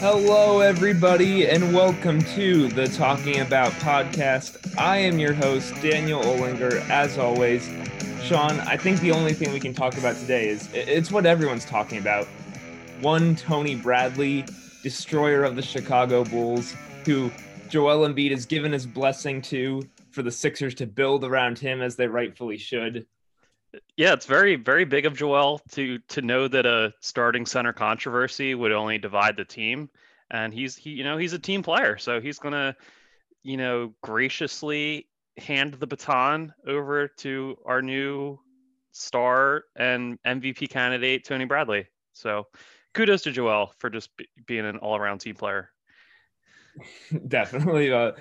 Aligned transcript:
Hello, 0.00 0.60
everybody, 0.60 1.46
and 1.46 1.74
welcome 1.74 2.22
to 2.22 2.68
the 2.68 2.88
Talking 2.88 3.40
About 3.40 3.70
podcast. 3.72 4.74
I 4.78 4.96
am 4.96 5.18
your 5.18 5.34
host, 5.34 5.74
Daniel 5.82 6.22
Olinger, 6.22 6.80
as 6.88 7.18
always. 7.18 7.68
Sean, 8.22 8.60
I 8.60 8.78
think 8.78 9.00
the 9.00 9.12
only 9.12 9.34
thing 9.34 9.52
we 9.52 9.60
can 9.60 9.74
talk 9.74 9.98
about 9.98 10.16
today 10.16 10.48
is 10.48 10.70
it's 10.72 11.12
what 11.12 11.26
everyone's 11.26 11.66
talking 11.66 11.98
about. 11.98 12.26
One 13.02 13.36
Tony 13.36 13.74
Bradley, 13.74 14.46
destroyer 14.82 15.44
of 15.44 15.54
the 15.54 15.60
Chicago 15.60 16.24
Bulls, 16.24 16.74
who 17.04 17.30
Joel 17.68 18.08
Embiid 18.08 18.30
has 18.30 18.46
given 18.46 18.72
his 18.72 18.86
blessing 18.86 19.42
to 19.42 19.82
for 20.12 20.22
the 20.22 20.32
Sixers 20.32 20.74
to 20.76 20.86
build 20.86 21.24
around 21.24 21.58
him 21.58 21.82
as 21.82 21.96
they 21.96 22.06
rightfully 22.06 22.56
should. 22.56 23.06
Yeah, 23.96 24.12
it's 24.12 24.26
very, 24.26 24.56
very 24.56 24.84
big 24.84 25.06
of 25.06 25.16
Joel 25.16 25.60
to 25.72 25.98
to 26.08 26.22
know 26.22 26.48
that 26.48 26.66
a 26.66 26.92
starting 27.00 27.46
center 27.46 27.72
controversy 27.72 28.54
would 28.54 28.72
only 28.72 28.98
divide 28.98 29.36
the 29.36 29.44
team, 29.44 29.90
and 30.30 30.52
he's 30.52 30.76
he 30.76 30.90
you 30.90 31.04
know 31.04 31.16
he's 31.16 31.32
a 31.32 31.38
team 31.38 31.62
player, 31.62 31.96
so 31.98 32.20
he's 32.20 32.38
gonna 32.38 32.76
you 33.42 33.56
know 33.56 33.94
graciously 34.02 35.08
hand 35.36 35.74
the 35.74 35.86
baton 35.86 36.52
over 36.66 37.08
to 37.08 37.56
our 37.64 37.80
new 37.80 38.38
star 38.92 39.64
and 39.76 40.18
MVP 40.26 40.68
candidate 40.68 41.24
Tony 41.24 41.44
Bradley. 41.44 41.86
So 42.12 42.46
kudos 42.94 43.22
to 43.22 43.32
Joel 43.32 43.72
for 43.78 43.90
just 43.90 44.16
be, 44.16 44.28
being 44.46 44.66
an 44.66 44.78
all-around 44.78 45.18
team 45.18 45.34
player. 45.34 45.70
Definitely 47.28 47.90
a, 47.90 48.14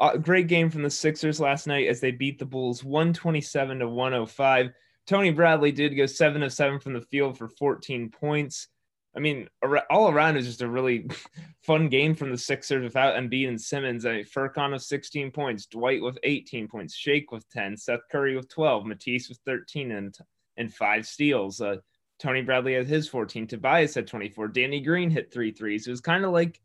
a, 0.00 0.18
great 0.18 0.46
game 0.48 0.70
from 0.70 0.82
the 0.82 0.90
Sixers 0.90 1.40
last 1.40 1.66
night 1.66 1.88
as 1.88 2.00
they 2.00 2.10
beat 2.10 2.38
the 2.38 2.46
Bulls 2.46 2.84
127 2.84 3.80
to 3.80 3.88
105. 3.88 4.70
Tony 5.06 5.30
Bradley 5.30 5.72
did 5.72 5.96
go 5.96 6.06
7 6.06 6.42
of 6.42 6.52
7 6.52 6.80
from 6.80 6.94
the 6.94 7.00
field 7.00 7.38
for 7.38 7.48
14 7.48 8.10
points. 8.10 8.68
I 9.16 9.20
mean, 9.20 9.48
all 9.88 10.10
around 10.10 10.36
is 10.36 10.46
just 10.46 10.60
a 10.60 10.68
really 10.68 11.08
fun 11.62 11.88
game 11.88 12.14
from 12.14 12.30
the 12.30 12.38
Sixers 12.38 12.82
without 12.82 13.16
Embiid 13.16 13.48
and 13.48 13.60
Simmons. 13.60 14.04
I 14.04 14.16
mean, 14.16 14.24
Furkan 14.24 14.72
with 14.72 14.82
16 14.82 15.30
points, 15.30 15.66
Dwight 15.66 16.02
with 16.02 16.18
18 16.22 16.68
points, 16.68 16.94
Shake 16.94 17.32
with 17.32 17.48
10, 17.50 17.76
Seth 17.78 18.00
Curry 18.10 18.36
with 18.36 18.48
12, 18.48 18.84
Matisse 18.84 19.28
with 19.28 19.38
13 19.46 19.92
and 19.92 20.16
and 20.58 20.72
five 20.72 21.06
steals. 21.06 21.60
Uh, 21.60 21.76
Tony 22.18 22.42
Bradley 22.42 22.74
had 22.74 22.86
his 22.86 23.08
14, 23.08 23.46
Tobias 23.46 23.94
had 23.94 24.06
24, 24.06 24.48
Danny 24.48 24.80
Green 24.80 25.10
hit 25.10 25.32
three 25.32 25.50
threes. 25.50 25.86
It 25.86 25.90
was 25.90 26.00
kind 26.00 26.24
of 26.24 26.30
like 26.30 26.60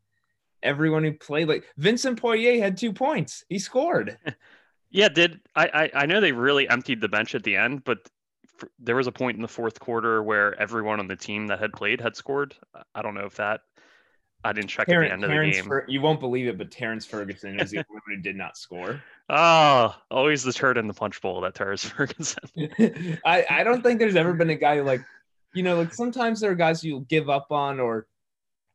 everyone 0.64 1.04
who 1.04 1.14
played 1.14 1.48
like 1.48 1.66
Vincent 1.78 2.20
Poirier 2.20 2.62
had 2.62 2.78
two 2.78 2.94
points. 2.94 3.44
He 3.50 3.60
scored. 3.60 4.18
yeah, 4.90 5.10
did 5.10 5.40
I, 5.56 5.68
I 5.94 6.02
I 6.02 6.06
know 6.06 6.22
they 6.22 6.32
really 6.32 6.70
emptied 6.70 7.02
the 7.02 7.10
bench 7.10 7.36
at 7.36 7.44
the 7.44 7.58
end, 7.58 7.84
but 7.84 8.00
there 8.80 8.96
was 8.96 9.08
a 9.08 9.12
point 9.12 9.36
in 9.36 9.42
the 9.42 9.48
fourth 9.48 9.80
quarter 9.80 10.22
where 10.24 10.60
everyone 10.60 11.00
on 11.00 11.08
the 11.08 11.16
team 11.16 11.48
that 11.48 11.60
had 11.60 11.74
played 11.74 12.02
had 12.02 12.16
scored. 12.16 12.56
I 12.96 13.02
don't 13.02 13.16
know 13.16 13.26
if 13.26 13.36
that. 13.36 13.62
I 14.44 14.54
didn't 14.54 14.70
check 14.70 14.88
Terrence, 14.88 15.12
at 15.12 15.20
the 15.20 15.26
end 15.26 15.32
Terrence 15.32 15.58
of 15.58 15.64
the 15.64 15.70
game. 15.70 15.70
Fer- 15.70 15.86
you 15.88 16.02
won't 16.02 16.20
believe 16.20 16.48
it, 16.48 16.58
but 16.58 16.72
Terrence 16.72 17.06
Ferguson 17.06 17.60
is 17.60 17.72
the 17.72 17.78
only 17.78 17.88
one 17.90 18.02
who 18.08 18.18
did 18.18 18.36
not 18.36 18.58
score. 18.58 19.02
Oh, 19.30 19.96
always 20.12 20.44
the 20.44 20.54
turd 20.54 20.78
in 20.78 20.88
the 20.88 20.94
punch 20.94 21.22
bowl, 21.22 21.42
that 21.42 21.54
Terrence 21.54 21.86
Ferguson. 21.90 22.44
I, 23.26 23.46
I 23.50 23.64
don't 23.64 23.84
think 23.84 24.00
there's 24.00 24.16
ever 24.16 24.34
been 24.34 24.50
a 24.50 24.56
guy 24.56 24.78
who 24.78 24.84
like, 24.84 25.02
you 25.54 25.64
know, 25.64 25.78
like 25.78 25.94
sometimes 25.94 26.40
there 26.40 26.52
are 26.52 26.56
guys 26.56 26.84
you'll 26.84 27.02
give 27.02 27.30
up 27.30 27.52
on 27.52 27.80
or 27.80 28.08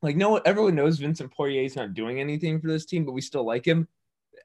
like 0.02 0.16
no 0.16 0.36
everyone 0.36 0.74
knows 0.74 0.98
Vincent 0.98 1.32
Poirier 1.32 1.62
is 1.62 1.74
not 1.74 1.94
doing 1.94 2.20
anything 2.20 2.60
for 2.60 2.68
this 2.68 2.86
team, 2.86 3.04
but 3.04 3.12
we 3.12 3.20
still 3.20 3.44
like 3.44 3.64
him. 3.64 3.88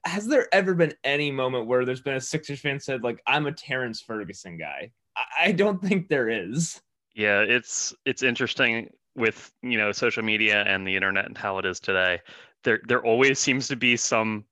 Has 0.04 0.26
there 0.26 0.48
ever 0.52 0.74
been 0.74 0.94
any 1.04 1.30
moment 1.30 1.66
where 1.66 1.84
there's 1.84 2.00
been 2.00 2.16
a 2.16 2.20
Sixers 2.20 2.60
fan 2.60 2.80
said 2.80 3.04
like 3.04 3.22
I'm 3.26 3.46
a 3.46 3.52
Terrence 3.52 4.00
Ferguson 4.00 4.58
guy? 4.58 4.90
I 5.38 5.52
don't 5.52 5.80
think 5.80 6.08
there 6.08 6.28
is. 6.28 6.80
Yeah, 7.14 7.40
it's 7.40 7.94
it's 8.04 8.22
interesting 8.22 8.90
with 9.14 9.52
you 9.62 9.78
know 9.78 9.92
social 9.92 10.22
media 10.22 10.62
and 10.62 10.86
the 10.86 10.96
internet 10.96 11.26
and 11.26 11.36
how 11.36 11.58
it 11.58 11.66
is 11.66 11.80
today. 11.80 12.20
There 12.64 12.80
there 12.86 13.04
always 13.04 13.38
seems 13.38 13.68
to 13.68 13.76
be 13.76 13.96
some. 13.96 14.44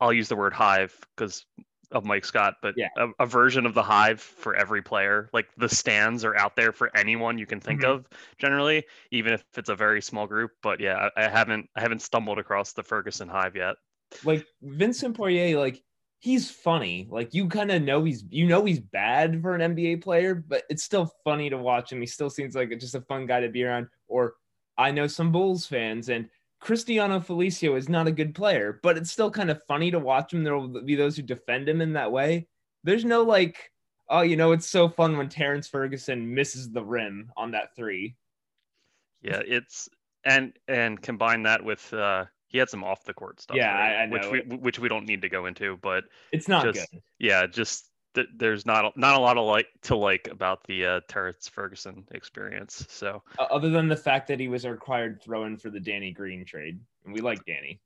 I'll 0.00 0.12
use 0.12 0.28
the 0.28 0.36
word 0.36 0.52
hive 0.52 0.98
because 1.16 1.44
of 1.92 2.04
Mike 2.04 2.24
Scott, 2.24 2.54
but 2.62 2.74
yeah. 2.76 2.88
a, 2.96 3.08
a, 3.20 3.26
version 3.26 3.66
of 3.66 3.74
the 3.74 3.82
hive 3.82 4.20
for 4.20 4.56
every 4.56 4.82
player. 4.82 5.28
Like 5.32 5.48
the 5.56 5.68
stands 5.68 6.24
are 6.24 6.34
out 6.36 6.56
there 6.56 6.72
for 6.72 6.90
anyone 6.96 7.38
you 7.38 7.46
can 7.46 7.60
think 7.60 7.82
mm-hmm. 7.82 7.92
of 7.92 8.08
generally, 8.38 8.84
even 9.10 9.32
if 9.32 9.44
it's 9.56 9.68
a 9.68 9.76
very 9.76 10.02
small 10.02 10.26
group. 10.26 10.52
But 10.62 10.80
yeah, 10.80 11.10
I, 11.16 11.24
I 11.24 11.28
haven't 11.28 11.68
I 11.76 11.80
haven't 11.80 12.02
stumbled 12.02 12.38
across 12.38 12.72
the 12.72 12.82
Ferguson 12.82 13.28
hive 13.28 13.56
yet. 13.56 13.76
Like 14.24 14.46
Vincent 14.62 15.16
Poirier, 15.16 15.58
like 15.58 15.82
he's 16.22 16.48
funny. 16.48 17.08
Like 17.10 17.34
you 17.34 17.48
kind 17.48 17.72
of 17.72 17.82
know 17.82 18.04
he's 18.04 18.24
you 18.30 18.46
know 18.46 18.64
he's 18.64 18.78
bad 18.78 19.42
for 19.42 19.56
an 19.56 19.74
NBA 19.74 20.02
player, 20.02 20.36
but 20.36 20.62
it's 20.70 20.84
still 20.84 21.12
funny 21.24 21.50
to 21.50 21.58
watch 21.58 21.90
him. 21.90 22.00
He 22.00 22.06
still 22.06 22.30
seems 22.30 22.54
like 22.54 22.70
just 22.78 22.94
a 22.94 23.00
fun 23.00 23.26
guy 23.26 23.40
to 23.40 23.48
be 23.48 23.64
around. 23.64 23.88
Or 24.06 24.34
I 24.78 24.92
know 24.92 25.08
some 25.08 25.32
Bulls 25.32 25.66
fans 25.66 26.08
and 26.08 26.28
Cristiano 26.60 27.18
Felicio 27.18 27.76
is 27.76 27.88
not 27.88 28.06
a 28.06 28.12
good 28.12 28.36
player, 28.36 28.78
but 28.84 28.96
it's 28.96 29.10
still 29.10 29.32
kind 29.32 29.50
of 29.50 29.64
funny 29.64 29.90
to 29.90 29.98
watch 29.98 30.32
him. 30.32 30.44
There 30.44 30.56
will 30.56 30.82
be 30.84 30.94
those 30.94 31.16
who 31.16 31.22
defend 31.22 31.68
him 31.68 31.80
in 31.80 31.92
that 31.94 32.12
way. 32.12 32.46
There's 32.84 33.04
no 33.04 33.22
like, 33.22 33.72
oh, 34.08 34.20
you 34.20 34.36
know, 34.36 34.52
it's 34.52 34.68
so 34.68 34.88
fun 34.88 35.16
when 35.18 35.28
Terrence 35.28 35.66
Ferguson 35.66 36.32
misses 36.32 36.70
the 36.70 36.84
rim 36.84 37.32
on 37.36 37.50
that 37.50 37.74
three. 37.74 38.14
Yeah, 39.22 39.42
it's 39.44 39.88
and 40.24 40.52
and 40.68 41.02
combine 41.02 41.42
that 41.42 41.64
with 41.64 41.92
uh 41.92 42.26
he 42.52 42.58
had 42.58 42.68
some 42.68 42.84
off 42.84 43.04
the 43.04 43.14
court 43.14 43.40
stuff. 43.40 43.56
Yeah, 43.56 43.72
right? 43.72 43.96
I, 43.96 44.02
I, 44.02 44.06
know. 44.06 44.30
Which 44.30 44.46
we 44.48 44.56
which 44.56 44.78
we 44.78 44.88
don't 44.88 45.06
need 45.06 45.22
to 45.22 45.28
go 45.28 45.46
into, 45.46 45.78
but 45.78 46.04
it's 46.30 46.48
not 46.48 46.64
just, 46.64 46.90
good. 46.90 47.00
Yeah, 47.18 47.46
just 47.46 47.88
th- 48.14 48.28
there's 48.36 48.66
not 48.66 48.96
not 48.96 49.16
a 49.16 49.18
lot 49.18 49.38
of 49.38 49.46
like 49.46 49.68
to 49.82 49.96
like 49.96 50.28
about 50.30 50.62
the 50.64 50.84
uh, 50.84 51.00
Terrence 51.08 51.48
Ferguson 51.48 52.04
experience. 52.12 52.86
So 52.88 53.22
uh, 53.38 53.44
other 53.44 53.70
than 53.70 53.88
the 53.88 53.96
fact 53.96 54.28
that 54.28 54.38
he 54.38 54.48
was 54.48 54.66
a 54.66 54.70
required 54.70 55.22
throw-in 55.22 55.56
for 55.56 55.70
the 55.70 55.80
Danny 55.80 56.12
Green 56.12 56.44
trade, 56.44 56.78
and 57.04 57.14
we 57.14 57.20
like 57.20 57.44
Danny. 57.46 57.80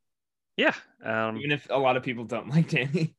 Yeah, 0.57 0.75
um, 1.05 1.37
even 1.37 1.53
if 1.53 1.69
a 1.71 1.79
lot 1.79 1.97
of 1.97 2.03
people 2.03 2.25
don't 2.25 2.49
like 2.55 2.69
Danny. 2.69 3.15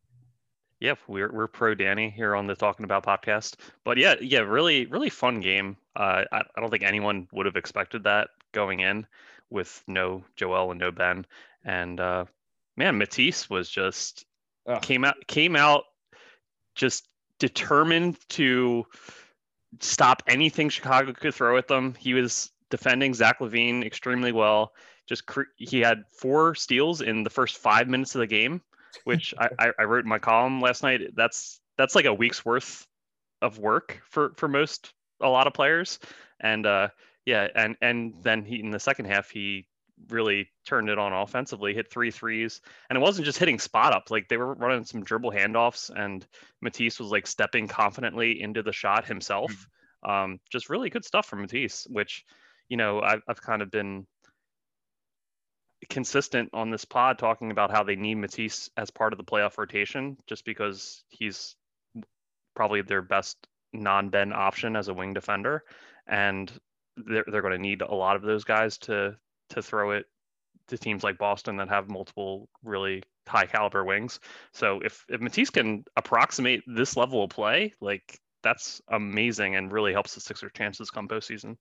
Yep, 0.81 0.99
we're 1.07 1.31
we're 1.31 1.47
pro 1.47 1.73
Danny 1.75 2.09
here 2.09 2.35
on 2.35 2.45
the 2.45 2.55
Talking 2.55 2.83
About 2.83 3.05
podcast. 3.05 3.55
But 3.85 3.97
yeah, 3.97 4.15
yeah, 4.19 4.39
really 4.39 4.85
really 4.87 5.09
fun 5.09 5.39
game. 5.39 5.77
Uh, 5.95 6.25
I, 6.31 6.41
I 6.55 6.59
don't 6.59 6.69
think 6.69 6.83
anyone 6.83 7.27
would 7.31 7.45
have 7.45 7.55
expected 7.55 8.03
that 8.03 8.29
going 8.51 8.81
in 8.81 9.07
with 9.49 9.83
no 9.87 10.23
Joel 10.35 10.71
and 10.71 10.79
no 10.79 10.91
Ben. 10.91 11.25
And 11.63 11.99
uh, 11.99 12.25
man, 12.75 12.97
Matisse 12.97 13.49
was 13.49 13.69
just 13.69 14.25
Ugh. 14.67 14.81
came 14.81 15.03
out 15.03 15.15
came 15.27 15.55
out 15.55 15.83
just 16.75 17.07
determined 17.39 18.17
to 18.29 18.85
stop 19.79 20.23
anything 20.27 20.69
Chicago 20.69 21.13
could 21.13 21.33
throw 21.33 21.57
at 21.57 21.67
them. 21.67 21.95
He 21.99 22.13
was 22.13 22.51
defending 22.69 23.13
Zach 23.13 23.39
LaVine 23.39 23.85
extremely 23.85 24.31
well. 24.31 24.73
Just 25.07 25.25
cre- 25.25 25.43
he 25.55 25.79
had 25.79 26.03
four 26.11 26.55
steals 26.55 27.01
in 27.01 27.23
the 27.23 27.29
first 27.29 27.57
five 27.57 27.87
minutes 27.87 28.15
of 28.15 28.19
the 28.19 28.27
game, 28.27 28.61
which 29.05 29.33
I, 29.37 29.71
I 29.79 29.83
wrote 29.83 30.03
in 30.03 30.09
my 30.09 30.19
column 30.19 30.61
last 30.61 30.83
night. 30.83 31.15
That's 31.15 31.59
that's 31.77 31.95
like 31.95 32.05
a 32.05 32.13
week's 32.13 32.43
worth 32.43 32.85
of 33.41 33.59
work 33.59 34.01
for 34.09 34.33
for 34.35 34.47
most 34.47 34.93
a 35.21 35.29
lot 35.29 35.47
of 35.47 35.53
players. 35.53 35.99
And 36.39 36.65
uh, 36.65 36.89
yeah, 37.27 37.49
and 37.55 37.75
and 37.81 38.13
then 38.23 38.45
he 38.45 38.61
in 38.61 38.71
the 38.71 38.79
second 38.79 39.05
half 39.05 39.29
he 39.29 39.67
really 40.09 40.47
turned 40.65 40.87
it 40.87 40.97
on 40.97 41.11
offensively, 41.11 41.73
hit 41.73 41.91
three 41.91 42.09
threes, 42.09 42.61
and 42.89 42.95
it 42.95 43.01
wasn't 43.01 43.25
just 43.25 43.37
hitting 43.37 43.59
spot 43.59 43.93
up. 43.93 44.09
Like 44.09 44.29
they 44.29 44.37
were 44.37 44.53
running 44.53 44.85
some 44.85 45.03
dribble 45.03 45.31
handoffs, 45.31 45.91
and 45.93 46.25
Matisse 46.61 47.01
was 47.01 47.11
like 47.11 47.27
stepping 47.27 47.67
confidently 47.67 48.41
into 48.41 48.63
the 48.63 48.71
shot 48.71 49.05
himself. 49.05 49.51
Mm-hmm. 49.51 50.09
Um, 50.09 50.39
just 50.49 50.69
really 50.69 50.89
good 50.89 51.03
stuff 51.03 51.25
from 51.25 51.41
Matisse, 51.41 51.85
which 51.89 52.23
you 52.69 52.77
know 52.77 53.01
I've 53.01 53.21
I've 53.27 53.41
kind 53.41 53.61
of 53.61 53.71
been 53.71 54.07
consistent 55.89 56.51
on 56.53 56.69
this 56.69 56.85
pod 56.85 57.19
talking 57.19 57.51
about 57.51 57.71
how 57.71 57.83
they 57.83 57.97
need 57.97 58.15
Matisse 58.15 58.69
as 58.77 58.89
part 58.89 59.11
of 59.11 59.17
the 59.17 59.25
playoff 59.25 59.57
rotation, 59.57 60.15
just 60.27 60.45
because 60.45 61.03
he's 61.09 61.57
probably 62.55 62.83
their 62.83 63.01
best 63.01 63.35
non-Ben 63.73 64.31
option 64.31 64.77
as 64.77 64.87
a 64.87 64.93
wing 64.93 65.13
defender, 65.13 65.65
and 66.07 66.49
they're 67.05 67.25
they're 67.27 67.41
going 67.41 67.53
to 67.53 67.59
need 67.59 67.81
a 67.81 67.93
lot 67.93 68.15
of 68.15 68.21
those 68.21 68.43
guys 68.43 68.77
to 68.79 69.15
to 69.49 69.61
throw 69.61 69.91
it 69.91 70.05
to 70.67 70.77
teams 70.77 71.03
like 71.03 71.17
Boston 71.17 71.57
that 71.57 71.69
have 71.69 71.89
multiple 71.89 72.49
really 72.63 73.03
high 73.27 73.45
caliber 73.45 73.85
wings. 73.85 74.19
So 74.53 74.79
if 74.83 75.05
if 75.09 75.21
Matisse 75.21 75.49
can 75.49 75.83
approximate 75.95 76.63
this 76.67 76.97
level 76.97 77.23
of 77.23 77.29
play, 77.29 77.73
like 77.81 78.19
that's 78.43 78.81
amazing 78.89 79.55
and 79.55 79.71
really 79.71 79.93
helps 79.93 80.15
the 80.15 80.21
Sixers' 80.21 80.51
chances 80.53 80.89
come 80.89 81.07
postseason. 81.07 81.57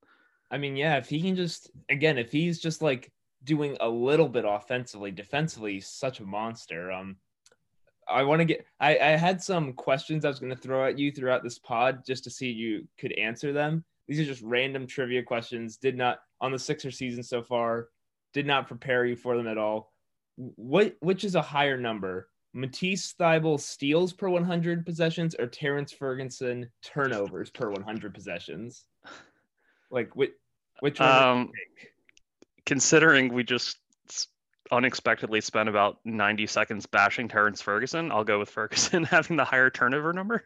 I 0.51 0.59
mean, 0.59 0.77
yeah, 0.77 0.97
if 0.97 1.09
he 1.09 1.21
can 1.23 1.37
just 1.37 1.71
again, 1.89 2.19
if 2.19 2.33
he's 2.33 2.61
just 2.61 2.83
like 2.83 3.11
doing 3.45 3.77
a 3.81 3.89
little 3.89 4.29
bit 4.29 4.45
offensively, 4.47 5.11
defensively, 5.11 5.81
such 5.81 6.21
a 6.21 6.25
monster. 6.25 6.91
Um, 6.91 7.17
I 8.09 8.23
want 8.23 8.41
to 8.41 8.45
get. 8.45 8.67
I, 8.79 8.99
I 8.99 9.09
had 9.17 9.43
some 9.43 9.73
questions 9.73 10.25
I 10.25 10.29
was 10.29 10.39
going 10.39 10.55
to 10.55 10.61
throw 10.61 10.87
at 10.87 10.99
you 10.99 11.11
throughout 11.11 11.43
this 11.43 11.59
pod 11.59 12.05
just 12.07 12.25
to 12.25 12.31
see 12.31 12.51
you 12.51 12.87
could 12.99 13.13
answer 13.13 13.53
them. 13.53 13.85
These 14.09 14.21
are 14.21 14.25
just 14.25 14.43
random 14.43 14.87
trivia 14.87 15.23
questions. 15.23 15.77
Did 15.77 15.97
not 15.97 16.21
on 16.41 16.53
the 16.53 16.59
Sixer 16.59 16.91
season 16.91 17.23
so 17.23 17.43
far. 17.43 17.89
Did 18.33 18.47
not 18.47 18.69
prepare 18.69 19.05
you 19.05 19.17
for 19.17 19.37
them 19.37 19.47
at 19.47 19.59
all. 19.59 19.93
What 20.37 20.97
which 21.01 21.25
is 21.25 21.35
a 21.35 21.43
higher 21.43 21.77
number? 21.77 22.29
Matisse 22.53 23.15
Thybulle 23.21 23.61
steals 23.61 24.15
per 24.15 24.29
100 24.29 24.87
possessions 24.87 25.35
or 25.39 25.47
Terrence 25.47 25.93
Ferguson 25.93 26.71
turnovers 26.83 27.51
per 27.51 27.71
100 27.71 28.15
possessions? 28.15 28.85
Like 29.91 30.15
which 30.17 30.33
which 30.81 31.01
one? 31.01 31.09
Um, 31.09 31.53
considering 32.65 33.33
we 33.33 33.45
just 33.45 33.79
unexpectedly 34.71 35.41
spent 35.41 35.69
about 35.69 35.99
90 36.05 36.47
seconds 36.47 36.87
bashing 36.87 37.29
Terrence 37.29 37.63
Ferguson, 37.63 38.11
I'll 38.11 38.25
go 38.25 38.39
with 38.39 38.51
Ferguson 38.51 39.05
having 39.05 39.37
the 39.37 39.45
higher 39.45 39.71
turnover 39.71 40.13
number. 40.13 40.45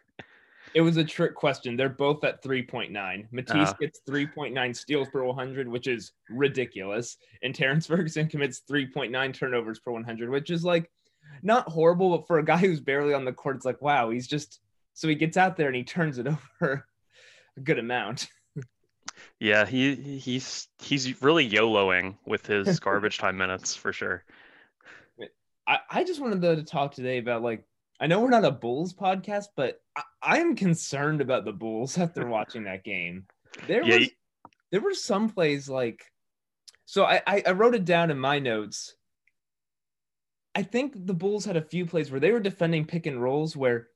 It 0.74 0.82
was 0.82 0.96
a 0.96 1.04
trick 1.04 1.34
question. 1.34 1.76
They're 1.76 1.88
both 1.88 2.22
at 2.24 2.42
3.9. 2.42 3.26
Matisse 3.32 3.70
uh, 3.70 3.74
gets 3.80 4.00
3.9 4.08 4.76
steals 4.76 5.08
per 5.08 5.24
100, 5.24 5.68
which 5.68 5.86
is 5.86 6.12
ridiculous. 6.28 7.16
And 7.42 7.54
Terrence 7.54 7.86
Ferguson 7.88 8.28
commits 8.28 8.62
3.9 8.70 9.34
turnovers 9.34 9.80
per 9.80 9.90
100, 9.90 10.30
which 10.30 10.50
is 10.50 10.64
like 10.64 10.90
not 11.42 11.68
horrible, 11.68 12.16
but 12.16 12.26
for 12.26 12.38
a 12.38 12.44
guy 12.44 12.58
who's 12.58 12.80
barely 12.80 13.14
on 13.14 13.24
the 13.24 13.32
court, 13.32 13.56
it's 13.56 13.64
like, 13.64 13.82
wow, 13.82 14.10
he's 14.10 14.26
just 14.26 14.60
so 14.94 15.08
he 15.08 15.14
gets 15.14 15.36
out 15.36 15.56
there 15.56 15.66
and 15.66 15.76
he 15.76 15.84
turns 15.84 16.18
it 16.18 16.26
over 16.60 16.86
a 17.56 17.60
good 17.60 17.78
amount. 17.78 18.28
Yeah, 19.38 19.66
he 19.66 19.94
he's 19.94 20.68
he's 20.78 21.22
really 21.22 21.48
YOLOing 21.48 22.16
with 22.26 22.46
his 22.46 22.78
garbage 22.80 23.18
time 23.18 23.36
minutes 23.36 23.74
for 23.74 23.92
sure. 23.92 24.24
I, 25.66 25.78
I 25.90 26.04
just 26.04 26.20
wanted 26.20 26.42
to 26.42 26.62
talk 26.64 26.94
today 26.94 27.18
about 27.18 27.42
like 27.42 27.64
I 28.00 28.06
know 28.06 28.20
we're 28.20 28.30
not 28.30 28.44
a 28.44 28.50
Bulls 28.50 28.94
podcast, 28.94 29.46
but 29.56 29.80
I, 29.94 30.02
I 30.22 30.38
am 30.38 30.56
concerned 30.56 31.20
about 31.20 31.44
the 31.44 31.52
Bulls 31.52 31.98
after 31.98 32.26
watching 32.26 32.64
that 32.64 32.84
game. 32.84 33.26
There 33.66 33.84
yeah, 33.84 33.98
was 33.98 34.08
there 34.70 34.80
were 34.80 34.94
some 34.94 35.28
plays 35.28 35.68
like 35.68 36.04
so 36.86 37.04
I, 37.04 37.22
I 37.26 37.52
wrote 37.52 37.74
it 37.74 37.84
down 37.84 38.10
in 38.10 38.18
my 38.18 38.38
notes. 38.38 38.94
I 40.54 40.62
think 40.62 41.06
the 41.06 41.14
Bulls 41.14 41.44
had 41.44 41.56
a 41.56 41.62
few 41.62 41.86
plays 41.86 42.10
where 42.10 42.20
they 42.20 42.32
were 42.32 42.40
defending 42.40 42.84
pick 42.84 43.06
and 43.06 43.22
rolls 43.22 43.56
where 43.56 43.88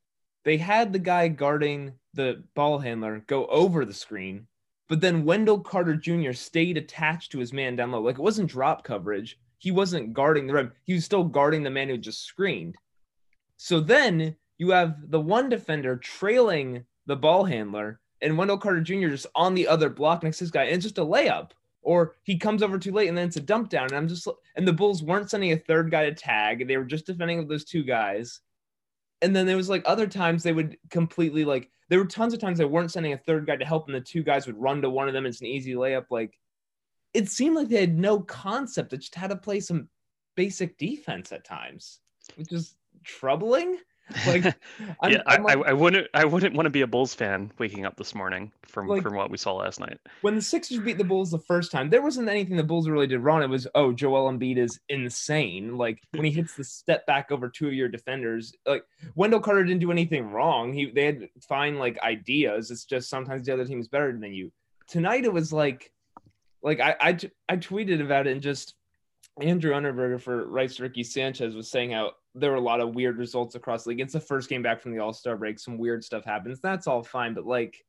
they 0.45 0.56
had 0.56 0.93
the 0.93 0.99
guy 1.01 1.29
guarding 1.29 1.95
the 2.12 2.45
ball 2.55 2.79
handler 2.79 3.25
go 3.27 3.47
over 3.47 3.85
the 3.85 3.95
screen 3.95 4.47
but 4.89 5.01
then 5.01 5.25
Wendell 5.25 5.61
Carter 5.61 5.97
Jr. 5.97 6.33
stayed 6.33 6.77
attached 6.77 7.33
to 7.33 7.39
his 7.39 7.53
man 7.53 7.77
down 7.77 7.91
low. 7.91 8.01
Like 8.01 8.19
it 8.19 8.23
wasn't 8.23 8.51
drop 8.51 8.85
coverage. 8.85 9.39
He 9.59 9.71
wasn't 9.71 10.12
guarding 10.12 10.47
the 10.47 10.55
rim. 10.55 10.73
He 10.85 10.93
was 10.95 11.05
still 11.05 11.25
guarding 11.25 11.62
the 11.62 11.71
man 11.71 11.89
who 11.89 11.97
just 11.97 12.25
screened. 12.25 12.77
So 13.56 13.81
then 13.81 14.37
you 14.59 14.71
have 14.71 15.11
the 15.11 15.21
one 15.21 15.49
defender 15.49 15.97
trailing 15.97 16.85
the 17.06 17.17
ball 17.17 17.45
handler 17.45 18.01
and 18.21 18.39
Wendell 18.39 18.59
Carter 18.59 18.81
Jr. 18.81 19.09
just 19.09 19.27
on 19.35 19.55
the 19.55 19.69
other 19.69 19.89
block 19.89 20.23
next 20.23 20.39
to 20.39 20.45
this 20.45 20.51
guy. 20.51 20.65
And 20.65 20.77
it's 20.77 20.85
just 20.85 20.99
a 20.99 21.03
layup. 21.03 21.51
Or 21.83 22.15
he 22.23 22.39
comes 22.39 22.62
over 22.62 22.79
too 22.79 22.93
late 22.93 23.09
and 23.09 23.19
then 23.19 23.27
it's 23.27 23.37
a 23.37 23.41
dump 23.41 23.69
down. 23.69 23.87
And 23.87 23.95
I'm 23.95 24.09
just 24.09 24.27
and 24.56 24.67
the 24.67 24.73
Bulls 24.73 25.03
weren't 25.03 25.31
sending 25.31 25.53
a 25.53 25.59
third 25.59 25.91
guy 25.91 26.06
to 26.06 26.15
tag. 26.15 26.67
They 26.67 26.79
were 26.79 26.85
just 26.85 27.06
defending 27.06 27.47
those 27.47 27.65
two 27.65 27.83
guys. 27.83 28.41
And 29.21 29.37
then 29.37 29.47
there 29.47 29.56
was 29.56 29.69
like 29.69 29.83
other 29.85 30.06
times 30.06 30.43
they 30.43 30.53
would 30.53 30.79
completely 30.91 31.45
like 31.45 31.71
there 31.91 31.99
were 31.99 32.06
tons 32.06 32.33
of 32.33 32.41
times 32.41 32.59
they 32.59 32.65
weren't 32.65 32.91
sending 32.91 33.12
a 33.12 33.19
third 33.19 33.47
guy 33.47 33.56
to 33.56 33.65
help, 33.65 33.87
and 33.87 33.95
the 33.95 34.01
two 34.01 34.23
guys 34.23 34.47
would 34.47 34.61
run 34.61 34.81
to 34.83 34.91
one 34.91 35.09
of 35.09 35.15
them. 35.15 35.27
It's 35.27 35.41
an 35.41 35.47
easy 35.47 35.75
layup. 35.75 36.06
Like 36.11 36.39
it 37.12 37.29
seemed 37.29 37.55
like 37.55 37.69
they 37.69 37.81
had 37.81 37.99
no 37.99 38.21
concept. 38.21 38.91
They 38.91 38.97
just 38.97 39.15
had 39.15 39.31
to 39.31 39.37
play 39.37 39.61
some 39.61 39.89
basic 40.37 40.79
defense 40.79 41.33
at 41.33 41.45
times, 41.45 42.01
which 42.37 42.53
is 42.53 42.75
troubling. 43.05 43.79
Like, 44.27 44.45
I'm, 45.01 45.12
yeah, 45.12 45.23
I'm 45.27 45.43
like, 45.43 45.56
I, 45.59 45.71
I, 45.71 45.73
wouldn't, 45.73 46.09
I 46.12 46.25
wouldn't 46.25 46.55
want 46.55 46.67
to 46.67 46.71
be 46.71 46.83
a 46.83 46.87
Bulls 46.87 47.15
fan 47.15 47.51
waking 47.59 47.87
up 47.87 47.97
this 47.97 48.15
morning 48.15 48.53
from 48.67 48.87
like, 48.87 49.03
from 49.03 49.15
what 49.15 49.31
we 49.31 49.39
saw 49.39 49.55
last 49.55 49.81
night. 49.81 49.99
When 50.21 50.35
the 50.35 50.43
Sixers 50.43 50.79
beat 50.79 50.99
the 50.99 51.05
Bulls 51.05 51.31
the 51.31 51.39
first 51.39 51.73
time, 51.73 51.89
there 51.89 52.03
wasn't 52.03 52.29
anything 52.29 52.56
the 52.56 52.65
Bulls 52.65 52.89
really 52.89 53.06
did 53.06 53.21
wrong. 53.21 53.43
It 53.43 53.49
was, 53.49 53.67
oh, 53.75 53.93
Joel 53.93 54.31
Embiid 54.31 54.59
is 54.59 54.79
insane. 54.89 55.77
Like 55.77 56.03
when 56.12 56.25
he 56.25 56.31
hits 56.31 56.55
the 56.55 56.65
step 56.65 57.06
back 57.06 57.31
over 57.31 57.49
two 57.49 57.69
of 57.69 57.75
your 57.75 57.89
defenders, 57.89 58.53
like 58.67 58.85
Wendell 59.15 59.41
Carter 59.41 59.65
didn't 59.65 59.81
do 59.81 59.93
anything 59.93 60.31
wrong. 60.31 60.73
He 60.73 60.91
they 60.91 61.06
had 61.06 61.29
fine 61.49 61.79
like 61.79 61.99
ideas. 62.03 62.71
It's 62.71 62.85
just 62.85 63.09
sometimes 63.09 63.47
the 63.47 63.55
other 63.55 63.65
team 63.65 63.81
is 63.81 63.89
better 63.89 64.12
than 64.12 64.33
you. 64.33 64.53
Tonight 64.87 65.25
it 65.25 65.33
was 65.33 65.53
like, 65.53 65.91
like 66.62 66.81
I 66.81 66.97
I, 67.01 67.19
I 67.49 67.56
tweeted 67.56 68.03
about 68.03 68.27
it 68.27 68.33
and 68.33 68.43
just 68.43 68.75
Andrew 69.41 69.73
Unterberger 69.73 70.21
for 70.21 70.47
Rights 70.47 70.79
Ricky 70.79 71.03
Sanchez 71.03 71.55
was 71.55 71.71
saying 71.71 71.93
how 71.93 72.12
there 72.35 72.51
were 72.51 72.57
a 72.57 72.61
lot 72.61 72.81
of 72.81 72.95
weird 72.95 73.19
results 73.19 73.55
across 73.55 73.85
the 73.85 73.91
league. 73.91 74.01
It's 74.01 74.13
the 74.13 74.21
first 74.21 74.49
game 74.49 74.63
back 74.63 74.81
from 74.81 74.93
the 74.93 74.99
All 74.99 75.13
Star 75.13 75.37
break. 75.37 75.59
Some 75.59 75.79
weird 75.79 76.05
stuff 76.05 76.25
happens. 76.25 76.61
That's 76.61 76.87
all 76.87 77.03
fine, 77.03 77.35
but 77.35 77.47
like, 77.47 77.85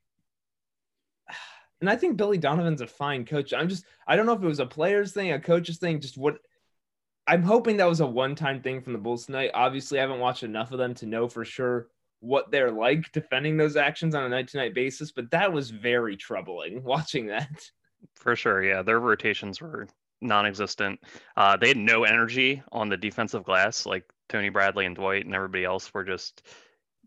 and 1.82 1.90
I 1.90 1.96
think 1.96 2.18
Billy 2.18 2.38
Donovan's 2.38 2.82
a 2.82 2.88
fine 2.88 3.26
coach. 3.26 3.54
I'm 3.54 3.70
just, 3.70 3.86
I 4.08 4.16
don't 4.16 4.26
know 4.26 4.34
if 4.34 4.44
it 4.44 4.48
was 4.48 4.60
a 4.60 4.66
player's 4.66 5.12
thing, 5.14 5.32
a 5.32 5.40
coach's 5.40 5.78
thing, 5.78 6.00
just 6.00 6.18
what. 6.18 6.38
I'm 7.28 7.42
hoping 7.42 7.78
that 7.78 7.90
was 7.90 8.02
a 8.02 8.06
one 8.06 8.36
time 8.36 8.62
thing 8.62 8.82
from 8.82 8.94
the 8.94 9.00
Bulls 9.00 9.26
tonight. 9.26 9.50
Obviously, 9.56 9.98
I 9.98 10.02
haven't 10.02 10.20
watched 10.20 10.44
enough 10.44 10.72
of 10.72 10.78
them 10.78 10.94
to 10.96 11.08
know 11.08 11.28
for 11.28 11.44
sure 11.44 11.88
what 12.20 12.52
they're 12.52 12.72
like 12.72 13.12
defending 13.12 13.58
those 13.58 13.76
actions 13.76 14.16
on 14.16 14.24
a 14.24 14.30
night 14.30 14.48
to 14.50 14.58
night 14.58 14.74
basis, 14.74 15.12
but 15.12 15.32
that 15.32 15.52
was 15.52 15.72
very 15.72 16.16
troubling 16.16 16.84
watching 16.84 17.28
that. 17.28 17.70
For 18.14 18.36
sure. 18.36 18.64
Yeah. 18.64 18.84
Their 18.84 19.00
rotations 19.00 19.60
were 19.60 19.88
non-existent. 20.22 21.00
Uh, 21.36 21.58
they 21.58 21.70
had 21.70 21.78
no 21.78 22.04
energy 22.04 22.62
on 22.72 22.90
the 22.90 22.98
defensive 22.98 23.44
glass. 23.44 23.86
Like 23.86 24.06
Tony 24.30 24.50
Bradley 24.50 24.86
and 24.86 24.96
Dwight 24.96 25.26
and 25.26 25.36
everybody 25.36 25.66
else 25.66 25.94
were 25.94 26.04
just 26.04 26.44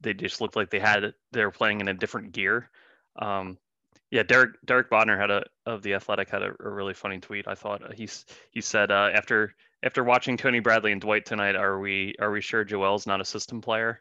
they 0.00 0.15
just 0.15 0.41
looked 0.41 0.56
like 0.56 0.70
they 0.70 0.79
had 0.79 1.15
they 1.32 1.44
were 1.44 1.50
playing 1.50 1.81
in 1.81 1.88
a 1.88 1.94
different 1.94 2.32
gear. 2.32 2.70
Um, 3.17 3.59
yeah, 4.11 4.23
Derek 4.23 4.53
Derek 4.65 4.91
Bodner 4.91 5.19
had 5.19 5.31
a 5.31 5.44
of 5.67 5.82
the 5.82 5.94
Athletic 5.94 6.31
had 6.31 6.43
a, 6.43 6.55
a 6.61 6.70
really 6.70 6.94
funny 6.94 7.19
tweet. 7.19 7.47
I 7.47 7.55
thought 7.55 7.94
he's 7.94 8.25
he 8.51 8.60
said 8.60 8.91
uh, 8.91 9.10
after 9.13 9.55
after 9.82 10.03
watching 10.03 10.37
Tony 10.37 10.60
Bradley 10.60 10.93
and 10.93 11.01
Dwight 11.01 11.27
tonight, 11.27 11.56
are 11.56 11.79
we 11.79 12.15
are 12.20 12.31
we 12.31 12.41
sure 12.41 12.65
Joel's 12.65 13.06
not 13.06 13.20
a 13.20 13.25
system 13.25 13.60
player? 13.60 14.01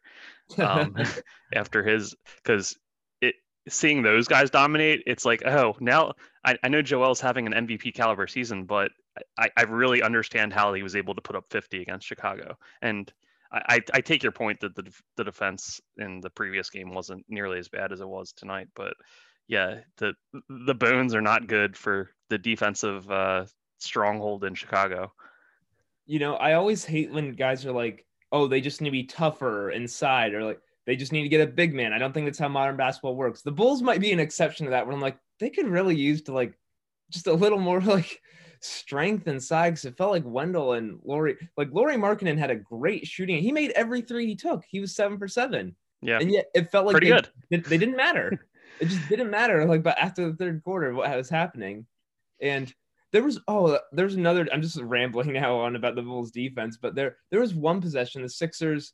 Um, 0.58 0.96
after 1.54 1.84
his 1.84 2.16
because 2.38 2.78
it 3.22 3.36
seeing 3.68 4.02
those 4.02 4.28
guys 4.28 4.50
dominate, 4.50 5.04
it's 5.06 5.26
like 5.26 5.46
oh 5.46 5.76
now 5.80 6.14
I, 6.46 6.58
I 6.64 6.70
know 6.70 6.82
Joel's 6.82 7.20
having 7.20 7.46
an 7.46 7.68
MVP 7.68 7.94
caliber 7.94 8.28
season, 8.28 8.64
but 8.64 8.92
I, 9.38 9.50
I 9.58 9.64
really 9.64 10.02
understand 10.02 10.54
how 10.54 10.74
he 10.74 10.84
was 10.84 10.96
able 10.96 11.16
to 11.16 11.22
put 11.22 11.36
up 11.36 11.46
50 11.50 11.82
against 11.82 12.08
Chicago. 12.08 12.58
And 12.82 13.12
I, 13.52 13.80
I 13.94 14.02
take 14.02 14.24
your 14.24 14.32
point 14.32 14.60
that 14.60 14.76
the, 14.76 14.92
the 15.16 15.24
defense 15.24 15.80
in 15.98 16.20
the 16.20 16.30
previous 16.30 16.70
game 16.70 16.94
wasn't 16.94 17.26
nearly 17.30 17.60
as 17.60 17.70
bad 17.70 17.92
as 17.92 18.02
it 18.02 18.08
was 18.08 18.34
tonight. 18.34 18.68
But 18.76 18.94
yeah, 19.48 19.80
the 19.98 20.14
the 20.50 20.76
bones 20.76 21.16
are 21.16 21.22
not 21.22 21.48
good 21.48 21.78
for 21.78 22.12
the 22.30 22.38
defensive 22.38 23.10
uh, 23.10 23.46
stronghold 23.80 24.44
in 24.44 24.56
Chicago. 24.56 25.14
You 26.06 26.20
know, 26.20 26.36
I 26.36 26.54
always 26.54 26.84
hate 26.84 27.12
when 27.12 27.32
guys 27.34 27.66
are 27.66 27.72
like, 27.72 28.06
"Oh, 28.32 28.48
they 28.48 28.60
just 28.60 28.82
need 28.82 28.90
to 28.90 28.92
be 28.92 29.06
tougher 29.06 29.72
inside," 29.72 30.34
or 30.34 30.44
like 30.44 30.60
they 30.86 30.98
just 30.98 31.14
need 31.14 31.24
to 31.24 31.30
get 31.30 31.48
a 31.48 31.52
big 31.52 31.74
man. 31.74 31.94
I 31.94 31.98
don't 31.98 32.14
think 32.14 32.26
that's 32.26 32.40
how 32.40 32.50
modern 32.50 32.76
basketball 32.76 33.16
works. 33.16 33.42
The 33.42 33.52
Bulls 33.52 33.82
might 33.82 34.02
be 34.02 34.12
an 34.12 34.20
exception 34.20 34.66
to 34.66 34.72
that. 34.72 34.86
Where 34.86 34.94
I'm 34.94 35.02
like, 35.02 35.18
they 35.40 35.50
could 35.50 35.68
really 35.68 35.96
use 35.96 36.24
to 36.24 36.34
like 36.34 36.54
just 37.10 37.28
a 37.28 37.34
little 37.34 37.60
more 37.60 37.80
like 37.82 38.22
strength 38.62 39.28
inside 39.28 39.72
because 39.72 39.86
it 39.86 39.98
felt 39.98 40.12
like 40.12 40.24
Wendell 40.26 40.74
and 40.74 41.00
Lauri, 41.04 41.38
like 41.58 41.70
Lauri 41.72 41.96
Markkanen 41.96 42.38
had 42.38 42.52
a 42.52 42.56
great 42.56 43.08
shooting. 43.08 43.42
He 43.42 43.52
made 43.52 43.72
every 43.72 44.02
three 44.02 44.26
he 44.26 44.36
took. 44.36 44.64
He 44.68 44.80
was 44.80 44.96
seven 44.96 45.18
for 45.18 45.28
seven. 45.28 45.76
Yeah. 46.02 46.20
And 46.20 46.32
yet 46.32 46.48
it 46.54 46.72
felt 46.72 46.86
like 46.86 46.94
pretty 46.94 47.10
they, 47.10 47.22
good. 47.50 47.66
They 47.66 47.78
didn't 47.78 47.98
matter. 47.98 48.48
it 48.80 48.86
just 48.86 49.08
didn't 49.10 49.32
matter. 49.32 49.66
Like, 49.66 49.84
but 49.84 49.98
after 49.98 50.30
the 50.30 50.36
third 50.36 50.64
quarter, 50.64 50.94
what 50.94 51.16
was 51.16 51.30
happening? 51.30 51.86
And 52.42 52.74
there 53.12 53.24
was 53.24 53.40
oh, 53.48 53.80
there's 53.92 54.16
another. 54.16 54.48
I'm 54.52 54.62
just 54.62 54.80
rambling 54.82 55.34
now 55.34 55.58
on 55.58 55.76
about 55.76 55.96
the 55.96 56.02
Bulls 56.02 56.32
defense, 56.32 56.78
but 56.80 56.94
there 56.94 57.18
there 57.32 57.40
was 57.40 57.56
one 57.56 57.82
possession. 57.82 58.22
The 58.22 58.30
Sixers 58.30 58.94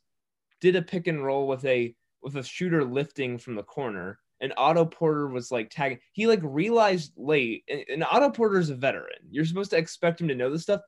did 0.60 0.76
a 0.76 0.82
pick 0.82 1.08
and 1.08 1.24
roll 1.24 1.46
with 1.46 1.64
a 1.64 1.94
with 2.22 2.36
a 2.36 2.42
shooter 2.42 2.84
lifting 2.84 3.38
from 3.38 3.54
the 3.54 3.62
corner 3.62 4.18
and 4.40 4.52
Otto 4.56 4.84
Porter 4.84 5.28
was 5.28 5.50
like 5.50 5.70
tagging. 5.70 5.98
He 6.12 6.26
like 6.26 6.40
realized 6.42 7.12
late, 7.16 7.64
and, 7.68 7.84
and 7.88 8.04
Otto 8.04 8.30
Porter 8.30 8.58
is 8.58 8.70
a 8.70 8.74
veteran. 8.74 9.18
You're 9.30 9.44
supposed 9.44 9.70
to 9.70 9.76
expect 9.76 10.20
him 10.20 10.28
to 10.28 10.34
know 10.34 10.50
this 10.50 10.62
stuff. 10.62 10.80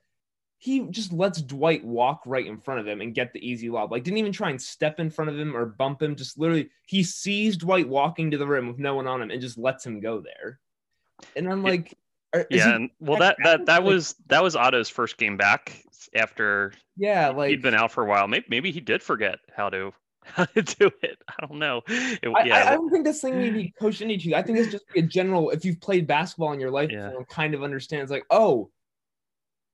He 0.58 0.80
just 0.88 1.12
lets 1.12 1.42
Dwight 1.42 1.84
walk 1.84 2.22
right 2.24 2.46
in 2.46 2.58
front 2.58 2.80
of 2.80 2.86
him 2.86 3.00
and 3.00 3.14
get 3.14 3.32
the 3.32 3.46
easy 3.46 3.68
lob. 3.68 3.92
Like 3.92 4.04
didn't 4.04 4.18
even 4.18 4.32
try 4.32 4.50
and 4.50 4.60
step 4.60 5.00
in 5.00 5.10
front 5.10 5.30
of 5.30 5.38
him 5.38 5.56
or 5.56 5.66
bump 5.66 6.02
him. 6.02 6.16
Just 6.16 6.38
literally, 6.38 6.70
he 6.86 7.02
sees 7.02 7.56
Dwight 7.56 7.88
walking 7.88 8.30
to 8.30 8.38
the 8.38 8.46
rim 8.46 8.66
with 8.68 8.78
no 8.78 8.94
one 8.94 9.06
on 9.06 9.22
him 9.22 9.30
and 9.30 9.40
just 9.40 9.58
lets 9.58 9.84
him 9.84 10.00
go 10.00 10.20
there. 10.20 10.58
And 11.36 11.50
I'm 11.50 11.62
like, 11.62 11.96
yeah, 12.50 12.74
and 12.74 12.90
well 13.00 13.18
that 13.18 13.36
that 13.44 13.66
that 13.66 13.82
was 13.82 14.14
that 14.26 14.42
was 14.42 14.56
Otto's 14.56 14.88
first 14.88 15.16
game 15.16 15.36
back 15.36 15.82
after 16.14 16.72
yeah, 16.96 17.30
like 17.30 17.50
he'd 17.50 17.62
been 17.62 17.74
out 17.74 17.92
for 17.92 18.02
a 18.02 18.06
while. 18.06 18.28
Maybe 18.28 18.46
maybe 18.48 18.70
he 18.70 18.80
did 18.80 19.02
forget 19.02 19.38
how 19.54 19.70
to 19.70 19.92
how 20.26 20.44
to 20.44 20.62
do 20.62 20.90
it. 21.02 21.18
I 21.28 21.46
don't 21.46 21.58
know. 21.58 21.82
It, 21.86 22.28
I, 22.34 22.44
yeah, 22.44 22.56
I, 22.56 22.68
I, 22.68 22.74
don't 22.74 22.90
think 22.90 23.04
this 23.04 23.20
thing 23.20 23.38
need 23.38 23.72
coached 23.78 24.00
into 24.00 24.14
you. 24.14 24.34
I 24.34 24.42
think 24.42 24.58
it's 24.58 24.72
just 24.72 24.84
a 24.94 25.02
general. 25.02 25.50
If 25.50 25.64
you've 25.64 25.80
played 25.80 26.06
basketball 26.06 26.52
in 26.52 26.60
your 26.60 26.70
life, 26.70 26.90
Yeah. 26.90 27.08
before, 27.08 27.24
kind 27.26 27.54
of 27.54 27.62
understands 27.62 28.10
like, 28.10 28.24
oh, 28.30 28.70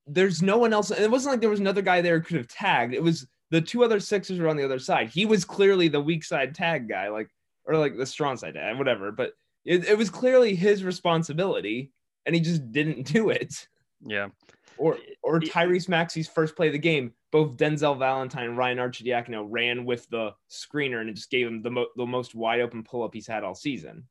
there's 0.06 0.42
no 0.42 0.58
one 0.58 0.72
else. 0.72 0.90
And 0.90 1.02
it 1.02 1.10
wasn't 1.10 1.32
like 1.32 1.40
there 1.40 1.50
was 1.50 1.60
another 1.60 1.82
guy 1.82 2.00
there 2.00 2.18
who 2.18 2.24
could 2.24 2.36
have 2.36 2.48
tagged. 2.48 2.94
It 2.94 3.02
was 3.02 3.26
the 3.50 3.60
two 3.60 3.84
other 3.84 4.00
Sixers 4.00 4.38
were 4.38 4.48
on 4.48 4.56
the 4.56 4.64
other 4.64 4.78
side. 4.78 5.10
He 5.10 5.26
was 5.26 5.44
clearly 5.44 5.88
the 5.88 6.00
weak 6.00 6.24
side 6.24 6.54
tag 6.54 6.88
guy, 6.88 7.08
like 7.08 7.28
or 7.64 7.76
like 7.76 7.96
the 7.96 8.06
strong 8.06 8.36
side 8.36 8.54
tag, 8.54 8.78
whatever. 8.78 9.12
But 9.12 9.32
it, 9.64 9.84
it 9.84 9.98
was 9.98 10.10
clearly 10.10 10.54
his 10.54 10.82
responsibility, 10.84 11.92
and 12.26 12.34
he 12.34 12.40
just 12.40 12.72
didn't 12.72 13.04
do 13.04 13.30
it. 13.30 13.68
yeah. 14.04 14.28
Or 14.78 14.98
or 15.22 15.38
Tyrese 15.38 15.88
Maxey's 15.88 16.28
first 16.28 16.56
play 16.56 16.68
of 16.68 16.72
the 16.72 16.78
game, 16.78 17.12
both 17.32 17.56
Denzel 17.56 17.98
Valentine 17.98 18.44
and 18.50 18.58
Ryan 18.58 18.78
Arcidiacono 18.78 19.46
ran 19.48 19.84
with 19.84 20.08
the 20.10 20.34
screener 20.50 21.00
and 21.00 21.10
it 21.10 21.14
just 21.14 21.30
gave 21.30 21.46
him 21.46 21.62
the, 21.62 21.70
mo- 21.70 21.88
the 21.96 22.06
most 22.06 22.34
wide 22.34 22.60
open 22.60 22.84
pull 22.84 23.02
up 23.02 23.14
he's 23.14 23.26
had 23.26 23.42
all 23.42 23.54
season. 23.54 24.04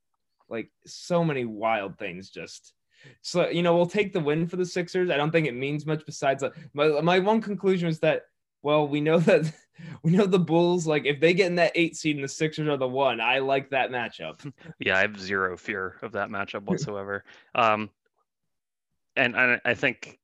Like 0.49 0.69
so 0.85 1.23
many 1.23 1.45
wild 1.45 1.97
things 1.97 2.29
just 2.29 2.73
so 3.21 3.47
you 3.49 3.63
know 3.63 3.75
we'll 3.75 3.85
take 3.85 4.13
the 4.13 4.19
win 4.19 4.47
for 4.47 4.57
the 4.57 4.65
Sixers. 4.65 5.09
I 5.09 5.17
don't 5.17 5.31
think 5.31 5.47
it 5.47 5.55
means 5.55 5.85
much 5.85 6.05
besides. 6.05 6.43
My, 6.73 7.01
my 7.01 7.19
one 7.19 7.41
conclusion 7.41 7.87
is 7.87 7.99
that 7.99 8.23
well 8.63 8.87
we 8.87 9.01
know 9.01 9.19
that 9.19 9.51
we 10.03 10.11
know 10.11 10.25
the 10.25 10.39
Bulls 10.39 10.85
like 10.85 11.05
if 11.05 11.19
they 11.19 11.33
get 11.33 11.47
in 11.47 11.55
that 11.55 11.71
eight 11.75 11.95
seed 11.95 12.15
and 12.15 12.23
the 12.23 12.29
Sixers 12.29 12.67
are 12.67 12.77
the 12.77 12.87
one, 12.87 13.21
I 13.21 13.39
like 13.39 13.69
that 13.69 13.91
matchup. 13.91 14.51
Yeah, 14.79 14.97
I 14.97 15.01
have 15.01 15.19
zero 15.19 15.57
fear 15.57 15.95
of 16.01 16.11
that 16.13 16.29
matchup 16.29 16.63
whatsoever. 16.63 17.23
um, 17.55 17.89
and 19.15 19.35
I 19.35 19.73
think 19.73 20.19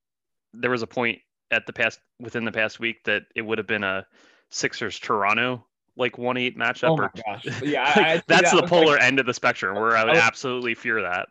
there 0.54 0.72
was 0.72 0.82
a 0.82 0.88
point 0.88 1.20
at 1.52 1.66
the 1.66 1.74
past 1.74 2.00
within 2.20 2.46
the 2.46 2.52
past 2.52 2.80
week 2.80 3.04
that 3.06 3.24
it 3.36 3.42
would 3.42 3.58
have 3.58 3.68
been 3.68 3.84
a 3.84 4.06
Sixers 4.50 5.00
Toronto 5.00 5.66
like 5.98 6.18
one 6.18 6.38
eight 6.38 6.58
matchup. 6.58 6.90
Oh 6.90 6.98
my 6.98 7.06
or, 7.06 7.12
gosh! 7.26 7.62
Yeah, 7.64 7.84
like, 7.84 7.98
I, 7.98 8.14
I 8.14 8.24
that's 8.28 8.28
that 8.28 8.56
the 8.56 8.62
was, 8.62 8.62
like, 8.62 8.70
polar 8.70 8.98
end 8.98 9.20
of 9.20 9.26
the 9.26 9.34
spectrum 9.34 9.76
where 9.76 9.98
I 9.98 10.06
would 10.06 10.16
I 10.16 10.20
absolutely 10.20 10.76
fear 10.76 11.02
that. 11.02 11.30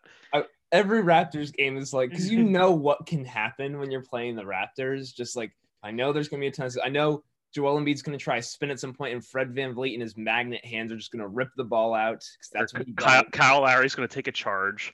every 0.73 1.03
Raptors 1.03 1.53
game 1.53 1.77
is 1.77 1.93
like 1.93 2.11
because 2.11 2.31
you 2.31 2.43
know 2.45 2.73
what 2.73 3.07
can 3.07 3.25
happen 3.25 3.79
when 3.79 3.91
you're 3.91 4.03
playing 4.03 4.37
the 4.37 4.43
Raptors. 4.43 5.15
Just 5.15 5.37
like 5.37 5.53
I 5.83 5.91
know 5.91 6.13
there's 6.13 6.29
gonna 6.29 6.41
be 6.41 6.49
a 6.49 6.53
ton. 6.53 6.67
Of, 6.67 6.79
I 6.85 6.89
know 6.89 7.23
Joel 7.55 7.81
Embiid's 7.81 8.03
gonna 8.03 8.19
try 8.19 8.41
spin 8.41 8.71
at 8.71 8.81
some 8.81 8.93
point, 8.93 9.15
and 9.15 9.25
Fred 9.25 9.55
VanVleet 9.55 9.95
and 9.95 10.03
his 10.03 10.17
magnet 10.17 10.65
hands 10.65 10.93
are 10.93 10.97
just 10.97 11.13
gonna 11.13 11.29
rip 11.29 11.51
the 11.57 11.65
ball 11.65 11.95
out 11.95 12.25
because 12.33 12.73
that's 12.73 12.87
Kyle. 12.97 13.25
Kyle 13.33 13.61
Lowry's 13.63 13.95
going 13.95 14.09
to 14.09 14.15
take 14.15 14.27
a 14.27 14.33
charge. 14.33 14.93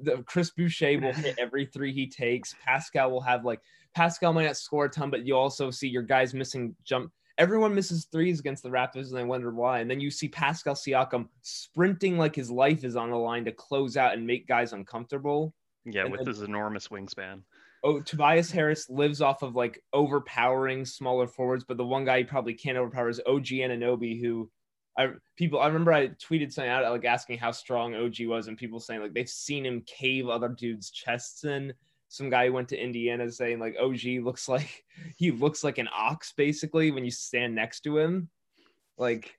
The, 0.00 0.22
Chris 0.24 0.50
Boucher 0.50 0.98
will 1.00 1.12
hit 1.12 1.38
every 1.38 1.66
three 1.66 1.92
he 1.92 2.06
takes. 2.08 2.54
Pascal 2.64 3.10
will 3.10 3.20
have 3.20 3.44
like 3.44 3.60
Pascal 3.94 4.32
might 4.32 4.46
not 4.46 4.56
score 4.56 4.86
a 4.86 4.88
ton, 4.90 5.10
but 5.10 5.26
you 5.26 5.36
also 5.36 5.70
see 5.70 5.88
your 5.88 6.02
guys 6.02 6.32
missing 6.34 6.74
jump. 6.84 7.12
Everyone 7.38 7.74
misses 7.74 8.06
threes 8.12 8.40
against 8.40 8.62
the 8.62 8.68
Raptors, 8.70 9.10
and 9.10 9.18
I 9.18 9.22
wonder 9.22 9.50
why. 9.50 9.80
And 9.80 9.90
then 9.90 10.00
you 10.00 10.10
see 10.10 10.28
Pascal 10.28 10.74
Siakam 10.74 11.28
sprinting 11.42 12.16
like 12.18 12.34
his 12.34 12.50
life 12.50 12.84
is 12.84 12.94
on 12.96 13.10
the 13.10 13.16
line 13.16 13.44
to 13.46 13.52
close 13.52 13.96
out 13.96 14.12
and 14.14 14.26
make 14.26 14.46
guys 14.46 14.72
uncomfortable. 14.72 15.54
Yeah, 15.84 16.02
And 16.02 16.12
with 16.12 16.20
then- 16.20 16.28
his 16.28 16.42
enormous 16.42 16.88
wingspan. 16.88 17.42
oh, 17.84 18.00
Tobias 18.00 18.50
Harris 18.50 18.88
lives 18.88 19.20
off 19.20 19.42
of 19.42 19.54
like 19.56 19.82
overpowering 19.92 20.84
smaller 20.84 21.26
forwards, 21.26 21.64
but 21.64 21.76
the 21.76 21.84
one 21.86 22.04
guy 22.04 22.18
he 22.18 22.24
probably 22.24 22.54
can't 22.54 22.78
overpower 22.78 23.08
is 23.08 23.20
OG 23.26 23.46
Anunoby, 23.46 24.20
who 24.20 24.50
I 24.96 25.10
people 25.36 25.60
I 25.60 25.66
remember 25.66 25.92
I 25.92 26.08
tweeted 26.08 26.52
something 26.52 26.70
out 26.70 26.90
like 26.90 27.04
asking 27.04 27.38
how 27.38 27.50
strong 27.50 27.94
OG 27.94 28.26
was, 28.26 28.48
and 28.48 28.58
people 28.58 28.80
saying 28.80 29.00
like 29.00 29.14
they've 29.14 29.28
seen 29.28 29.64
him 29.64 29.82
cave 29.86 30.28
other 30.28 30.48
dudes' 30.48 30.90
chests 30.90 31.44
in. 31.44 31.72
Some 32.08 32.28
guy 32.28 32.46
who 32.46 32.52
went 32.52 32.68
to 32.68 32.82
Indiana 32.82 33.30
saying 33.30 33.58
like 33.58 33.76
OG 33.80 34.22
looks 34.22 34.48
like 34.48 34.84
he 35.16 35.30
looks 35.30 35.64
like 35.64 35.78
an 35.78 35.88
ox 35.94 36.32
basically 36.36 36.90
when 36.90 37.04
you 37.04 37.10
stand 37.10 37.54
next 37.54 37.80
to 37.80 37.98
him. 37.98 38.28
Like 38.98 39.34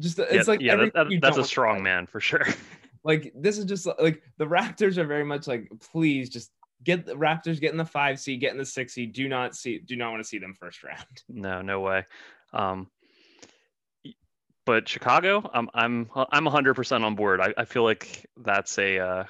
just 0.00 0.18
it's 0.18 0.32
yeah, 0.32 0.42
like 0.46 0.60
yeah, 0.60 0.76
that, 0.76 0.94
that- 0.94 1.18
that's 1.20 1.38
a 1.38 1.44
strong 1.44 1.82
man 1.82 2.06
for 2.06 2.20
sure. 2.20 2.46
Like 3.04 3.32
this 3.34 3.58
is 3.58 3.64
just 3.64 3.86
like 3.86 4.22
the 4.38 4.44
Raptors 4.44 4.98
are 4.98 5.06
very 5.06 5.24
much 5.24 5.46
like, 5.46 5.70
please 5.92 6.28
just 6.28 6.50
get 6.82 7.06
the 7.06 7.14
Raptors 7.14 7.60
get 7.60 7.70
in 7.70 7.78
the 7.78 7.84
five 7.84 8.18
seed, 8.20 8.40
get 8.40 8.52
in 8.52 8.58
the 8.58 8.66
six 8.66 8.92
seed. 8.92 9.12
Do 9.12 9.28
not 9.28 9.54
see, 9.54 9.78
do 9.78 9.96
not 9.96 10.10
want 10.10 10.22
to 10.22 10.28
see 10.28 10.38
them 10.38 10.52
first 10.52 10.82
round. 10.82 11.06
No, 11.28 11.62
no 11.62 11.80
way. 11.80 12.04
Um, 12.52 12.88
but 14.68 14.86
Chicago, 14.86 15.50
I'm 15.54 15.70
I'm 15.72 16.10
I'm 16.14 16.44
100% 16.44 17.02
on 17.02 17.14
board. 17.14 17.40
I, 17.40 17.54
I 17.56 17.64
feel 17.64 17.84
like 17.84 18.26
that's 18.36 18.76
a 18.78 18.98
uh, 18.98 19.24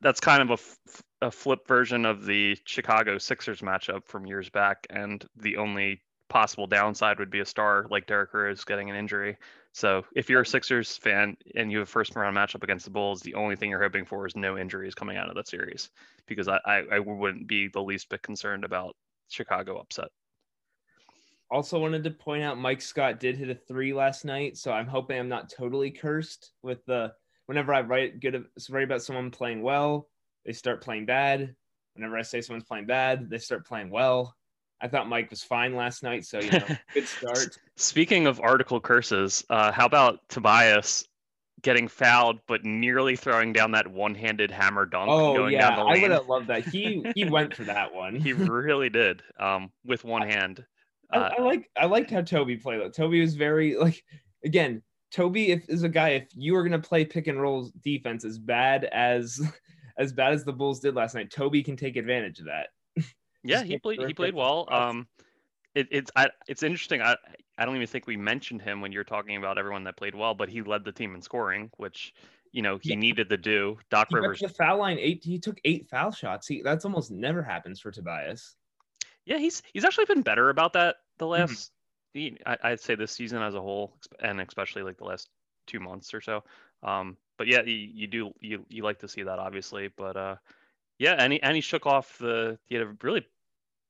that's 0.00 0.18
kind 0.18 0.40
of 0.40 0.48
a, 0.48 0.52
f- 0.54 1.02
a 1.20 1.30
flip 1.30 1.68
version 1.68 2.06
of 2.06 2.24
the 2.24 2.56
Chicago 2.64 3.18
Sixers 3.18 3.60
matchup 3.60 4.06
from 4.06 4.24
years 4.24 4.48
back, 4.48 4.86
and 4.88 5.22
the 5.36 5.58
only 5.58 6.00
possible 6.30 6.66
downside 6.66 7.18
would 7.18 7.28
be 7.30 7.40
a 7.40 7.44
star 7.44 7.86
like 7.90 8.06
Derrick 8.06 8.32
Rose 8.32 8.64
getting 8.64 8.88
an 8.88 8.96
injury. 8.96 9.36
So 9.72 10.06
if 10.14 10.30
you're 10.30 10.40
a 10.40 10.46
Sixers 10.46 10.96
fan 10.96 11.36
and 11.54 11.70
you 11.70 11.80
have 11.80 11.88
a 11.88 11.90
first 11.90 12.16
round 12.16 12.34
matchup 12.34 12.62
against 12.62 12.86
the 12.86 12.90
Bulls, 12.90 13.20
the 13.20 13.34
only 13.34 13.56
thing 13.56 13.68
you're 13.68 13.82
hoping 13.82 14.06
for 14.06 14.26
is 14.26 14.34
no 14.34 14.56
injuries 14.56 14.94
coming 14.94 15.18
out 15.18 15.28
of 15.28 15.34
that 15.34 15.48
series, 15.48 15.90
because 16.26 16.48
I, 16.48 16.60
I, 16.64 16.82
I 16.92 16.98
wouldn't 17.00 17.46
be 17.46 17.68
the 17.68 17.82
least 17.82 18.08
bit 18.08 18.22
concerned 18.22 18.64
about 18.64 18.96
Chicago 19.28 19.76
upset. 19.76 20.08
Also 21.50 21.78
wanted 21.78 22.02
to 22.04 22.10
point 22.10 22.42
out 22.42 22.58
Mike 22.58 22.80
Scott 22.80 23.20
did 23.20 23.36
hit 23.36 23.50
a 23.50 23.54
three 23.54 23.94
last 23.94 24.24
night, 24.24 24.56
so 24.56 24.72
I'm 24.72 24.86
hoping 24.86 25.18
I'm 25.18 25.28
not 25.28 25.50
totally 25.50 25.90
cursed 25.90 26.52
with 26.62 26.84
the 26.86 27.12
whenever 27.46 27.72
I 27.72 27.82
write 27.82 28.20
good 28.20 28.46
write 28.68 28.84
about 28.84 29.02
someone 29.02 29.30
playing 29.30 29.62
well, 29.62 30.08
they 30.44 30.52
start 30.52 30.82
playing 30.82 31.06
bad. 31.06 31.54
Whenever 31.94 32.18
I 32.18 32.22
say 32.22 32.40
someone's 32.40 32.64
playing 32.64 32.86
bad, 32.86 33.30
they 33.30 33.38
start 33.38 33.66
playing 33.66 33.90
well. 33.90 34.34
I 34.80 34.88
thought 34.88 35.08
Mike 35.08 35.30
was 35.30 35.42
fine 35.42 35.74
last 35.74 36.02
night, 36.02 36.24
so 36.26 36.40
you 36.40 36.50
know, 36.50 36.66
good 36.94 37.08
start. 37.08 37.58
Speaking 37.76 38.26
of 38.26 38.40
article 38.40 38.80
curses, 38.80 39.44
uh, 39.48 39.72
how 39.72 39.86
about 39.86 40.28
Tobias 40.28 41.06
getting 41.62 41.88
fouled 41.88 42.38
but 42.46 42.64
nearly 42.64 43.16
throwing 43.16 43.52
down 43.52 43.70
that 43.70 43.88
one-handed 43.88 44.50
hammer 44.50 44.84
dunk 44.84 45.08
Oh 45.10 45.34
going 45.34 45.54
yeah, 45.54 45.70
down 45.70 45.86
the 45.86 45.92
I 45.92 46.02
would 46.02 46.10
have 46.10 46.28
loved 46.28 46.48
that. 46.48 46.66
He 46.66 47.04
he 47.14 47.24
went 47.24 47.54
for 47.54 47.64
that 47.64 47.94
one. 47.94 48.14
he 48.14 48.32
really 48.32 48.90
did 48.90 49.22
um, 49.38 49.70
with 49.84 50.04
one 50.04 50.22
hand. 50.28 50.64
I, 51.10 51.16
Uh, 51.18 51.34
I 51.38 51.42
like 51.42 51.70
I 51.76 51.86
liked 51.86 52.10
how 52.10 52.22
Toby 52.22 52.56
played 52.56 52.80
though. 52.80 52.90
Toby 52.90 53.20
was 53.20 53.34
very 53.34 53.76
like 53.76 54.04
again, 54.44 54.82
Toby 55.10 55.50
if 55.52 55.68
is 55.68 55.82
a 55.82 55.88
guy 55.88 56.10
if 56.10 56.28
you 56.34 56.54
were 56.54 56.62
gonna 56.62 56.78
play 56.78 57.04
pick 57.04 57.26
and 57.26 57.40
roll 57.40 57.70
defense 57.82 58.24
as 58.24 58.38
bad 58.38 58.84
as 58.84 59.40
as 59.98 60.12
bad 60.12 60.32
as 60.32 60.44
the 60.44 60.52
Bulls 60.52 60.80
did 60.80 60.94
last 60.94 61.14
night, 61.14 61.30
Toby 61.30 61.62
can 61.62 61.76
take 61.76 61.96
advantage 61.96 62.38
of 62.40 62.46
that. 62.46 62.68
yeah, 63.44 63.62
he 63.62 63.78
played. 63.78 64.00
He 64.00 64.14
played 64.14 64.34
well. 64.34 64.68
Um, 64.70 65.06
it, 65.74 65.88
it's 65.90 66.10
I, 66.16 66.30
it's 66.48 66.62
interesting. 66.62 67.02
I 67.02 67.16
I 67.58 67.64
don't 67.64 67.76
even 67.76 67.86
think 67.86 68.06
we 68.06 68.16
mentioned 68.16 68.62
him 68.62 68.80
when 68.80 68.92
you're 68.92 69.04
talking 69.04 69.36
about 69.36 69.58
everyone 69.58 69.84
that 69.84 69.96
played 69.96 70.14
well, 70.14 70.34
but 70.34 70.48
he 70.48 70.62
led 70.62 70.84
the 70.84 70.92
team 70.92 71.14
in 71.14 71.22
scoring, 71.22 71.70
which 71.76 72.14
you 72.52 72.62
know 72.62 72.78
he 72.82 72.90
Yeah. 72.90 72.96
needed 72.96 73.28
to 73.28 73.36
do. 73.36 73.78
Doc 73.90 74.08
He 74.10 74.16
Rivers 74.16 74.40
the 74.40 74.48
foul 74.48 74.78
line 74.78 74.98
eight. 74.98 75.22
He 75.22 75.38
took 75.38 75.58
eight 75.64 75.86
foul 75.88 76.10
shots. 76.10 76.46
He 76.46 76.62
that's 76.62 76.84
almost 76.84 77.10
never 77.10 77.42
happens 77.42 77.80
for 77.80 77.90
Tobias. 77.90 78.56
Yeah, 79.26 79.38
he's 79.38 79.62
he's 79.72 79.84
actually 79.84 80.06
been 80.06 80.22
better 80.22 80.50
about 80.50 80.72
that 80.74 80.96
the 81.18 81.26
Mm-hmm. 81.36 81.54
last. 81.54 81.72
I, 82.46 82.56
I'd 82.62 82.80
say 82.80 82.94
this 82.94 83.12
season 83.12 83.42
as 83.42 83.54
a 83.54 83.60
whole, 83.60 83.98
and 84.20 84.40
especially 84.40 84.82
like 84.82 84.96
the 84.96 85.04
last 85.04 85.28
two 85.66 85.80
months 85.80 86.14
or 86.14 86.22
so. 86.22 86.44
Um, 86.82 87.18
but 87.36 87.46
yeah, 87.46 87.62
you, 87.62 87.74
you 87.74 88.06
do 88.06 88.32
you 88.40 88.64
you 88.70 88.82
like 88.82 89.00
to 89.00 89.08
see 89.08 89.22
that 89.24 89.38
obviously, 89.38 89.88
but 89.88 90.16
uh, 90.16 90.36
yeah, 90.98 91.16
and 91.18 91.32
he 91.32 91.42
and 91.42 91.54
he 91.54 91.60
shook 91.60 91.86
off 91.86 92.16
the 92.18 92.58
he 92.66 92.76
had 92.76 92.86
a 92.86 92.96
really 93.02 93.26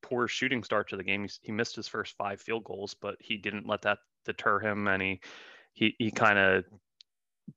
poor 0.02 0.28
shooting 0.28 0.64
start 0.64 0.88
to 0.90 0.96
the 0.96 1.04
game. 1.04 1.24
He, 1.24 1.30
he 1.42 1.52
missed 1.52 1.76
his 1.76 1.88
first 1.88 2.16
five 2.16 2.40
field 2.40 2.64
goals, 2.64 2.94
but 2.94 3.16
he 3.20 3.36
didn't 3.36 3.68
let 3.68 3.82
that 3.82 3.98
deter 4.24 4.58
him, 4.58 4.88
and 4.88 5.02
he 5.02 5.20
he 5.74 5.94
he 5.98 6.10
kind 6.10 6.38
of 6.38 6.64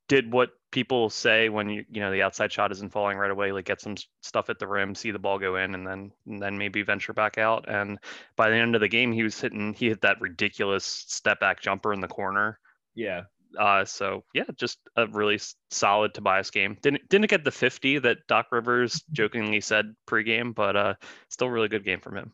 did 0.08 0.32
what 0.32 0.50
people 0.72 1.10
say 1.10 1.50
when 1.50 1.70
you 1.70 1.84
you 1.90 2.00
know 2.00 2.12
the 2.12 2.22
outside 2.22 2.52
shot 2.52 2.72
isn't 2.72 2.92
falling 2.92 3.18
right 3.18 3.32
away 3.32 3.52
like 3.52 3.66
get 3.66 3.82
some 3.82 3.96
stuff 4.22 4.50
at 4.50 4.60
the 4.60 4.68
rim 4.68 4.94
see 4.94 5.10
the 5.12 5.18
ball 5.18 5.40
go 5.40 5.56
in 5.56 5.74
and 5.74 5.86
then 5.86 6.12
and 6.28 6.42
then 6.42 6.58
maybe 6.58 6.84
venture 6.84 7.14
back 7.14 7.38
out. 7.38 7.66
And 7.68 7.98
by 8.36 8.50
the 8.50 8.56
end 8.56 8.76
of 8.76 8.82
the 8.82 8.88
game 8.88 9.12
he 9.12 9.24
was 9.24 9.40
hitting 9.40 9.74
he 9.74 9.88
hit 9.88 10.02
that 10.02 10.22
ridiculous 10.22 10.86
step 10.86 11.40
back 11.40 11.62
jumper 11.62 11.94
in 11.94 12.02
the 12.02 12.08
corner. 12.08 12.60
Yeah. 12.94 13.24
uh 13.58 13.86
so 13.86 14.24
yeah 14.34 14.44
just 14.56 14.80
a 14.96 15.08
really 15.08 15.40
solid 15.72 16.14
Tobias 16.14 16.52
game. 16.52 16.78
Didn't 16.82 17.10
didn't 17.10 17.30
get 17.30 17.44
the 17.44 17.52
50 17.52 18.00
that 18.00 18.28
Doc 18.28 18.48
Rivers 18.52 19.04
jokingly 19.12 19.62
said 19.62 19.96
pregame 20.08 20.54
but 20.54 20.76
uh 20.76 20.94
still 21.30 21.50
really 21.50 21.68
good 21.68 21.86
game 21.86 22.00
from 22.00 22.18
him. 22.18 22.34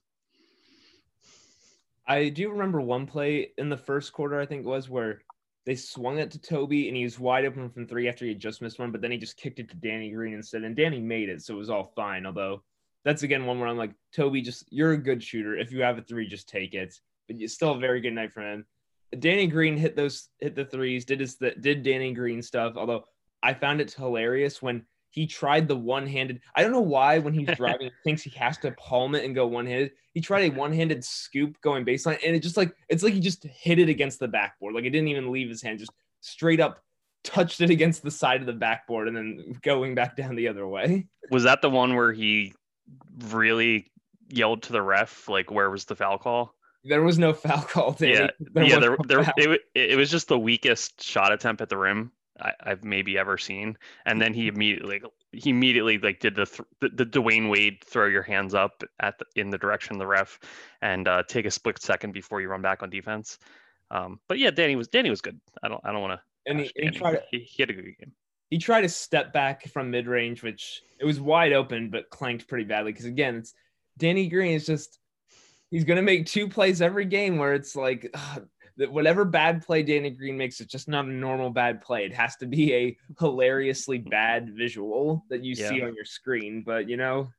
I 2.07 2.29
do 2.29 2.51
remember 2.51 2.81
one 2.81 3.07
play 3.07 3.51
in 3.57 3.69
the 3.69 3.77
first 3.77 4.13
quarter, 4.13 4.39
I 4.39 4.45
think 4.45 4.63
it 4.63 4.69
was 4.69 4.87
where 4.89 5.21
they 5.65 5.75
swung 5.75 6.19
it 6.19 6.31
to 6.31 6.39
Toby 6.39 6.87
and 6.87 6.95
he 6.95 7.03
was 7.03 7.19
wide 7.19 7.45
open 7.45 7.69
from 7.69 7.87
three 7.87 8.07
after 8.07 8.25
he 8.25 8.29
had 8.31 8.39
just 8.39 8.61
missed 8.61 8.79
one, 8.79 8.91
but 8.91 9.01
then 9.01 9.11
he 9.11 9.17
just 9.17 9.37
kicked 9.37 9.59
it 9.59 9.69
to 9.69 9.75
Danny 9.75 10.11
Green 10.11 10.33
instead. 10.33 10.63
And 10.63 10.75
Danny 10.75 10.99
made 10.99 11.29
it, 11.29 11.41
so 11.41 11.55
it 11.55 11.57
was 11.57 11.69
all 11.69 11.91
fine. 11.95 12.25
Although 12.25 12.63
that's 13.03 13.23
again 13.23 13.45
one 13.45 13.59
where 13.59 13.67
I'm 13.67 13.77
like, 13.77 13.93
Toby, 14.13 14.41
just 14.41 14.71
you're 14.71 14.91
a 14.91 14.97
good 14.97 15.23
shooter. 15.23 15.57
If 15.57 15.71
you 15.71 15.81
have 15.81 15.97
a 15.97 16.01
three, 16.01 16.27
just 16.27 16.47
take 16.47 16.73
it. 16.73 16.99
But 17.27 17.37
it's 17.39 17.53
still 17.53 17.71
a 17.71 17.79
very 17.79 17.99
good 17.99 18.13
night 18.13 18.31
for 18.31 18.41
him. 18.41 18.65
Danny 19.17 19.47
Green 19.47 19.77
hit 19.77 19.95
those 19.95 20.29
hit 20.39 20.55
the 20.55 20.65
threes, 20.65 21.05
did 21.05 21.19
his 21.19 21.35
did 21.35 21.83
Danny 21.83 22.13
Green 22.13 22.41
stuff. 22.41 22.73
Although 22.75 23.05
I 23.41 23.53
found 23.53 23.81
it 23.81 23.91
hilarious 23.91 24.61
when 24.61 24.85
he 25.15 25.25
tried 25.25 25.69
the 25.69 25.77
one-handed. 25.77 26.41
I 26.55 26.61
don't 26.61 26.73
know 26.73 26.81
why 26.81 27.19
when 27.19 27.33
he's 27.33 27.47
driving, 27.55 27.87
he 27.87 27.91
thinks 28.03 28.21
he 28.21 28.31
has 28.31 28.57
to 28.59 28.71
palm 28.71 29.15
it 29.15 29.23
and 29.23 29.33
go 29.33 29.47
one-handed. 29.47 29.91
He 30.13 30.19
tried 30.19 30.51
a 30.51 30.55
one-handed 30.55 31.05
scoop 31.05 31.59
going 31.61 31.85
baseline, 31.85 32.19
and 32.23 32.35
it 32.35 32.41
just 32.41 32.57
like 32.57 32.75
it's 32.89 33.01
like 33.01 33.13
he 33.13 33.21
just 33.21 33.45
hit 33.45 33.79
it 33.79 33.87
against 33.87 34.19
the 34.19 34.27
backboard. 34.27 34.75
Like 34.75 34.83
it 34.83 34.89
didn't 34.89 35.07
even 35.07 35.31
leave 35.31 35.47
his 35.47 35.61
hand, 35.61 35.79
just 35.79 35.93
straight 36.19 36.59
up 36.59 36.81
touched 37.23 37.59
it 37.59 37.71
against 37.71 38.03
the 38.03 38.11
side 38.11 38.41
of 38.41 38.45
the 38.45 38.53
backboard 38.53 39.07
and 39.07 39.17
then 39.17 39.57
going 39.63 39.95
back 39.95 40.15
down 40.15 40.35
the 40.35 40.47
other 40.47 40.67
way. 40.67 41.07
Was 41.31 41.43
that 41.43 41.61
the 41.61 41.71
one 41.71 41.95
where 41.95 42.13
he 42.13 42.53
really 43.29 43.91
yelled 44.29 44.61
to 44.63 44.73
the 44.73 44.81
ref, 44.81 45.27
like, 45.27 45.49
where 45.49 45.71
was 45.71 45.85
the 45.85 45.95
foul 45.95 46.19
call? 46.19 46.53
There 46.83 47.01
was 47.01 47.17
no 47.17 47.33
foul 47.33 47.63
call. 47.63 47.95
Yeah, 47.99 48.27
There 48.39 48.63
yeah. 48.63 48.79
There, 48.79 48.91
no 48.91 48.97
there, 49.07 49.33
it, 49.37 49.61
it 49.73 49.97
was 49.97 50.11
just 50.11 50.27
the 50.27 50.37
weakest 50.37 51.01
shot 51.01 51.31
attempt 51.33 51.61
at 51.61 51.69
the 51.69 51.77
rim 51.77 52.11
I, 52.39 52.51
I've 52.61 52.83
maybe 52.83 53.17
ever 53.17 53.37
seen. 53.37 53.77
And 54.05 54.21
then 54.21 54.33
he 54.33 54.47
immediately, 54.47 54.99
like, 54.99 55.11
he 55.31 55.49
immediately 55.49 55.97
like 55.97 56.19
did 56.19 56.35
the, 56.35 56.45
th- 56.45 56.67
the 56.81 56.89
the 56.89 57.05
Dwyane 57.05 57.49
Wade 57.49 57.83
throw 57.85 58.07
your 58.07 58.23
hands 58.23 58.53
up 58.53 58.83
at 58.99 59.17
the, 59.19 59.25
in 59.35 59.49
the 59.49 59.57
direction 59.57 59.95
of 59.95 59.99
the 59.99 60.07
ref 60.07 60.39
and 60.81 61.07
uh, 61.07 61.23
take 61.23 61.45
a 61.45 61.51
split 61.51 61.81
second 61.81 62.11
before 62.11 62.41
you 62.41 62.47
run 62.47 62.61
back 62.61 62.83
on 62.83 62.89
defense. 62.89 63.37
Um, 63.91 64.19
but 64.27 64.39
yeah, 64.39 64.51
Danny 64.51 64.75
was 64.75 64.87
Danny 64.87 65.09
was 65.09 65.21
good. 65.21 65.39
I 65.63 65.67
don't 65.67 65.81
I 65.83 65.91
don't 65.91 66.01
want 66.01 66.19
to. 66.19 66.51
and 66.51 66.59
he, 66.61 66.71
he 66.75 66.89
tried 66.89 67.21
he, 67.31 67.39
he 67.39 67.61
had 67.61 67.69
a 67.69 67.73
good 67.73 67.83
game. 67.83 68.11
he 68.49 68.57
tried 68.57 68.81
to 68.81 68.89
step 68.89 69.33
back 69.33 69.67
from 69.69 69.91
mid 69.91 70.07
range, 70.07 70.43
which 70.43 70.81
it 70.99 71.05
was 71.05 71.19
wide 71.19 71.53
open, 71.53 71.89
but 71.89 72.09
clanked 72.09 72.47
pretty 72.47 72.63
badly. 72.63 72.91
Because 72.91 73.05
again, 73.05 73.35
it's 73.37 73.53
Danny 73.97 74.27
Green 74.27 74.53
is 74.53 74.65
just 74.65 74.99
he's 75.71 75.83
gonna 75.83 76.01
make 76.01 76.25
two 76.25 76.47
plays 76.47 76.81
every 76.81 77.05
game 77.05 77.37
where 77.37 77.53
it's 77.53 77.75
like 77.75 78.09
ugh, 78.13 78.47
that 78.77 78.91
whatever 78.91 79.25
bad 79.25 79.65
play 79.65 79.83
Danny 79.83 80.09
Green 80.09 80.37
makes, 80.37 80.59
it's 80.59 80.71
just 80.71 80.87
not 80.87 81.05
a 81.05 81.09
normal 81.09 81.49
bad 81.49 81.81
play. 81.81 82.05
It 82.05 82.13
has 82.13 82.35
to 82.37 82.45
be 82.45 82.73
a 82.73 82.97
hilariously 83.19 83.99
bad 83.99 84.49
visual 84.55 85.25
that 85.29 85.43
you 85.43 85.55
see 85.55 85.81
on 85.81 85.95
your 85.95 86.05
screen. 86.05 86.63
But 86.65 86.89
you 86.89 86.97
know, 86.97 87.31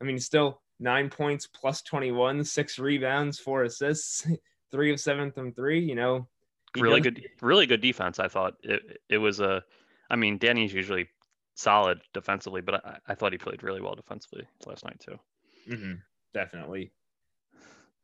I 0.00 0.04
mean, 0.04 0.18
still 0.18 0.60
nine 0.80 1.10
points 1.10 1.46
plus 1.46 1.82
21, 1.82 2.44
six 2.44 2.78
rebounds, 2.78 3.38
four 3.38 3.64
assists, 3.64 4.26
three 4.70 4.92
of 4.92 5.00
seven 5.00 5.32
from 5.32 5.52
three. 5.52 5.80
You 5.80 5.94
know, 5.94 6.28
really 6.78 7.00
good 7.00 7.24
really 7.40 7.66
good 7.66 7.80
defense 7.80 8.20
i 8.20 8.28
thought 8.28 8.52
it, 8.62 9.00
it 9.08 9.16
was 9.16 9.40
a 9.40 9.64
i 10.10 10.16
mean 10.16 10.36
danny's 10.36 10.72
usually 10.72 11.08
solid 11.54 11.98
defensively 12.12 12.60
but 12.60 12.84
I, 12.84 12.98
I 13.08 13.14
thought 13.14 13.32
he 13.32 13.38
played 13.38 13.62
really 13.62 13.80
well 13.80 13.94
defensively 13.94 14.46
last 14.66 14.84
night 14.84 15.00
too 15.00 15.18
Mhm, 15.68 16.00
definitely. 16.32 16.92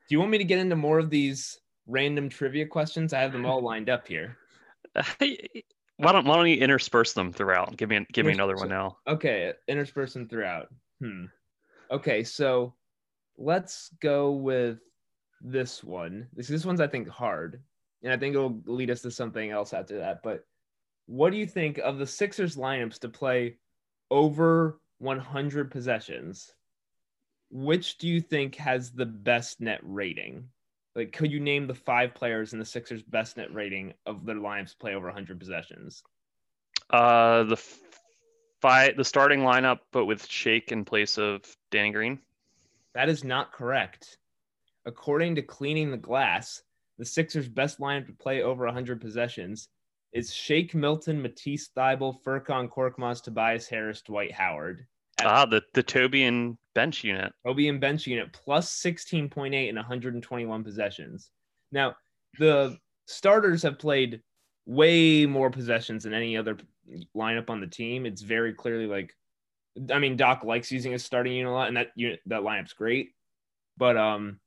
Do 0.09 0.14
you 0.14 0.18
want 0.18 0.30
me 0.30 0.38
to 0.38 0.44
get 0.44 0.59
into 0.59 0.76
more 0.76 0.99
of 0.99 1.11
these 1.11 1.59
random 1.87 2.29
trivia 2.29 2.67
questions? 2.67 3.12
I 3.12 3.21
have 3.21 3.33
them 3.33 3.47
all 3.47 3.61
lined 3.61 3.88
up 3.88 4.07
here. 4.07 4.37
why 5.97 6.12
don't 6.12 6.26
why 6.26 6.37
don't 6.37 6.47
you 6.47 6.57
intersperse 6.57 7.14
them 7.14 7.33
throughout 7.33 7.76
give 7.76 7.88
me 7.88 8.07
give 8.12 8.25
me 8.26 8.33
another 8.33 8.57
one 8.57 8.69
now 8.69 8.97
Okay, 9.09 9.53
intersperse 9.69 10.12
them 10.12 10.29
throughout. 10.29 10.69
Hmm. 11.00 11.26
Okay, 11.91 12.25
so 12.25 12.75
let's 13.37 13.91
go 14.00 14.33
with 14.33 14.79
this 15.41 15.85
one. 15.85 16.29
This 16.33 16.49
this 16.49 16.64
one's 16.64 16.81
I 16.81 16.87
think 16.87 17.09
hard, 17.09 17.62
and 18.03 18.12
I 18.12 18.17
think 18.17 18.35
it'll 18.35 18.61
lead 18.67 18.91
us 18.91 19.03
to 19.03 19.11
something 19.11 19.50
else 19.50 19.73
after 19.73 19.99
that. 19.99 20.23
But 20.23 20.45
what 21.07 21.31
do 21.31 21.37
you 21.37 21.47
think 21.47 21.79
of 21.79 21.99
the 21.99 22.07
Sixers 22.07 22.57
lineups 22.57 22.99
to 23.00 23.09
play 23.09 23.59
over 24.11 24.81
100 24.99 25.71
possessions? 25.71 26.53
Which 27.50 27.99
do 27.99 28.09
you 28.09 28.21
think 28.21 28.57
has 28.57 28.91
the 28.91 29.07
best 29.07 29.61
net 29.61 29.81
rating? 29.83 30.49
Like, 30.94 31.12
could 31.12 31.32
you 31.32 31.40
name 31.40 31.66
the 31.66 31.74
five 31.74 32.14
players 32.14 32.52
in 32.52 32.58
the 32.58 32.64
Sixers' 32.64 33.02
best 33.02 33.36
net 33.36 33.52
rating 33.52 33.94
of 34.06 34.24
their 34.24 34.36
lineups 34.36 34.78
play 34.78 34.94
over 34.94 35.06
100 35.06 35.38
possessions? 35.38 36.02
uh 36.90 37.44
the 37.44 37.56
five 38.60 38.96
the 38.96 39.04
starting 39.04 39.40
lineup 39.40 39.78
but 39.90 40.04
with 40.04 40.26
shake 40.26 40.70
in 40.70 40.84
place 40.84 41.16
of 41.18 41.40
danny 41.70 41.90
green 41.90 42.18
That 42.94 43.08
is 43.08 43.24
not 43.24 43.52
correct. 43.52 44.18
According 44.87 45.35
to 45.37 45.42
Cleaning 45.42 45.90
the 45.90 45.96
Glass, 45.96 46.62
the 46.98 47.04
Sixers' 47.07 47.48
best 47.48 47.80
lineup 47.80 48.07
to 48.07 48.12
play 48.12 48.42
over 48.42 48.66
100 48.66 49.00
possessions 49.00 49.70
is 50.12 50.33
Shake 50.33 50.74
Milton, 50.74 51.20
Matisse 51.20 51.70
Thybulle, 51.74 52.22
Furkan 52.22 52.68
Korkmaz, 52.68 53.22
Tobias 53.22 53.66
Harris, 53.66 54.02
Dwight 54.02 54.30
Howard. 54.33 54.87
Ah 55.22 55.46
the 55.46 55.62
the 55.72 55.83
toby 55.83 56.24
and 56.24 56.59
bench 56.74 57.04
unit 57.04 57.32
Obi 57.44 57.68
and 57.68 57.80
bench 57.80 58.06
unit 58.06 58.32
plus 58.32 58.70
16.8 58.82 59.68
and 59.68 59.76
121 59.76 60.64
possessions. 60.64 61.30
Now, 61.72 61.96
the 62.38 62.76
starters 63.06 63.62
have 63.62 63.78
played 63.78 64.22
way 64.66 65.26
more 65.26 65.50
possessions 65.50 66.04
than 66.04 66.14
any 66.14 66.37
other 66.37 66.56
lineup 67.16 67.50
on 67.50 67.60
the 67.60 67.66
team. 67.66 68.06
It's 68.06 68.22
very 68.22 68.52
clearly 68.52 68.87
like, 68.87 69.14
I 69.92 69.98
mean, 69.98 70.16
Doc 70.16 70.44
likes 70.44 70.70
using 70.70 70.92
his 70.92 71.04
starting 71.04 71.32
unit 71.32 71.50
a 71.50 71.54
lot, 71.54 71.68
and 71.68 71.76
that 71.76 71.88
unit 71.96 72.20
that 72.26 72.42
lineup's 72.42 72.72
great. 72.72 73.10
But 73.76 73.96
um, 73.96 74.38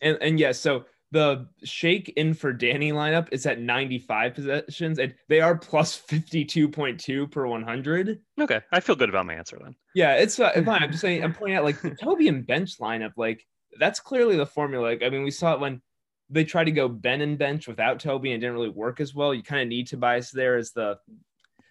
and 0.00 0.18
and 0.20 0.38
yeah, 0.38 0.52
so 0.52 0.84
the 1.12 1.48
Shake 1.64 2.10
in 2.10 2.34
for 2.34 2.52
Danny 2.52 2.92
lineup 2.92 3.28
is 3.32 3.44
at 3.46 3.60
95 3.60 4.34
possessions, 4.34 4.98
and 4.98 5.14
they 5.28 5.40
are 5.40 5.56
plus 5.56 6.00
52.2 6.00 7.30
per 7.30 7.46
100. 7.46 8.20
okay 8.40 8.60
i 8.72 8.80
feel 8.80 8.94
good 8.96 9.08
about 9.08 9.26
my 9.26 9.34
answer 9.34 9.58
then 9.62 9.74
Yeah, 9.94 10.14
it's 10.14 10.38
uh, 10.38 10.52
fine. 10.64 10.82
I'm 10.82 10.90
just 10.90 11.00
saying. 11.00 11.24
I'm 11.24 11.34
pointing 11.38 11.56
out 11.56 11.64
like 11.64 11.80
the 11.80 11.90
Toby 11.94 12.28
and 12.28 12.46
bench 12.46 12.78
lineup. 12.78 13.12
Like 13.16 13.44
that's 13.78 14.00
clearly 14.00 14.36
the 14.36 14.46
formula. 14.46 14.82
Like, 14.84 15.02
I 15.02 15.08
mean, 15.10 15.22
we 15.24 15.30
saw 15.30 15.54
it 15.54 15.60
when 15.60 15.80
they 16.28 16.44
tried 16.44 16.64
to 16.64 16.70
go 16.72 16.88
Ben 16.88 17.20
and 17.22 17.36
bench 17.38 17.66
without 17.66 17.98
Toby 17.98 18.30
and 18.32 18.36
it 18.42 18.46
didn't 18.46 18.54
really 18.54 18.68
work 18.68 19.00
as 19.00 19.14
well. 19.14 19.34
You 19.34 19.42
kind 19.42 19.62
of 19.62 19.68
need 19.68 19.88
Tobias 19.88 20.30
there 20.30 20.56
as 20.56 20.70
the 20.72 20.96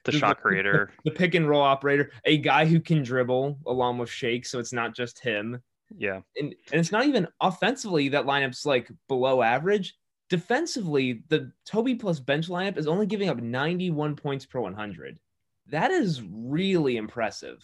the 0.06 0.12
The- 0.12 0.18
shot 0.18 0.42
creator 0.42 0.92
the 1.06 1.12
pick 1.12 1.34
and 1.36 1.48
roll 1.48 1.62
operator, 1.62 2.12
a 2.26 2.38
guy 2.38 2.66
who 2.66 2.80
can 2.82 3.04
dribble 3.04 3.60
along 3.66 3.98
with 4.00 4.10
Shake, 4.10 4.46
so 4.46 4.60
it's 4.60 4.74
not 4.74 4.94
just 4.96 5.24
him. 5.24 5.62
Yeah 5.98 6.22
And 6.38 6.54
and 6.72 6.80
it's 6.80 6.92
not 6.92 7.06
even 7.06 7.28
offensively 7.42 8.10
that 8.10 8.26
lineup's 8.26 8.66
like 8.66 8.92
below 9.08 9.42
average. 9.42 9.96
Defensively, 10.30 11.24
the 11.30 11.52
Toby 11.66 11.96
plus 11.96 12.20
bench 12.20 12.50
lineup 12.50 12.78
is 12.78 12.86
only 12.86 13.08
giving 13.08 13.30
up 13.30 13.38
91 13.42 14.16
points 14.16 14.46
per 14.46 14.60
100. 14.60 15.18
That 15.68 15.90
is 15.92 16.22
really 16.32 16.98
impressive. 16.98 17.64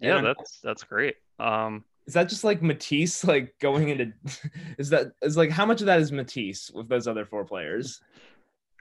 Yeah 0.00 0.20
that's 0.20 0.60
that's 0.60 0.82
great 0.84 1.16
um 1.38 1.84
Is 2.06 2.14
that 2.14 2.28
just 2.28 2.44
like 2.44 2.60
Matisse 2.60 3.24
like 3.24 3.54
going 3.60 3.88
into 3.88 4.12
is 4.78 4.90
that 4.90 5.12
is 5.22 5.36
like 5.36 5.50
how 5.50 5.64
much 5.64 5.80
of 5.80 5.86
that 5.86 6.00
is 6.00 6.12
Matisse 6.12 6.70
with 6.70 6.88
those 6.88 7.06
other 7.08 7.24
four 7.24 7.44
players? 7.44 8.00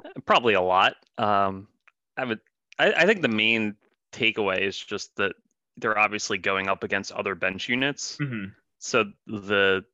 Probably 0.26 0.56
a 0.56 0.62
lot. 0.62 0.96
Um, 1.18 1.68
I 2.18 2.26
would. 2.26 2.40
I, 2.80 2.92
I 2.94 3.06
think 3.06 3.22
the 3.22 3.28
main 3.28 3.76
takeaway 4.12 4.62
is 4.62 4.78
just 4.78 5.16
that 5.18 5.36
they're 5.78 5.98
obviously 5.98 6.38
going 6.40 6.68
up 6.68 6.84
against 6.84 7.12
other 7.12 7.36
bench 7.36 7.70
units, 7.70 8.18
Mhm. 8.18 8.52
So 8.82 9.06
the 9.28 9.86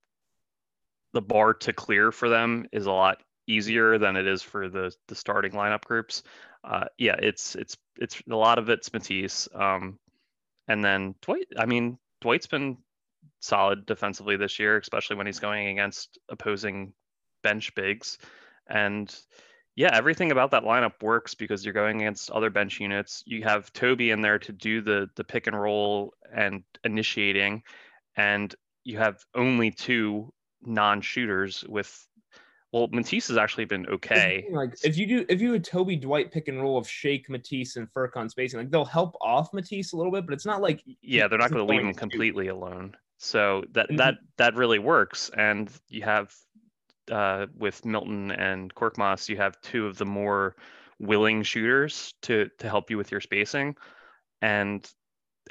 the 1.13 1.21
bar 1.21 1.53
to 1.53 1.73
clear 1.73 2.11
for 2.11 2.29
them 2.29 2.65
is 2.71 2.85
a 2.85 2.91
lot 2.91 3.21
easier 3.45 3.97
than 3.97 4.15
it 4.15 4.25
is 4.25 4.41
for 4.41 4.69
the 4.69 4.93
the 5.07 5.15
starting 5.15 5.51
lineup 5.51 5.83
groups. 5.83 6.23
Uh, 6.63 6.85
yeah, 6.97 7.15
it's 7.19 7.55
it's 7.55 7.77
it's 7.97 8.21
a 8.29 8.35
lot 8.35 8.57
of 8.57 8.69
it's 8.69 8.91
Matisse, 8.93 9.49
um, 9.53 9.99
and 10.69 10.83
then 10.83 11.15
Dwight. 11.21 11.47
I 11.57 11.65
mean, 11.65 11.97
Dwight's 12.21 12.47
been 12.47 12.77
solid 13.41 13.85
defensively 13.85 14.37
this 14.37 14.57
year, 14.57 14.77
especially 14.77 15.17
when 15.17 15.27
he's 15.27 15.39
going 15.39 15.67
against 15.67 16.17
opposing 16.29 16.93
bench 17.43 17.75
bigs, 17.75 18.17
and 18.67 19.13
yeah, 19.75 19.89
everything 19.93 20.31
about 20.31 20.51
that 20.51 20.63
lineup 20.63 21.03
works 21.03 21.35
because 21.35 21.65
you're 21.65 21.73
going 21.73 22.01
against 22.01 22.31
other 22.31 22.49
bench 22.49 22.79
units. 22.79 23.21
You 23.25 23.43
have 23.43 23.71
Toby 23.73 24.11
in 24.11 24.21
there 24.21 24.39
to 24.39 24.53
do 24.53 24.81
the 24.81 25.09
the 25.15 25.25
pick 25.25 25.47
and 25.47 25.59
roll 25.59 26.13
and 26.33 26.63
initiating, 26.85 27.63
and 28.15 28.55
you 28.87 28.97
have 28.97 29.25
only 29.35 29.69
two 29.69 30.33
non-shooters 30.61 31.65
with. 31.67 32.07
Well, 32.73 32.87
Matisse 32.91 33.29
has 33.29 33.37
actually 33.37 33.65
been 33.65 33.87
okay. 33.87 34.45
Like 34.51 34.73
if 34.83 34.97
you 34.97 35.05
do 35.07 35.25
if 35.29 35.41
you 35.41 35.53
had 35.53 35.63
Toby 35.63 35.95
Dwight 35.95 36.31
pick 36.31 36.47
and 36.47 36.61
roll 36.61 36.77
of 36.77 36.87
Shake 36.89 37.29
Matisse 37.29 37.75
and 37.75 37.91
Furkan 37.93 38.29
spacing, 38.29 38.59
like 38.59 38.69
they'll 38.71 38.85
help 38.85 39.15
off 39.21 39.53
Matisse 39.53 39.93
a 39.93 39.97
little 39.97 40.11
bit, 40.11 40.25
but 40.25 40.33
it's 40.33 40.45
not 40.45 40.61
like 40.61 40.83
Yeah, 41.01 41.27
they're 41.27 41.39
not 41.39 41.51
going 41.51 41.65
to 41.65 41.73
leave 41.73 41.83
him 41.83 41.93
completely 41.93 42.47
alone. 42.47 42.95
So 43.19 43.63
that 43.71 43.89
Mhm. 43.89 43.97
that 43.97 44.15
that 44.37 44.55
really 44.55 44.79
works, 44.79 45.29
and 45.29 45.71
you 45.89 46.03
have 46.03 46.35
uh, 47.11 47.47
with 47.55 47.85
Milton 47.85 48.31
and 48.31 48.73
Korkmaz, 48.75 49.29
you 49.29 49.37
have 49.37 49.59
two 49.61 49.87
of 49.87 49.97
the 49.97 50.05
more 50.05 50.55
willing 50.99 51.43
shooters 51.43 52.13
to 52.23 52.49
to 52.59 52.69
help 52.69 52.89
you 52.89 52.97
with 52.97 53.11
your 53.11 53.21
spacing, 53.21 53.75
and 54.41 54.91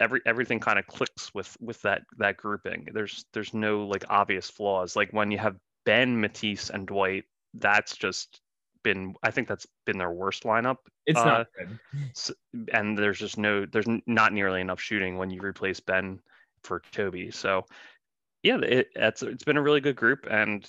every 0.01 0.21
everything 0.27 0.61
kind 0.61 0.79
of 0.79 0.87
clicks 0.87 1.33
with 1.35 1.57
with 1.61 1.81
that 1.83 2.03
that 2.19 2.37
grouping. 2.37 2.89
There's 2.93 3.25
there's 3.33 3.55
no 3.55 3.87
like 3.87 4.05
obvious 4.09 4.51
flaws. 4.51 4.97
Like 4.97 5.11
when 5.13 5.31
you 5.31 5.39
have 5.39 5.57
Ben, 5.85 6.21
Matisse, 6.21 6.71
and 6.71 6.87
Dwight, 6.87 7.25
that's 7.55 7.97
just 7.97 8.41
been 8.83 9.15
I 9.23 9.31
think 9.31 9.49
that's 9.49 9.67
been 9.85 9.99
their 9.99 10.13
worst 10.13 10.45
lineup 10.45 10.77
it's 11.07 11.19
uh, 11.19 11.25
not 11.25 11.47
good. 11.57 11.79
S 12.11 12.31
and 12.73 12.99
there's 12.99 13.19
just 13.19 13.39
no 13.39 13.65
there's 13.65 13.87
not 14.07 14.33
nearly 14.33 14.61
enough 14.61 14.81
shooting 14.81 15.17
when 15.17 15.31
you 15.31 15.41
replace 15.41 15.81
Ben 15.81 16.21
for 16.63 16.83
Toby. 16.93 17.31
So 17.31 17.65
yeah, 18.43 18.59
it, 18.59 18.89
it's 18.95 19.23
it's 19.23 19.45
been 19.45 19.57
a 19.57 19.63
really 19.63 19.81
good 19.81 19.97
group 19.97 20.27
and 20.29 20.69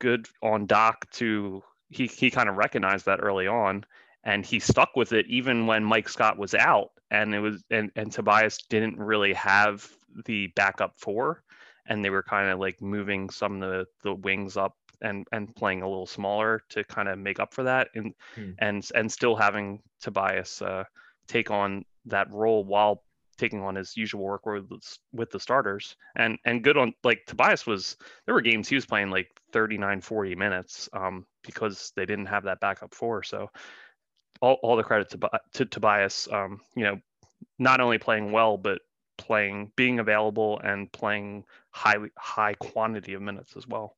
good 0.00 0.26
on 0.42 0.66
Doc 0.66 1.10
to 1.12 1.62
he 1.90 2.06
he 2.06 2.30
kind 2.30 2.48
of 2.48 2.56
recognized 2.56 3.06
that 3.06 3.20
early 3.22 3.46
on 3.46 3.84
and 4.24 4.44
he 4.44 4.58
stuck 4.58 4.96
with 4.96 5.12
it 5.12 5.26
even 5.28 5.66
when 5.66 5.84
Mike 5.84 6.08
Scott 6.08 6.38
was 6.38 6.54
out 6.54 6.90
and 7.10 7.34
it 7.34 7.40
was 7.40 7.62
and 7.70 7.90
and 7.96 8.10
Tobias 8.10 8.58
didn't 8.68 8.98
really 8.98 9.32
have 9.34 9.88
the 10.26 10.48
backup 10.48 10.94
four, 10.98 11.42
and 11.86 12.04
they 12.04 12.10
were 12.10 12.22
kind 12.22 12.50
of 12.50 12.58
like 12.58 12.80
moving 12.80 13.30
some 13.30 13.62
of 13.62 13.70
the 13.70 13.86
the 14.02 14.14
wings 14.14 14.56
up 14.56 14.76
and 15.02 15.26
and 15.32 15.54
playing 15.54 15.82
a 15.82 15.88
little 15.88 16.06
smaller 16.06 16.62
to 16.70 16.84
kind 16.84 17.08
of 17.08 17.18
make 17.18 17.40
up 17.40 17.52
for 17.52 17.62
that, 17.64 17.88
and 17.94 18.14
hmm. 18.34 18.50
and 18.58 18.88
and 18.94 19.10
still 19.10 19.36
having 19.36 19.80
Tobias 20.00 20.62
uh, 20.62 20.84
take 21.26 21.50
on 21.50 21.84
that 22.06 22.30
role 22.32 22.64
while 22.64 23.02
taking 23.36 23.62
on 23.62 23.74
his 23.74 23.96
usual 23.96 24.22
work 24.22 24.46
with 24.46 24.68
with 25.12 25.30
the 25.30 25.40
starters 25.40 25.96
and 26.16 26.38
and 26.44 26.64
good 26.64 26.76
on 26.76 26.92
like 27.04 27.20
Tobias 27.26 27.66
was 27.66 27.96
there 28.24 28.34
were 28.34 28.40
games 28.40 28.68
he 28.68 28.74
was 28.74 28.86
playing 28.86 29.10
like 29.10 29.28
39 29.52 30.00
40 30.00 30.34
minutes 30.34 30.88
um 30.92 31.26
because 31.42 31.92
they 31.96 32.06
didn't 32.06 32.26
have 32.26 32.44
that 32.44 32.60
backup 32.60 32.94
four 32.94 33.22
so 33.22 33.50
all, 34.40 34.58
all 34.62 34.76
the 34.76 34.82
credit 34.82 35.10
to, 35.10 35.30
to 35.54 35.64
Tobias 35.64 36.28
um 36.32 36.60
you 36.74 36.84
know 36.84 37.00
not 37.58 37.80
only 37.80 37.98
playing 37.98 38.32
well 38.32 38.56
but 38.56 38.80
playing 39.18 39.72
being 39.76 39.98
available 39.98 40.60
and 40.62 40.90
playing 40.92 41.44
high 41.70 41.96
high 42.18 42.54
quantity 42.54 43.14
of 43.14 43.22
minutes 43.22 43.56
as 43.56 43.66
well 43.66 43.96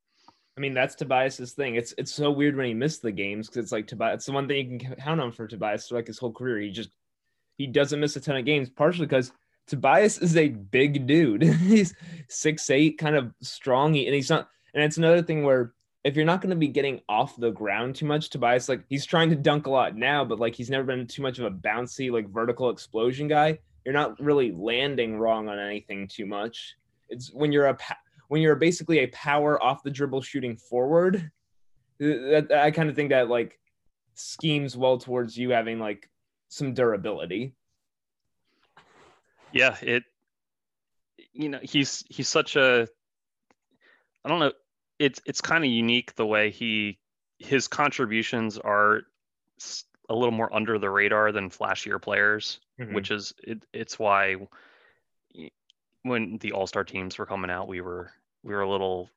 I 0.59 0.61
mean, 0.61 0.74
that's 0.74 0.96
Tobias's 0.96 1.53
thing. 1.53 1.77
It's 1.77 1.94
it's 1.98 2.12
so 2.12 2.33
weird 2.33 2.57
when 2.57 2.66
he 2.66 2.74
missed 2.74 3.01
the 3.01 3.12
games 3.12 3.46
because 3.46 3.62
it's 3.62 3.70
like 3.70 3.87
Tobias. 3.87 4.16
It's 4.16 4.27
the 4.27 4.33
one 4.33 4.48
thing 4.48 4.72
you 4.72 4.79
can 4.81 4.96
count 4.96 5.20
on 5.20 5.31
for 5.31 5.46
Tobias 5.46 5.92
like 5.92 6.09
his 6.09 6.18
whole 6.18 6.33
career. 6.33 6.59
He 6.59 6.70
just 6.70 6.90
he 7.59 7.68
doesn't 7.68 8.01
miss 8.01 8.16
a 8.16 8.20
ton 8.20 8.37
of 8.37 8.44
games, 8.44 8.68
partially 8.68 9.07
because 9.07 9.31
Tobias 9.68 10.18
is 10.18 10.37
a 10.37 10.48
big 10.48 11.07
dude. 11.07 11.42
he's 11.61 11.94
six 12.29 12.70
eight, 12.70 12.98
kind 12.98 13.14
of 13.14 13.33
strong, 13.40 13.96
and 13.96 14.12
he's 14.12 14.31
not. 14.31 14.48
And 14.74 14.83
it's 14.83 14.96
another 14.96 15.22
thing 15.22 15.44
where 15.44 15.74
if 16.04 16.16
you're 16.16 16.24
not 16.24 16.40
going 16.40 16.50
to 16.50 16.56
be 16.56 16.68
getting 16.68 17.00
off 17.08 17.37
the 17.37 17.50
ground 17.50 17.96
too 17.96 18.06
much, 18.06 18.30
Tobias 18.30 18.68
like 18.68 18.84
he's 18.88 19.04
trying 19.04 19.30
to 19.30 19.37
dunk 19.37 19.66
a 19.66 19.70
lot 19.70 19.96
now, 19.96 20.24
but 20.24 20.38
like 20.38 20.54
he's 20.54 20.70
never 20.70 20.84
been 20.84 21.06
too 21.06 21.22
much 21.22 21.38
of 21.38 21.44
a 21.44 21.50
bouncy 21.50 22.11
like 22.11 22.28
vertical 22.30 22.70
explosion 22.70 23.28
guy. 23.28 23.58
You're 23.84 23.94
not 23.94 24.20
really 24.20 24.52
landing 24.52 25.18
wrong 25.18 25.48
on 25.48 25.58
anything 25.58 26.08
too 26.08 26.26
much. 26.26 26.76
It's 27.08 27.32
when 27.32 27.52
you're 27.52 27.66
a 27.66 27.76
when 28.28 28.42
you're 28.42 28.56
basically 28.56 29.00
a 29.00 29.06
power 29.08 29.62
off 29.62 29.82
the 29.82 29.90
dribble 29.90 30.22
shooting 30.22 30.56
forward. 30.56 31.30
That, 31.98 32.52
I 32.52 32.70
kind 32.70 32.88
of 32.88 32.94
think 32.94 33.11
that 33.11 33.28
like 33.28 33.58
schemes 34.14 34.76
well 34.76 34.98
towards 34.98 35.37
you 35.37 35.50
having 35.50 35.78
like 35.78 36.08
some 36.48 36.74
durability. 36.74 37.54
Yeah, 39.52 39.76
it 39.82 40.04
you 41.32 41.48
know, 41.48 41.61
he's 41.62 42.04
he's 42.08 42.28
such 42.28 42.56
a 42.56 42.87
I 44.24 44.28
don't 44.28 44.40
know, 44.40 44.52
it's 44.98 45.20
it's 45.26 45.40
kind 45.40 45.64
of 45.64 45.70
unique 45.70 46.14
the 46.14 46.26
way 46.26 46.50
he 46.50 46.98
his 47.38 47.68
contributions 47.68 48.58
are 48.58 49.02
a 50.08 50.14
little 50.14 50.32
more 50.32 50.52
under 50.54 50.78
the 50.78 50.90
radar 50.90 51.32
than 51.32 51.50
flashier 51.50 52.00
players, 52.00 52.61
mm-hmm. 52.80 52.94
which 52.94 53.11
is 53.11 53.32
it, 53.42 53.62
it's 53.72 53.98
why 53.98 54.37
when 56.02 56.38
the 56.38 56.52
All-Star 56.52 56.84
teams 56.84 57.18
were 57.18 57.26
coming 57.26 57.50
out, 57.50 57.68
we 57.68 57.80
were 57.80 58.11
we 58.42 58.54
were 58.54 58.62
a 58.62 58.70
little 58.70 59.11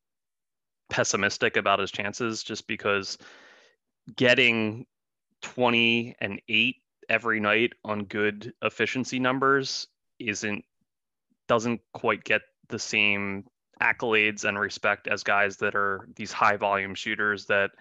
pessimistic 0.89 1.57
about 1.57 1.79
his 1.79 1.91
chances 1.91 2.43
just 2.43 2.67
because 2.67 3.17
getting 4.15 4.85
20 5.41 6.15
and 6.19 6.41
8 6.49 6.75
every 7.09 7.39
night 7.39 7.73
on 7.83 8.05
good 8.05 8.53
efficiency 8.61 9.19
numbers 9.19 9.87
isn't 10.19 10.65
doesn't 11.47 11.81
quite 11.93 12.23
get 12.23 12.41
the 12.67 12.79
same 12.79 13.45
accolades 13.81 14.45
and 14.45 14.59
respect 14.59 15.07
as 15.07 15.23
guys 15.23 15.57
that 15.57 15.75
are 15.75 16.07
these 16.15 16.31
high 16.31 16.57
volume 16.57 16.95
shooters 16.95 17.45
that 17.45 17.71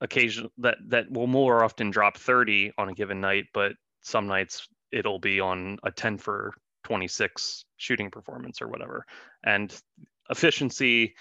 occasion 0.00 0.48
that 0.58 0.76
that 0.88 1.10
will 1.10 1.26
more 1.26 1.64
often 1.64 1.90
drop 1.90 2.16
30 2.16 2.72
on 2.78 2.88
a 2.88 2.94
given 2.94 3.20
night 3.20 3.46
but 3.52 3.72
some 4.02 4.26
nights 4.26 4.68
it'll 4.92 5.18
be 5.18 5.40
on 5.40 5.78
a 5.82 5.90
10 5.90 6.18
for 6.18 6.52
26 6.84 7.64
shooting 7.76 8.10
performance 8.10 8.60
or 8.60 8.68
whatever 8.68 9.04
and 9.44 9.80
efficiency 10.30 11.14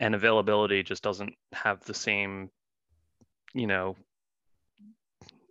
and 0.00 0.14
availability 0.14 0.82
just 0.82 1.02
doesn't 1.02 1.34
have 1.52 1.82
the 1.84 1.94
same 1.94 2.50
you 3.54 3.66
know 3.66 3.96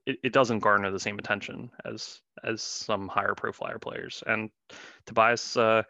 it, 0.06 0.20
it 0.24 0.34
doesn't 0.34 0.60
garner 0.60 0.92
the 0.92 1.00
same 1.00 1.18
attention 1.18 1.72
as 1.84 2.22
as 2.44 2.62
some 2.62 3.08
higher 3.08 3.34
profile 3.36 3.80
players. 3.80 4.24
And 4.26 4.50
Tobias, 5.06 5.58
uh, 5.58 5.84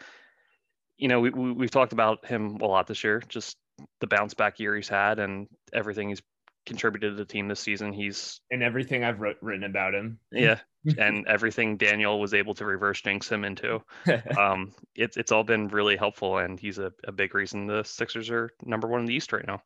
you 0.98 1.08
know, 1.08 1.20
we, 1.20 1.30
we 1.30 1.52
we've 1.52 1.72
talked 1.72 1.94
about 1.94 2.26
him 2.26 2.58
a 2.62 2.66
lot 2.66 2.88
this 2.88 3.04
year. 3.04 3.22
Just 3.28 3.58
the 4.00 4.08
bounce 4.08 4.34
back 4.34 4.60
year 4.60 4.76
he's 4.76 4.88
had 4.88 5.20
and 5.20 5.48
everything 5.74 6.10
he's 6.10 6.22
contributed 6.66 7.12
to 7.12 7.16
the 7.16 7.26
team 7.26 7.48
this 7.48 7.60
season. 7.60 7.94
He's 7.94 8.42
and 8.52 8.64
everything 8.64 9.04
I've 9.04 9.20
wrote, 9.20 9.38
written 9.42 9.64
about 9.64 9.94
him. 9.94 10.20
Yeah, 10.32 10.60
and 11.00 11.26
everything 11.28 11.78
Daniel 11.78 12.20
was 12.20 12.36
able 12.36 12.54
to 12.56 12.66
reverse 12.66 13.02
jinx 13.02 13.30
him 13.30 13.44
into. 13.44 13.82
Um, 14.38 14.74
it's 14.96 15.18
it's 15.18 15.32
all 15.32 15.44
been 15.44 15.68
really 15.70 15.96
helpful, 15.96 16.38
and 16.38 16.60
he's 16.60 16.78
a, 16.78 16.92
a 17.08 17.12
big 17.12 17.34
reason 17.34 17.68
the 17.68 17.84
Sixers 17.84 18.30
are 18.30 18.52
number 18.64 18.88
one 18.88 19.02
in 19.02 19.06
the 19.06 19.16
East 19.16 19.34
right 19.34 19.46
now. 19.48 19.62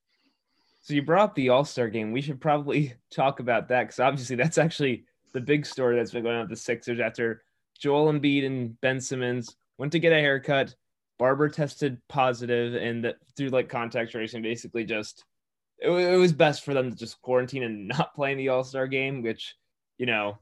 So 0.82 0.94
you 0.94 1.02
brought 1.02 1.30
up 1.30 1.36
the 1.36 1.50
All 1.50 1.66
Star 1.66 1.90
game. 1.90 2.12
We 2.12 2.22
should 2.22 2.40
probably 2.40 2.94
talk 3.12 3.40
about 3.40 3.68
that 3.70 3.84
because 3.84 4.00
obviously 4.00 4.36
that's 4.36 4.58
actually 4.58 5.06
the 5.34 5.42
big 5.42 5.66
story 5.66 5.96
that's 5.96 6.12
been 6.12 6.24
going 6.24 6.36
on 6.36 6.42
with 6.42 6.50
the 6.50 6.56
Sixers 6.56 7.00
after 7.00 7.44
Joel 7.78 8.12
Embiid 8.12 8.46
and 8.46 8.80
Ben 8.82 9.00
Simmons 9.00 9.56
went 9.78 9.92
to 9.92 10.00
get 10.00 10.14
a 10.14 10.20
haircut. 10.20 10.76
Barber 11.20 11.50
tested 11.50 12.00
positive, 12.08 12.76
and 12.76 13.04
that 13.06 13.18
through 13.38 13.50
like 13.50 13.70
contact 13.70 14.12
tracing, 14.12 14.42
basically 14.42 14.86
just 14.86 15.26
it, 15.78 15.90
it 15.90 16.18
was 16.18 16.34
best 16.34 16.66
for 16.66 16.74
them 16.74 16.90
to 16.90 16.98
just 16.98 17.22
quarantine 17.22 17.64
and 17.64 17.88
not 18.00 18.16
play 18.16 18.32
in 18.32 18.38
the 18.38 18.50
All 18.50 18.64
Star 18.64 18.88
game, 18.88 19.22
which 19.22 19.56
you 19.98 20.06
know 20.06 20.40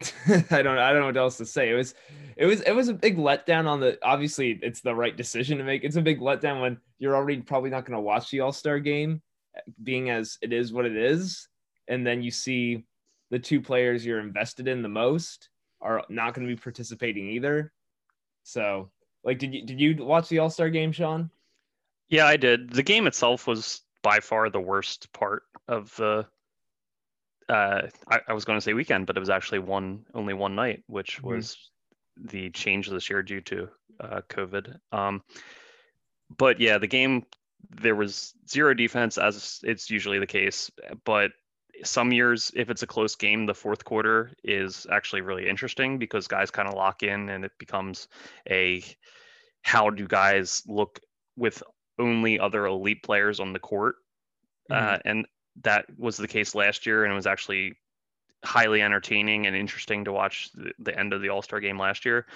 I 0.50 0.62
don't 0.62 0.78
I 0.78 0.92
don't 0.92 1.00
know 1.00 1.06
what 1.06 1.16
else 1.16 1.38
to 1.38 1.46
say. 1.46 1.70
It 1.70 1.74
was 1.74 1.94
it 2.36 2.46
was 2.46 2.60
it 2.62 2.72
was 2.72 2.88
a 2.88 2.94
big 2.94 3.16
letdown 3.16 3.66
on 3.66 3.80
the 3.80 3.98
obviously 4.02 4.58
it's 4.62 4.80
the 4.80 4.94
right 4.94 5.16
decision 5.16 5.58
to 5.58 5.64
make. 5.64 5.84
It's 5.84 5.96
a 5.96 6.02
big 6.02 6.20
letdown 6.20 6.60
when 6.60 6.78
you're 6.98 7.16
already 7.16 7.40
probably 7.40 7.70
not 7.70 7.86
going 7.86 7.96
to 7.96 8.02
watch 8.02 8.30
the 8.30 8.40
All-Star 8.40 8.80
game 8.80 9.22
being 9.82 10.10
as 10.10 10.38
it 10.42 10.52
is 10.52 10.72
what 10.72 10.84
it 10.84 10.96
is 10.96 11.48
and 11.88 12.06
then 12.06 12.22
you 12.22 12.30
see 12.30 12.84
the 13.30 13.38
two 13.38 13.60
players 13.60 14.04
you're 14.04 14.20
invested 14.20 14.68
in 14.68 14.82
the 14.82 14.88
most 14.88 15.48
are 15.80 16.04
not 16.08 16.34
going 16.34 16.46
to 16.46 16.54
be 16.54 16.60
participating 16.60 17.30
either. 17.30 17.72
So, 18.42 18.90
like 19.24 19.38
did 19.38 19.54
you 19.54 19.64
did 19.64 19.80
you 19.80 20.04
watch 20.04 20.28
the 20.28 20.38
All-Star 20.38 20.70
game, 20.70 20.92
Sean? 20.92 21.30
Yeah, 22.08 22.26
I 22.26 22.36
did. 22.36 22.70
The 22.70 22.82
game 22.82 23.06
itself 23.06 23.46
was 23.46 23.82
by 24.02 24.20
far 24.20 24.48
the 24.48 24.60
worst 24.60 25.12
part 25.12 25.42
of 25.66 25.94
the 25.96 26.26
uh, 27.48 27.82
I, 28.06 28.20
I, 28.28 28.32
was 28.34 28.44
going 28.44 28.58
to 28.58 28.60
say 28.60 28.74
weekend, 28.74 29.06
but 29.06 29.16
it 29.16 29.20
was 29.20 29.30
actually 29.30 29.60
one 29.60 30.04
only 30.14 30.34
one 30.34 30.54
night, 30.54 30.82
which 30.86 31.16
mm-hmm. 31.16 31.28
was 31.28 31.70
the 32.16 32.50
change 32.50 32.90
this 32.90 33.08
year 33.08 33.22
due 33.22 33.40
to 33.42 33.68
uh, 34.00 34.20
COVID. 34.28 34.78
Um, 34.92 35.22
but 36.36 36.60
yeah, 36.60 36.78
the 36.78 36.86
game 36.86 37.24
there 37.70 37.96
was 37.96 38.34
zero 38.48 38.74
defense 38.74 39.18
as 39.18 39.60
it's 39.62 39.90
usually 39.90 40.18
the 40.18 40.26
case, 40.26 40.70
but 41.04 41.32
some 41.84 42.12
years 42.12 42.50
if 42.54 42.70
it's 42.70 42.82
a 42.82 42.86
close 42.86 43.14
game 43.14 43.46
the 43.46 43.54
fourth 43.54 43.84
quarter 43.84 44.32
is 44.44 44.86
actually 44.90 45.20
really 45.20 45.48
interesting 45.48 45.98
because 45.98 46.28
guys 46.28 46.50
kind 46.50 46.68
of 46.68 46.74
lock 46.74 47.02
in 47.02 47.28
and 47.28 47.44
it 47.44 47.52
becomes 47.58 48.08
a 48.50 48.82
how 49.62 49.90
do 49.90 50.06
guys 50.06 50.62
look 50.66 51.00
with 51.36 51.62
only 51.98 52.38
other 52.38 52.66
elite 52.66 53.02
players 53.02 53.40
on 53.40 53.52
the 53.52 53.58
court 53.58 53.96
mm-hmm. 54.70 54.94
uh, 54.94 54.98
and 55.04 55.26
that 55.62 55.86
was 55.98 56.16
the 56.16 56.28
case 56.28 56.54
last 56.54 56.86
year, 56.86 57.04
and 57.04 57.12
it 57.12 57.16
was 57.16 57.26
actually 57.26 57.74
highly 58.44 58.82
entertaining 58.82 59.46
and 59.46 59.56
interesting 59.56 60.04
to 60.04 60.12
watch 60.12 60.50
the, 60.52 60.72
the 60.78 60.98
end 60.98 61.12
of 61.12 61.22
the 61.22 61.28
All 61.28 61.42
Star 61.42 61.60
game 61.60 61.78
last 61.78 62.04
year. 62.04 62.26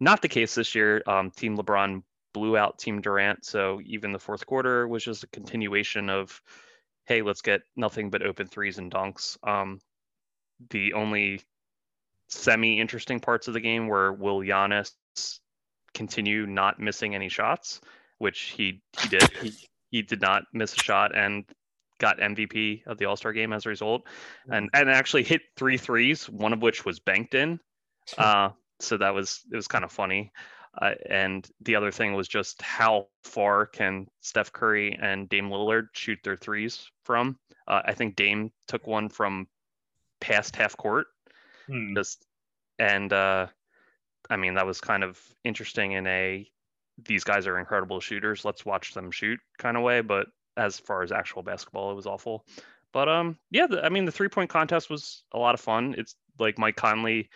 Not 0.00 0.22
the 0.22 0.28
case 0.28 0.54
this 0.54 0.74
year. 0.74 1.02
Um, 1.06 1.30
Team 1.30 1.56
LeBron 1.56 2.02
blew 2.32 2.56
out 2.56 2.78
Team 2.78 3.00
Durant, 3.00 3.44
so 3.44 3.80
even 3.84 4.12
the 4.12 4.18
fourth 4.18 4.46
quarter 4.46 4.88
was 4.88 5.04
just 5.04 5.22
a 5.22 5.28
continuation 5.28 6.10
of, 6.10 6.40
hey, 7.04 7.22
let's 7.22 7.42
get 7.42 7.62
nothing 7.76 8.10
but 8.10 8.22
open 8.22 8.46
threes 8.46 8.78
and 8.78 8.92
dunks. 8.92 9.36
Um, 9.46 9.80
the 10.70 10.92
only 10.94 11.42
semi 12.28 12.80
interesting 12.80 13.20
parts 13.20 13.48
of 13.48 13.54
the 13.54 13.60
game 13.60 13.86
were 13.86 14.12
will 14.12 14.40
Giannis 14.40 14.92
continue 15.94 16.46
not 16.46 16.80
missing 16.80 17.14
any 17.14 17.28
shots, 17.28 17.80
which 18.18 18.54
he 18.56 18.82
he 19.00 19.08
did. 19.08 19.30
He 19.40 19.52
he 19.90 20.02
did 20.02 20.20
not 20.20 20.44
miss 20.52 20.72
a 20.74 20.82
shot, 20.82 21.14
and 21.14 21.44
got 21.98 22.18
MVP 22.18 22.86
of 22.86 22.98
the 22.98 23.04
All 23.04 23.16
Star 23.16 23.32
game 23.32 23.52
as 23.52 23.66
a 23.66 23.68
result, 23.68 24.02
and 24.48 24.70
and 24.74 24.90
actually 24.90 25.24
hit 25.24 25.42
three 25.56 25.76
threes, 25.76 26.28
one 26.28 26.52
of 26.52 26.62
which 26.62 26.84
was 26.84 27.00
banked 27.00 27.34
in. 27.34 27.58
Uh, 28.18 28.50
so 28.80 28.96
that 28.96 29.14
was 29.14 29.42
it 29.52 29.54
was 29.54 29.68
kind 29.68 29.84
of 29.84 29.92
funny. 29.92 30.32
Uh, 30.80 30.94
and 31.08 31.48
the 31.60 31.76
other 31.76 31.90
thing 31.90 32.14
was 32.14 32.28
just 32.28 32.62
how 32.62 33.06
far 33.24 33.66
can 33.66 34.06
Steph 34.20 34.52
Curry 34.52 34.98
and 35.00 35.28
Dame 35.28 35.50
Lillard 35.50 35.88
shoot 35.92 36.18
their 36.24 36.36
threes 36.36 36.90
from? 37.04 37.38
Uh, 37.68 37.82
I 37.84 37.92
think 37.92 38.16
Dame 38.16 38.50
took 38.68 38.86
one 38.86 39.08
from 39.08 39.46
past 40.20 40.56
half 40.56 40.76
court, 40.76 41.08
hmm. 41.66 41.94
just 41.94 42.24
and 42.78 43.12
uh, 43.12 43.48
I 44.30 44.36
mean 44.36 44.54
that 44.54 44.66
was 44.66 44.80
kind 44.80 45.04
of 45.04 45.20
interesting 45.44 45.92
in 45.92 46.06
a 46.06 46.48
these 47.04 47.24
guys 47.24 47.46
are 47.46 47.58
incredible 47.58 48.00
shooters. 48.00 48.44
Let's 48.44 48.64
watch 48.64 48.94
them 48.94 49.10
shoot 49.10 49.40
kind 49.58 49.76
of 49.76 49.82
way. 49.82 50.00
But 50.00 50.26
as 50.56 50.78
far 50.78 51.02
as 51.02 51.12
actual 51.12 51.42
basketball, 51.42 51.90
it 51.90 51.94
was 51.94 52.06
awful. 52.06 52.44
But 52.92 53.08
um, 53.08 53.38
yeah, 53.50 53.66
the, 53.66 53.84
I 53.84 53.88
mean, 53.88 54.04
the 54.04 54.12
three 54.12 54.28
point 54.28 54.50
contest 54.50 54.90
was 54.90 55.24
a 55.32 55.38
lot 55.38 55.54
of 55.54 55.60
fun. 55.60 55.94
It's 55.96 56.14
like 56.38 56.58
Mike 56.58 56.76
Conley 56.76 57.30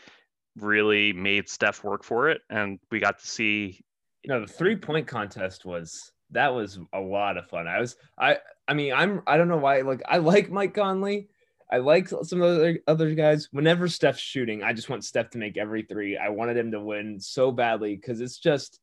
really 0.57 1.13
made 1.13 1.49
Steph 1.49 1.85
work 1.85 2.03
for 2.03 2.29
it, 2.31 2.43
and 2.51 2.79
we 2.91 3.01
got 3.01 3.19
to 3.19 3.27
see. 3.27 3.81
You 4.23 4.33
know, 4.33 4.41
the 4.41 4.53
three 4.53 4.77
point 4.77 5.07
contest 5.07 5.65
was 5.65 6.11
that 6.31 6.55
was 6.55 6.79
a 6.93 7.01
lot 7.01 7.37
of 7.37 7.47
fun. 7.47 7.67
I 7.69 7.81
was 7.81 7.97
I 8.19 8.39
I 8.67 8.75
mean 8.75 8.93
I'm 8.93 9.23
I 9.27 9.37
don't 9.37 9.49
know 9.49 9.57
why 9.57 9.83
like 9.83 10.03
I 10.09 10.19
like 10.19 10.51
Mike 10.51 10.75
Conley. 10.75 11.29
I 11.71 11.79
like 11.79 12.09
some 12.09 12.43
of 12.43 12.57
the 12.57 12.61
other, 12.61 12.79
other 12.87 13.15
guys. 13.15 13.49
Whenever 13.51 13.89
Steph's 13.89 14.21
shooting, 14.21 14.63
I 14.63 14.73
just 14.73 14.89
want 14.89 15.05
Steph 15.05 15.31
to 15.31 15.39
make 15.39 15.57
every 15.57 15.83
three. 15.83 16.17
I 16.17 16.29
wanted 16.29 16.57
him 16.57 16.71
to 16.71 16.81
win 16.81 17.19
so 17.19 17.51
badly 17.51 17.97
because 17.97 18.21
it's 18.21 18.39
just 18.39 18.79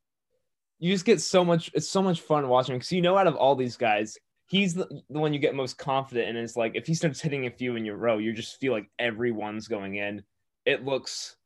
you 0.79 0.91
just 0.91 1.05
get 1.05 1.21
so 1.21 1.45
much. 1.45 1.71
It's 1.73 1.89
so 1.89 2.01
much 2.01 2.21
fun 2.21 2.47
watching 2.49 2.75
because 2.75 2.91
you 2.91 3.01
know 3.01 3.17
out 3.17 3.27
of 3.27 3.36
all 3.36 3.55
these 3.55 3.77
guys, 3.77 4.17
he's 4.47 4.73
the, 4.73 4.88
the 5.09 5.19
one 5.19 5.33
you 5.33 5.39
get 5.39 5.55
most 5.55 5.77
confident 5.77 6.29
in. 6.29 6.36
It's 6.36 6.57
like 6.57 6.75
if 6.75 6.86
he 6.86 6.93
starts 6.93 7.21
hitting 7.21 7.45
a 7.45 7.51
few 7.51 7.75
in 7.77 7.86
your 7.86 7.97
row, 7.97 8.17
you 8.17 8.33
just 8.33 8.59
feel 8.59 8.73
like 8.73 8.89
everyone's 8.99 9.67
going 9.67 9.95
in. 9.95 10.23
It 10.65 10.83
looks 10.83 11.38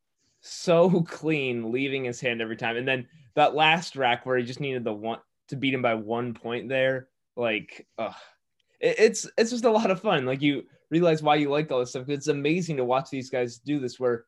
so 0.47 1.01
clean, 1.07 1.71
leaving 1.71 2.05
his 2.05 2.19
hand 2.19 2.41
every 2.41 2.57
time. 2.57 2.77
And 2.77 2.87
then 2.87 3.07
that 3.35 3.55
last 3.55 3.95
rack 3.95 4.25
where 4.25 4.37
he 4.37 4.43
just 4.43 4.59
needed 4.59 4.83
the 4.83 4.93
one 4.93 5.19
to 5.49 5.55
beat 5.55 5.73
him 5.73 5.81
by 5.81 5.93
one 5.93 6.33
point 6.33 6.69
there, 6.69 7.07
like, 7.35 7.87
uh, 7.97 8.13
it, 8.79 8.95
it's 8.99 9.29
it's 9.37 9.51
just 9.51 9.65
a 9.65 9.71
lot 9.71 9.91
of 9.91 10.01
fun. 10.01 10.25
Like 10.25 10.41
you 10.41 10.63
realize 10.89 11.21
why 11.21 11.35
you 11.35 11.49
like 11.49 11.71
all 11.71 11.79
this 11.79 11.91
stuff. 11.91 12.09
It's 12.09 12.27
amazing 12.27 12.77
to 12.77 12.85
watch 12.85 13.09
these 13.09 13.29
guys 13.29 13.57
do 13.57 13.79
this. 13.79 13.99
Where, 13.99 14.25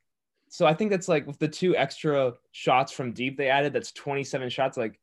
so 0.49 0.65
I 0.65 0.73
think 0.73 0.91
that's 0.91 1.07
like 1.07 1.27
with 1.27 1.39
the 1.39 1.47
two 1.47 1.75
extra 1.75 2.33
shots 2.51 2.91
from 2.91 3.13
deep 3.13 3.37
they 3.37 3.49
added. 3.49 3.73
That's 3.73 3.91
27 3.91 4.49
shots. 4.49 4.77
Like, 4.77 4.99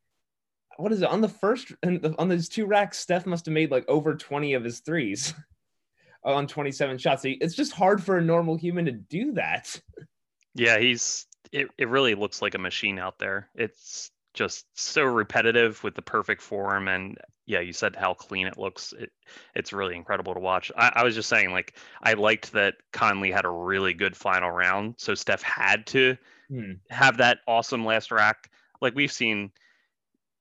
what 0.76 0.92
is 0.92 1.02
it 1.02 1.08
on 1.08 1.20
the 1.20 1.28
first 1.28 1.72
and 1.82 2.14
on 2.18 2.28
those 2.28 2.48
two 2.48 2.66
racks? 2.66 2.98
Steph 2.98 3.26
must 3.26 3.46
have 3.46 3.54
made 3.54 3.70
like 3.70 3.88
over 3.88 4.14
20 4.14 4.54
of 4.54 4.64
his 4.64 4.80
threes 4.80 5.34
on 6.24 6.46
27 6.46 6.98
shots. 6.98 7.22
So 7.22 7.30
it's 7.40 7.54
just 7.54 7.72
hard 7.72 8.02
for 8.02 8.18
a 8.18 8.22
normal 8.22 8.56
human 8.56 8.84
to 8.86 8.92
do 8.92 9.32
that. 9.32 9.80
Yeah, 10.56 10.78
he's 10.78 11.26
it, 11.52 11.68
it 11.78 11.88
really 11.88 12.14
looks 12.14 12.42
like 12.42 12.54
a 12.54 12.58
machine 12.58 12.98
out 12.98 13.18
there. 13.18 13.48
It's 13.54 14.10
just 14.36 14.66
so 14.74 15.02
repetitive 15.02 15.82
with 15.82 15.94
the 15.94 16.02
perfect 16.02 16.42
form 16.42 16.88
and 16.88 17.16
yeah 17.46 17.60
you 17.60 17.72
said 17.72 17.96
how 17.96 18.12
clean 18.12 18.46
it 18.46 18.58
looks 18.58 18.92
it, 18.98 19.10
it's 19.54 19.72
really 19.72 19.96
incredible 19.96 20.34
to 20.34 20.40
watch 20.40 20.70
I, 20.76 20.92
I, 20.96 21.04
was 21.04 21.14
just 21.14 21.30
saying 21.30 21.52
like 21.52 21.74
i 22.02 22.12
liked 22.12 22.52
that 22.52 22.74
conley 22.92 23.30
had 23.30 23.46
a 23.46 23.50
really 23.50 23.94
good 23.94 24.14
final 24.14 24.50
round 24.50 24.96
so 24.98 25.14
steph 25.14 25.42
had 25.42 25.86
to 25.86 26.18
hmm. 26.50 26.72
have 26.90 27.16
that 27.16 27.38
awesome 27.48 27.84
last 27.84 28.10
rack 28.10 28.50
like 28.82 28.94
we've 28.94 29.10
seen 29.10 29.50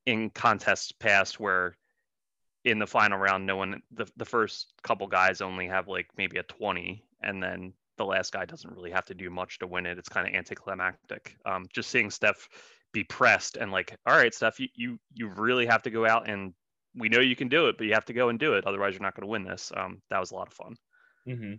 in 0.06 0.30
contests 0.30 0.92
past 0.92 1.40
where 1.40 1.78
in 2.66 2.80
the 2.80 2.88
final 2.88 3.18
round 3.18 3.46
no 3.46 3.56
one 3.56 3.82
the, 3.92 4.06
the 4.18 4.26
first 4.26 4.74
couple 4.84 5.08
guys 5.08 5.40
only 5.40 5.68
have 5.68 5.88
like 5.88 6.08
maybe 6.18 6.38
a 6.38 6.44
20 6.44 7.02
and 7.22 7.42
then 7.42 7.72
the 7.98 8.06
last 8.06 8.32
guy 8.34 8.46
doesn't 8.46 8.76
really 8.76 8.92
have 8.92 9.06
to 9.06 9.14
do 9.14 9.30
much 9.30 9.60
to 9.60 9.68
win 9.68 9.86
it 9.86 9.98
it's 9.98 10.10
kind 10.10 10.28
of 10.28 10.34
anticlimactic 10.34 11.36
um, 11.46 11.66
just 11.74 11.90
seeing 11.90 12.10
steph 12.10 12.48
be 12.96 13.04
pressed 13.04 13.58
and 13.58 13.72
like, 13.72 13.96
all 14.08 14.18
right, 14.18 14.34
Steph, 14.34 14.60
you 14.60 14.70
you 14.74 14.98
you 15.14 15.28
really 15.28 15.68
have 15.68 15.84
to 15.84 15.92
go 15.92 16.08
out 16.08 16.28
and 16.28 16.54
we 16.96 17.10
know 17.10 17.20
you 17.20 17.36
can 17.36 17.50
do 17.50 17.68
it, 17.68 17.78
but 17.78 17.86
you 17.86 17.94
have 17.94 18.06
to 18.06 18.14
go 18.14 18.30
and 18.30 18.40
do 18.40 18.54
it. 18.54 18.66
Otherwise, 18.66 18.94
you're 18.94 19.02
not 19.02 19.14
going 19.14 19.28
to 19.28 19.32
win 19.32 19.44
this. 19.44 19.72
Um, 19.76 20.02
that 20.10 20.20
was 20.20 20.32
a 20.32 20.36
lot 20.36 20.48
of 20.48 20.54
fun. 20.54 20.76
Mm-hmm. 21.28 21.54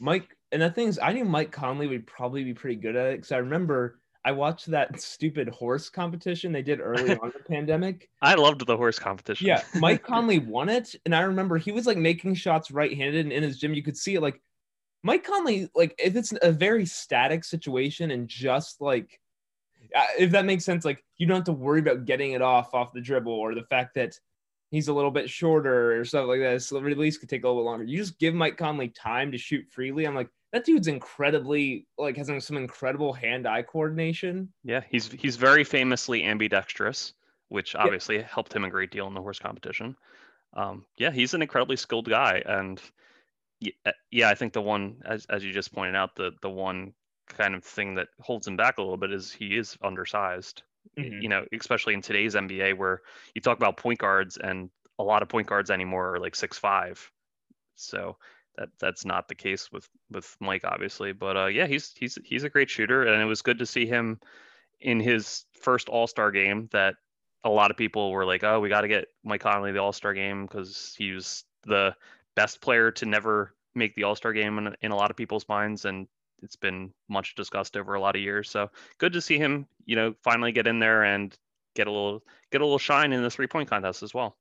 Mike, 0.00 0.34
and 0.50 0.62
the 0.62 0.70
thing 0.70 0.88
is, 0.88 0.98
I 1.00 1.12
knew 1.12 1.26
Mike 1.26 1.52
Conley 1.52 1.86
would 1.86 2.06
probably 2.06 2.42
be 2.42 2.54
pretty 2.54 2.76
good 2.76 2.96
at 2.96 3.08
it 3.08 3.16
because 3.16 3.32
I 3.32 3.36
remember 3.36 4.00
I 4.24 4.32
watched 4.32 4.70
that 4.70 4.98
stupid 5.00 5.50
horse 5.50 5.90
competition 5.90 6.52
they 6.52 6.62
did 6.62 6.80
early 6.80 7.16
on 7.22 7.32
the 7.36 7.44
pandemic. 7.46 8.08
I 8.22 8.34
loved 8.34 8.66
the 8.66 8.76
horse 8.76 8.98
competition. 8.98 9.46
Yeah, 9.46 9.62
Mike 9.74 10.02
Conley 10.06 10.38
won 10.38 10.70
it, 10.70 10.96
and 11.04 11.14
I 11.14 11.20
remember 11.20 11.58
he 11.58 11.70
was 11.70 11.86
like 11.86 11.98
making 11.98 12.34
shots 12.34 12.70
right-handed, 12.70 13.26
and 13.26 13.32
in 13.32 13.42
his 13.42 13.58
gym 13.58 13.74
you 13.74 13.82
could 13.82 13.98
see 13.98 14.14
it. 14.14 14.22
Like 14.22 14.40
Mike 15.02 15.24
Conley, 15.24 15.68
like 15.74 15.94
if 15.98 16.16
it's 16.16 16.32
a 16.42 16.52
very 16.52 16.86
static 16.86 17.44
situation 17.44 18.10
and 18.10 18.28
just 18.28 18.80
like 18.80 19.18
if 20.18 20.30
that 20.30 20.44
makes 20.44 20.64
sense, 20.64 20.84
like 20.84 21.04
you 21.18 21.26
don't 21.26 21.38
have 21.38 21.44
to 21.44 21.52
worry 21.52 21.80
about 21.80 22.04
getting 22.04 22.32
it 22.32 22.42
off 22.42 22.74
off 22.74 22.92
the 22.92 23.00
dribble 23.00 23.32
or 23.32 23.54
the 23.54 23.64
fact 23.64 23.94
that 23.94 24.18
he's 24.70 24.88
a 24.88 24.92
little 24.92 25.10
bit 25.10 25.28
shorter 25.28 26.00
or 26.00 26.04
stuff 26.04 26.26
like 26.26 26.40
that. 26.40 26.62
So 26.62 26.76
the 26.76 26.82
release 26.82 27.18
could 27.18 27.28
take 27.28 27.44
a 27.44 27.48
little 27.48 27.62
bit 27.62 27.66
longer. 27.66 27.84
You 27.84 27.98
just 27.98 28.18
give 28.18 28.34
Mike 28.34 28.56
Conley 28.56 28.88
time 28.88 29.30
to 29.32 29.38
shoot 29.38 29.66
freely. 29.70 30.06
I'm 30.06 30.14
like, 30.14 30.30
that 30.52 30.64
dude's 30.64 30.88
incredibly 30.88 31.86
like 31.98 32.16
has 32.16 32.30
some 32.44 32.56
incredible 32.56 33.12
hand-eye 33.12 33.62
coordination. 33.62 34.52
Yeah, 34.64 34.82
he's 34.88 35.10
he's 35.10 35.36
very 35.36 35.64
famously 35.64 36.24
ambidextrous, 36.24 37.14
which 37.48 37.74
obviously 37.74 38.18
yeah. 38.18 38.26
helped 38.26 38.54
him 38.54 38.64
a 38.64 38.70
great 38.70 38.90
deal 38.90 39.06
in 39.06 39.14
the 39.14 39.20
horse 39.20 39.38
competition. 39.38 39.96
Um, 40.54 40.84
yeah, 40.96 41.10
he's 41.10 41.34
an 41.34 41.42
incredibly 41.42 41.76
skilled 41.76 42.08
guy, 42.08 42.42
and 42.44 42.80
yeah, 43.62 43.92
yeah, 44.10 44.28
I 44.28 44.34
think 44.34 44.52
the 44.52 44.62
one 44.62 44.96
as 45.04 45.26
as 45.26 45.44
you 45.44 45.52
just 45.52 45.72
pointed 45.72 45.94
out, 45.94 46.16
the 46.16 46.32
the 46.42 46.50
one 46.50 46.92
kind 47.28 47.54
of 47.54 47.64
thing 47.64 47.94
that 47.94 48.08
holds 48.20 48.46
him 48.46 48.56
back 48.56 48.78
a 48.78 48.82
little 48.82 48.96
bit 48.96 49.12
is 49.12 49.32
he 49.32 49.56
is 49.56 49.76
undersized. 49.82 50.62
Mm-hmm. 50.98 51.22
You 51.22 51.28
know, 51.28 51.44
especially 51.58 51.94
in 51.94 52.02
today's 52.02 52.34
NBA 52.34 52.76
where 52.76 53.02
you 53.34 53.40
talk 53.40 53.56
about 53.56 53.76
point 53.76 54.00
guards 54.00 54.36
and 54.36 54.68
a 54.98 55.04
lot 55.04 55.22
of 55.22 55.28
point 55.28 55.46
guards 55.46 55.70
anymore 55.70 56.14
are 56.14 56.20
like 56.20 56.34
six 56.34 56.58
five. 56.58 57.10
So 57.76 58.16
that 58.56 58.68
that's 58.80 59.04
not 59.04 59.28
the 59.28 59.34
case 59.34 59.70
with 59.70 59.88
with 60.10 60.36
Mike 60.40 60.64
obviously, 60.64 61.12
but 61.12 61.36
uh, 61.36 61.46
yeah, 61.46 61.66
he's 61.66 61.92
he's 61.96 62.18
he's 62.24 62.44
a 62.44 62.50
great 62.50 62.68
shooter, 62.68 63.04
and 63.04 63.22
it 63.22 63.26
was 63.26 63.42
good 63.42 63.60
to 63.60 63.66
see 63.66 63.86
him 63.86 64.18
in 64.80 64.98
his 64.98 65.44
first 65.60 65.88
All 65.88 66.06
Star 66.06 66.32
game. 66.32 66.68
That 66.72 66.94
a 67.44 67.50
lot 67.50 67.70
of 67.70 67.76
people 67.76 68.10
were 68.10 68.26
like, 68.26 68.42
"Oh, 68.42 68.60
we 68.60 68.68
got 68.68 68.82
to 68.82 68.88
get 68.88 69.06
Mike 69.24 69.40
Conley 69.40 69.72
the 69.72 69.78
All 69.80 69.92
Star 69.92 70.14
game 70.14 70.46
because 70.46 70.94
he 70.98 71.12
was 71.12 71.44
the 71.64 71.94
best 72.34 72.60
player 72.60 72.90
to 72.92 73.06
never 73.06 73.54
make 73.74 73.94
the 73.94 74.04
All 74.04 74.14
Star 74.14 74.32
game 74.32 74.58
in, 74.58 74.74
in 74.82 74.90
a 74.90 74.96
lot 74.96 75.10
of 75.10 75.16
people's 75.16 75.48
minds." 75.48 75.84
And 75.84 76.06
it's 76.42 76.56
been 76.56 76.92
much 77.08 77.34
discussed 77.34 77.76
over 77.76 77.94
a 77.94 78.00
lot 78.00 78.16
of 78.16 78.22
years. 78.22 78.50
So 78.50 78.70
good 78.98 79.12
to 79.12 79.20
see 79.20 79.38
him, 79.38 79.66
you 79.84 79.96
know, 79.96 80.14
finally 80.22 80.52
get 80.52 80.66
in 80.66 80.78
there 80.78 81.04
and 81.04 81.36
get 81.74 81.86
a 81.86 81.90
little 81.90 82.22
get 82.50 82.60
a 82.60 82.64
little 82.64 82.78
shine 82.78 83.12
in 83.12 83.22
the 83.22 83.30
three 83.30 83.46
point 83.46 83.68
contest 83.68 84.02
as 84.02 84.12
well. 84.12 84.36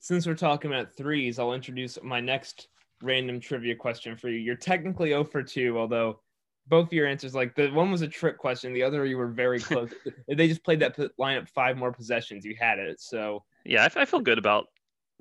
Since 0.00 0.26
we're 0.26 0.34
talking 0.34 0.72
about 0.72 0.92
threes, 0.92 1.38
I'll 1.38 1.54
introduce 1.54 1.98
my 2.02 2.20
next 2.20 2.68
random 3.02 3.40
trivia 3.40 3.74
question 3.74 4.16
for 4.16 4.28
you. 4.28 4.38
You're 4.38 4.54
technically 4.54 5.10
0 5.10 5.24
for 5.24 5.42
2, 5.42 5.78
although 5.78 6.20
both 6.68 6.88
of 6.88 6.92
your 6.92 7.06
answers, 7.06 7.34
like 7.34 7.54
the 7.54 7.68
one 7.70 7.90
was 7.90 8.02
a 8.02 8.08
trick 8.08 8.38
question, 8.38 8.72
the 8.72 8.82
other 8.82 9.04
you 9.06 9.16
were 9.16 9.28
very 9.28 9.58
close. 9.60 9.92
they 10.28 10.46
just 10.46 10.64
played 10.64 10.80
that 10.80 10.96
lineup 11.18 11.48
five 11.48 11.76
more 11.76 11.92
possessions, 11.92 12.44
you 12.44 12.54
had 12.58 12.78
it. 12.78 13.00
So 13.00 13.44
yeah, 13.64 13.88
I, 13.94 14.02
I 14.02 14.04
feel 14.04 14.20
good 14.20 14.38
about 14.38 14.66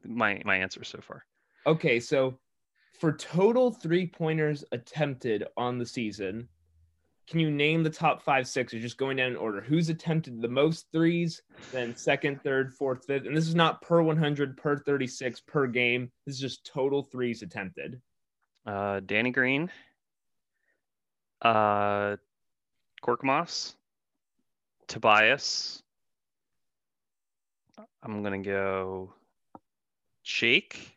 my 0.05 0.41
my 0.45 0.57
answer 0.57 0.83
so 0.83 0.99
far. 1.01 1.23
Okay, 1.67 1.99
so 1.99 2.39
for 2.97 3.12
total 3.12 3.71
three 3.71 4.08
pointers 4.08 4.63
attempted 4.71 5.45
on 5.58 5.77
the 5.77 5.86
season, 5.86 6.47
can 7.27 7.41
you 7.41 7.51
name 7.51 7.84
the 7.84 7.89
top 7.89 8.21
five, 8.21 8.47
six, 8.47 8.73
or 8.73 8.80
just 8.80 8.97
going 8.97 9.17
down 9.17 9.32
in 9.32 9.36
order? 9.36 9.60
Who's 9.60 9.89
attempted 9.89 10.41
the 10.41 10.47
most 10.47 10.88
threes, 10.93 11.41
then 11.73 11.93
second, 11.93 12.41
third, 12.41 12.73
fourth, 12.73 13.06
fifth? 13.06 13.25
And 13.25 13.36
this 13.36 13.49
is 13.49 13.53
not 13.56 13.82
per 13.82 14.01
100, 14.01 14.56
per 14.56 14.77
36, 14.77 15.41
per 15.41 15.67
game. 15.67 16.10
This 16.25 16.36
is 16.36 16.41
just 16.41 16.65
total 16.65 17.03
threes 17.03 17.41
attempted. 17.41 18.01
Uh, 18.65 19.01
Danny 19.06 19.32
Green, 19.32 19.69
uh, 21.41 22.15
Korkmaz, 23.03 23.75
Tobias. 24.88 25.84
I'm 28.01 28.23
going 28.23 28.41
to 28.41 28.49
go 28.49 29.13
Shake 30.23 30.96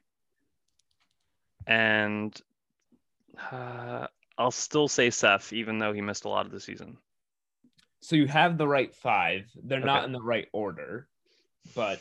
and 1.70 2.38
uh, 3.52 4.08
I'll 4.36 4.50
still 4.50 4.88
say 4.88 5.08
Seth, 5.10 5.52
even 5.52 5.78
though 5.78 5.92
he 5.92 6.00
missed 6.00 6.24
a 6.24 6.28
lot 6.28 6.44
of 6.44 6.52
the 6.52 6.60
season. 6.60 6.98
So 8.00 8.16
you 8.16 8.26
have 8.26 8.58
the 8.58 8.66
right 8.66 8.92
five. 8.94 9.48
They're 9.62 9.78
okay. 9.78 9.86
not 9.86 10.04
in 10.04 10.12
the 10.12 10.20
right 10.20 10.48
order, 10.52 11.06
but 11.76 12.00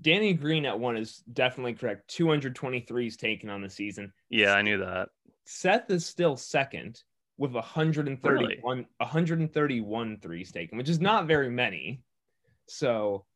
Danny 0.00 0.32
Green 0.32 0.64
at 0.64 0.80
one 0.80 0.96
is 0.96 1.22
definitely 1.32 1.74
correct. 1.74 2.08
223 2.08 3.06
is 3.06 3.16
taken 3.16 3.50
on 3.50 3.60
the 3.60 3.68
season. 3.68 4.12
Yeah, 4.30 4.54
I 4.54 4.62
knew 4.62 4.78
that. 4.78 5.10
Seth 5.44 5.90
is 5.90 6.06
still 6.06 6.36
second 6.36 7.02
with 7.36 7.52
131, 7.52 8.34
really? 8.34 8.58
131 8.62 10.18
threes 10.22 10.52
taken, 10.52 10.78
which 10.78 10.88
is 10.88 11.00
not 11.00 11.26
very 11.26 11.50
many. 11.50 12.02
So 12.66 13.26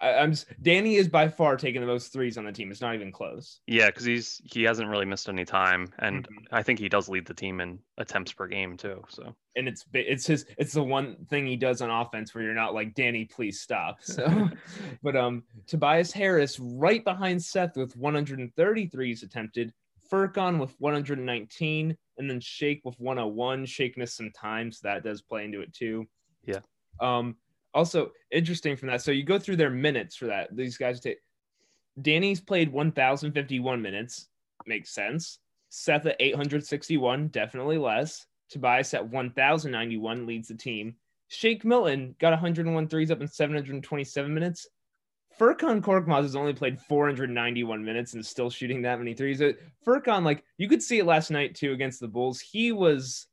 I, 0.00 0.22
am 0.22 0.34
Danny 0.62 0.96
is 0.96 1.08
by 1.08 1.28
far 1.28 1.56
taking 1.56 1.80
the 1.80 1.86
most 1.86 2.12
threes 2.12 2.38
on 2.38 2.44
the 2.44 2.52
team. 2.52 2.70
It's 2.70 2.80
not 2.80 2.94
even 2.94 3.12
close. 3.12 3.60
Yeah, 3.66 3.86
because 3.86 4.04
he's 4.04 4.40
he 4.44 4.62
hasn't 4.62 4.88
really 4.88 5.04
missed 5.04 5.28
any 5.28 5.44
time, 5.44 5.92
and 5.98 6.24
mm-hmm. 6.24 6.54
I 6.54 6.62
think 6.62 6.78
he 6.78 6.88
does 6.88 7.08
lead 7.08 7.26
the 7.26 7.34
team 7.34 7.60
in 7.60 7.78
attempts 7.98 8.32
per 8.32 8.46
game 8.46 8.76
too. 8.76 9.04
So 9.08 9.34
and 9.56 9.68
it's 9.68 9.84
it's 9.92 10.26
his 10.26 10.46
it's 10.56 10.72
the 10.72 10.82
one 10.82 11.16
thing 11.28 11.46
he 11.46 11.56
does 11.56 11.82
on 11.82 11.90
offense 11.90 12.34
where 12.34 12.42
you're 12.44 12.54
not 12.54 12.74
like 12.74 12.94
Danny, 12.94 13.24
please 13.24 13.60
stop. 13.60 13.98
So, 14.10 14.48
but 15.02 15.16
um, 15.16 15.44
Tobias 15.66 16.10
Harris 16.10 16.58
right 16.58 17.04
behind 17.04 17.42
Seth 17.42 17.76
with 17.76 17.96
133s 17.96 19.22
attempted, 19.22 19.72
Furkan 20.10 20.58
with 20.58 20.74
119, 20.78 21.96
and 22.18 22.30
then 22.30 22.40
Shake 22.40 22.80
with 22.84 22.98
101. 22.98 23.66
Shake 23.66 23.96
missed 23.96 24.16
some 24.16 24.32
time, 24.32 24.72
so 24.72 24.80
that 24.82 25.04
does 25.04 25.22
play 25.22 25.44
into 25.44 25.60
it 25.60 25.72
too. 25.72 26.06
Yeah. 26.44 26.58
Um, 27.00 27.36
also 27.74 28.12
interesting 28.30 28.76
from 28.76 28.88
that. 28.88 29.02
So 29.02 29.10
you 29.10 29.24
go 29.24 29.38
through 29.38 29.56
their 29.56 29.70
minutes 29.70 30.16
for 30.16 30.26
that. 30.26 30.54
These 30.54 30.76
guys 30.76 31.00
take 31.00 31.18
Danny's 32.00 32.40
played 32.40 32.72
1,051 32.72 33.82
minutes. 33.82 34.28
Makes 34.66 34.90
sense. 34.90 35.38
Seth 35.70 36.06
at 36.06 36.16
861, 36.18 37.28
definitely 37.28 37.78
less. 37.78 38.26
Tobias 38.50 38.92
at 38.94 39.08
1,091 39.08 40.26
leads 40.26 40.48
the 40.48 40.54
team. 40.54 40.96
Shake 41.28 41.64
Milton 41.64 42.16
got 42.18 42.30
101 42.30 42.88
threes 42.88 43.10
up 43.10 43.20
in 43.20 43.28
727 43.28 44.34
minutes. 44.34 44.66
Furkan 45.38 45.80
Korkmaz 45.80 46.22
has 46.22 46.36
only 46.36 46.52
played 46.52 46.80
491 46.80 47.84
minutes 47.84 48.14
and 48.14 48.26
still 48.26 48.50
shooting 48.50 48.82
that 48.82 48.98
many 48.98 49.14
threes. 49.14 49.40
Uh, 49.40 49.52
Furkan, 49.86 50.24
like 50.24 50.44
you 50.58 50.68
could 50.68 50.82
see 50.82 50.98
it 50.98 51.06
last 51.06 51.30
night 51.30 51.54
too 51.54 51.72
against 51.72 52.00
the 52.00 52.08
Bulls. 52.08 52.40
He 52.40 52.72
was 52.72 53.28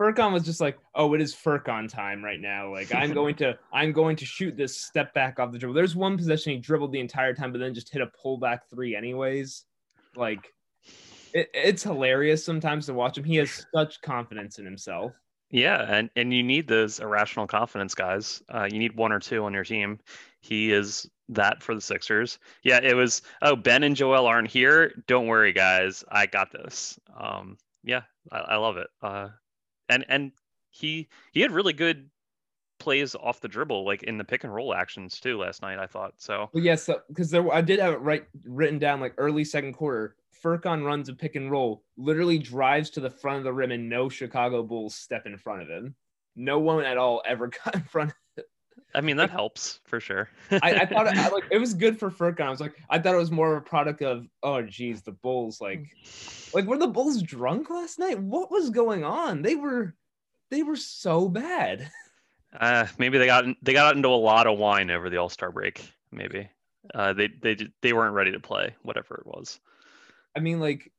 Furkan 0.00 0.32
was 0.32 0.44
just 0.44 0.60
like, 0.60 0.78
oh, 0.94 1.14
it 1.14 1.20
is 1.20 1.34
Furkan 1.34 1.88
time 1.88 2.22
right 2.22 2.40
now. 2.40 2.70
Like 2.70 2.94
I'm 2.94 3.14
going 3.14 3.34
to, 3.36 3.58
I'm 3.72 3.92
going 3.92 4.16
to 4.16 4.26
shoot 4.26 4.56
this 4.56 4.78
step 4.78 5.14
back 5.14 5.38
off 5.38 5.52
the 5.52 5.58
dribble. 5.58 5.74
There's 5.74 5.96
one 5.96 6.16
possession 6.16 6.52
he 6.52 6.58
dribbled 6.58 6.92
the 6.92 7.00
entire 7.00 7.34
time, 7.34 7.52
but 7.52 7.58
then 7.58 7.74
just 7.74 7.92
hit 7.92 8.02
a 8.02 8.10
pullback 8.24 8.60
three 8.70 8.94
anyways. 8.94 9.64
Like 10.14 10.52
it, 11.32 11.50
it's 11.54 11.82
hilarious 11.82 12.44
sometimes 12.44 12.86
to 12.86 12.94
watch 12.94 13.16
him. 13.16 13.24
He 13.24 13.36
has 13.36 13.66
such 13.74 14.00
confidence 14.02 14.58
in 14.58 14.64
himself. 14.64 15.12
Yeah, 15.50 15.80
and 15.88 16.10
and 16.16 16.34
you 16.34 16.42
need 16.42 16.66
those 16.66 16.98
irrational 16.98 17.46
confidence 17.46 17.94
guys. 17.94 18.42
Uh, 18.52 18.68
you 18.70 18.78
need 18.78 18.96
one 18.96 19.12
or 19.12 19.20
two 19.20 19.44
on 19.44 19.54
your 19.54 19.64
team. 19.64 20.00
He 20.40 20.72
is 20.72 21.08
that 21.28 21.62
for 21.62 21.74
the 21.74 21.80
Sixers. 21.80 22.38
Yeah, 22.62 22.80
it 22.82 22.94
was. 22.94 23.22
Oh, 23.42 23.54
Ben 23.54 23.84
and 23.84 23.94
Joel 23.94 24.26
aren't 24.26 24.50
here. 24.50 24.92
Don't 25.06 25.26
worry, 25.26 25.52
guys. 25.52 26.04
I 26.10 26.26
got 26.26 26.50
this. 26.50 26.98
Um, 27.16 27.58
yeah, 27.84 28.02
I, 28.32 28.38
I 28.38 28.56
love 28.56 28.76
it. 28.76 28.88
Uh, 29.00 29.28
and 29.88 30.04
and 30.08 30.32
he 30.70 31.08
he 31.32 31.40
had 31.40 31.52
really 31.52 31.72
good 31.72 32.10
plays 32.78 33.14
off 33.14 33.40
the 33.40 33.48
dribble, 33.48 33.84
like 33.84 34.02
in 34.02 34.18
the 34.18 34.24
pick 34.24 34.44
and 34.44 34.54
roll 34.54 34.74
actions 34.74 35.18
too 35.20 35.38
last 35.38 35.62
night. 35.62 35.78
I 35.78 35.86
thought 35.86 36.14
so. 36.18 36.50
Well, 36.52 36.62
yes, 36.62 36.88
because 37.08 37.30
there 37.30 37.52
I 37.52 37.60
did 37.60 37.78
have 37.78 37.94
it 37.94 38.00
right 38.00 38.26
written 38.44 38.78
down 38.78 39.00
like 39.00 39.14
early 39.18 39.44
second 39.44 39.74
quarter. 39.74 40.16
Furkan 40.42 40.84
runs 40.84 41.08
a 41.08 41.14
pick 41.14 41.34
and 41.34 41.50
roll, 41.50 41.82
literally 41.96 42.38
drives 42.38 42.90
to 42.90 43.00
the 43.00 43.10
front 43.10 43.38
of 43.38 43.44
the 43.44 43.52
rim, 43.52 43.72
and 43.72 43.88
no 43.88 44.08
Chicago 44.08 44.62
Bulls 44.62 44.94
step 44.94 45.26
in 45.26 45.36
front 45.38 45.62
of 45.62 45.68
him. 45.68 45.94
No 46.36 46.58
one 46.58 46.84
at 46.84 46.98
all 46.98 47.22
ever 47.26 47.50
got 47.64 47.74
in 47.74 47.82
front 47.82 48.10
of. 48.10 48.44
I 48.96 49.02
mean, 49.02 49.18
that 49.18 49.30
helps 49.30 49.80
for 49.84 50.00
sure. 50.00 50.30
I, 50.50 50.72
I, 50.72 50.86
thought 50.86 51.06
it, 51.06 51.16
I, 51.16 51.28
like 51.28 51.44
it 51.50 51.58
was 51.60 51.74
good 51.74 51.98
for 51.98 52.10
Furkan. 52.10 52.46
I 52.46 52.50
was 52.50 52.60
like, 52.60 52.74
I 52.88 52.98
thought 52.98 53.14
it 53.14 53.18
was 53.18 53.30
more 53.30 53.54
of 53.54 53.58
a 53.58 53.64
product 53.64 54.00
of, 54.00 54.26
oh, 54.42 54.62
geez, 54.62 55.02
the 55.02 55.12
Bulls. 55.12 55.60
Like, 55.60 55.94
like 56.54 56.64
were 56.64 56.78
the 56.78 56.86
Bulls 56.86 57.22
drunk 57.22 57.68
last 57.68 57.98
night? 57.98 58.18
What 58.18 58.50
was 58.50 58.70
going 58.70 59.04
on? 59.04 59.42
They 59.42 59.54
were, 59.54 59.94
they 60.50 60.62
were 60.62 60.76
so 60.76 61.28
bad. 61.28 61.90
Uh, 62.58 62.86
maybe 62.96 63.18
they 63.18 63.26
got 63.26 63.44
they 63.60 63.74
got 63.74 63.96
into 63.96 64.08
a 64.08 64.10
lot 64.10 64.46
of 64.46 64.56
wine 64.58 64.90
over 64.90 65.10
the 65.10 65.18
All 65.18 65.28
Star 65.28 65.50
break. 65.50 65.92
Maybe 66.10 66.48
uh, 66.94 67.12
they 67.12 67.28
they 67.28 67.56
they 67.82 67.92
weren't 67.92 68.14
ready 68.14 68.32
to 68.32 68.40
play 68.40 68.74
whatever 68.80 69.16
it 69.16 69.26
was. 69.26 69.60
I 70.34 70.40
mean, 70.40 70.58
like 70.58 70.90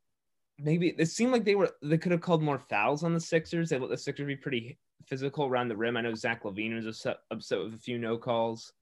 maybe 0.59 0.89
it 0.89 1.07
seemed 1.07 1.31
like 1.31 1.45
they 1.45 1.55
were 1.55 1.71
they 1.81 1.97
could 1.97 2.11
have 2.11 2.21
called 2.21 2.43
more 2.43 2.59
fouls 2.59 3.03
on 3.03 3.13
the 3.13 3.19
Sixers. 3.19 3.69
They 3.69 3.79
let 3.79 3.89
the 3.89 3.97
Sixers 3.97 4.27
be 4.27 4.35
pretty 4.35 4.77
physical 5.07 5.45
around 5.45 5.69
the 5.69 5.77
rim. 5.77 5.97
I 5.97 6.01
know 6.01 6.13
Zach 6.13 6.43
LaVine 6.43 6.75
was 6.75 6.85
upset, 6.85 7.17
upset 7.31 7.59
with 7.59 7.73
a 7.73 7.79
few 7.79 7.97
no 7.97 8.17
calls 8.17 8.73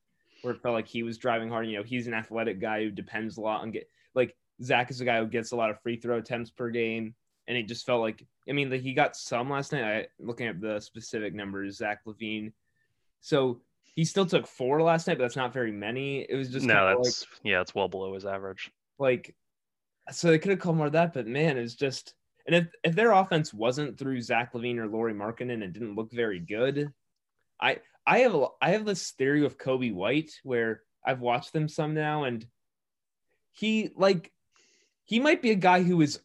where 0.41 0.53
it 0.53 0.61
felt 0.61 0.73
like 0.75 0.88
he 0.88 1.03
was 1.03 1.17
driving 1.17 1.49
hard. 1.49 1.67
You 1.67 1.77
know, 1.77 1.83
he's 1.83 2.07
an 2.07 2.13
athletic 2.13 2.59
guy 2.59 2.83
who 2.83 2.91
depends 2.91 3.38
a 3.38 3.41
lot 3.41 3.61
on 3.61 3.71
get 3.71 3.89
like 4.13 4.35
Zach 4.63 4.89
is 4.89 5.01
a 5.01 5.05
guy 5.05 5.19
who 5.19 5.27
gets 5.27 5.51
a 5.51 5.55
lot 5.55 5.69
of 5.69 5.81
free 5.81 5.97
throw 5.97 6.17
attempts 6.17 6.49
per 6.49 6.69
game, 6.69 7.15
and 7.47 7.57
it 7.57 7.67
just 7.67 7.85
felt 7.85 8.01
like 8.01 8.25
I 8.49 8.51
mean, 8.51 8.69
like 8.69 8.81
he 8.81 8.93
got 8.93 9.15
some 9.15 9.49
last 9.49 9.71
night. 9.71 9.83
I 9.83 10.07
looking 10.19 10.47
at 10.47 10.61
the 10.61 10.79
specific 10.79 11.33
numbers, 11.33 11.77
Zach 11.77 11.99
LaVine. 12.05 12.53
So 13.21 13.61
he 13.83 14.05
still 14.05 14.25
took 14.25 14.45
four 14.45 14.81
last 14.81 15.07
night, 15.07 15.17
but 15.17 15.23
that's 15.23 15.35
not 15.35 15.53
very 15.53 15.71
many. 15.71 16.21
It 16.21 16.35
was 16.35 16.49
just 16.49 16.65
no, 16.65 16.88
that's 16.88 17.21
like, 17.21 17.39
yeah, 17.43 17.61
it's 17.61 17.73
well 17.73 17.88
below 17.88 18.13
his 18.13 18.25
average. 18.25 18.71
Like 18.99 19.35
so 20.11 20.29
they 20.29 20.39
could 20.39 20.51
have 20.51 20.59
called 20.59 20.77
more 20.77 20.88
of 20.88 20.93
that, 20.93 21.13
but 21.13 21.27
man, 21.27 21.57
it's 21.57 21.75
just 21.75 22.13
and 22.45 22.55
if 22.55 22.67
if 22.84 22.95
their 22.95 23.12
offense 23.12 23.53
wasn't 23.53 23.97
through 23.97 24.21
Zach 24.21 24.53
LaVine 24.53 24.77
or 24.77 24.88
Lauri 24.88 25.13
Markkanen 25.13 25.63
and 25.63 25.73
didn't 25.73 25.95
look 25.95 26.12
very 26.12 26.39
good, 26.39 26.91
I 27.60 27.79
I 28.05 28.19
have 28.19 28.36
I 28.62 28.71
have 28.71 28.86
this 28.86 29.12
theory 29.12 29.41
with 29.41 29.58
Coby 29.58 29.93
White 29.93 30.31
where 30.43 30.81
I've 31.03 31.21
watched 31.21 31.53
them 31.53 31.67
some 31.67 31.93
now 31.93 32.23
and 32.23 32.45
he 33.51 33.91
like 33.95 34.31
he 35.05 35.19
might 35.19 35.41
be 35.41 35.51
a 35.51 35.55
guy 35.55 35.84
who 35.84 36.01
is 36.01 36.19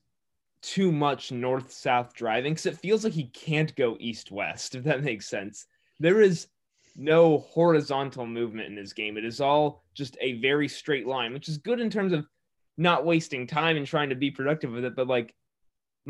too 0.63 0.93
much 0.93 1.33
north 1.33 1.73
south 1.73 2.13
driving 2.15 2.53
because 2.53 2.67
it 2.67 2.79
feels 2.79 3.03
like 3.05 3.15
he 3.15 3.29
can't 3.29 3.75
go 3.77 3.97
east 3.99 4.31
west 4.31 4.75
if 4.75 4.85
that 4.85 5.03
makes 5.03 5.27
sense. 5.27 5.67
There 5.99 6.21
is 6.21 6.49
no 6.97 7.39
horizontal 7.39 8.27
movement 8.27 8.69
in 8.69 8.77
his 8.77 8.93
game. 8.93 9.17
It 9.17 9.25
is 9.25 9.41
all 9.41 9.85
just 9.95 10.17
a 10.21 10.41
very 10.41 10.69
straight 10.69 11.07
line, 11.07 11.33
which 11.33 11.49
is 11.49 11.59
good 11.59 11.81
in 11.81 11.91
terms 11.91 12.13
of 12.13 12.27
not 12.77 13.05
wasting 13.05 13.47
time 13.47 13.77
and 13.77 13.87
trying 13.87 14.11
to 14.11 14.15
be 14.15 14.31
productive 14.31 14.73
with 14.73 14.85
it. 14.85 14.97
But 14.97 15.07
like, 15.07 15.35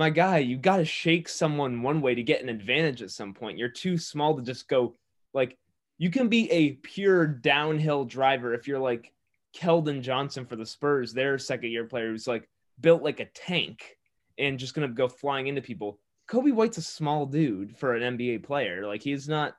my 0.01 0.09
guy, 0.09 0.39
you 0.39 0.57
got 0.57 0.79
to 0.79 0.85
shake 0.87 1.29
someone 1.29 1.83
one 1.83 2.01
way 2.01 2.15
to 2.15 2.23
get 2.23 2.43
an 2.43 2.49
advantage 2.49 3.03
at 3.03 3.11
some 3.11 3.35
point. 3.35 3.59
You're 3.59 3.69
too 3.69 3.99
small 3.99 4.35
to 4.35 4.43
just 4.43 4.67
go 4.67 4.95
like, 5.35 5.59
you 5.99 6.09
can 6.09 6.29
be 6.29 6.51
a 6.51 6.73
pure 6.73 7.27
downhill 7.27 8.07
driver 8.07 8.55
if 8.55 8.67
you're 8.67 8.79
like 8.79 9.13
Keldon 9.55 10.01
Johnson 10.01 10.47
for 10.47 10.57
the 10.57 10.65
Spurs, 10.65 11.13
their 11.13 11.39
second 11.39 11.71
year 11.71 11.85
player 11.85 12.09
who's 12.09 12.27
like 12.27 12.49
built 12.81 13.03
like 13.03 13.21
a 13.21 13.27
tank 13.27 13.99
and 14.39 14.59
just 14.59 14.73
going 14.73 14.89
to 14.89 14.95
go 14.95 15.07
flying 15.07 15.49
into 15.49 15.61
people. 15.61 15.99
Coby 16.31 16.55
White's 16.55 16.79
a 16.79 16.83
small 16.83 17.27
dude 17.27 17.77
for 17.77 17.95
an 17.95 18.17
NBA 18.17 18.43
player. 18.45 18.87
Like 18.87 19.03
he's 19.03 19.29
not 19.29 19.55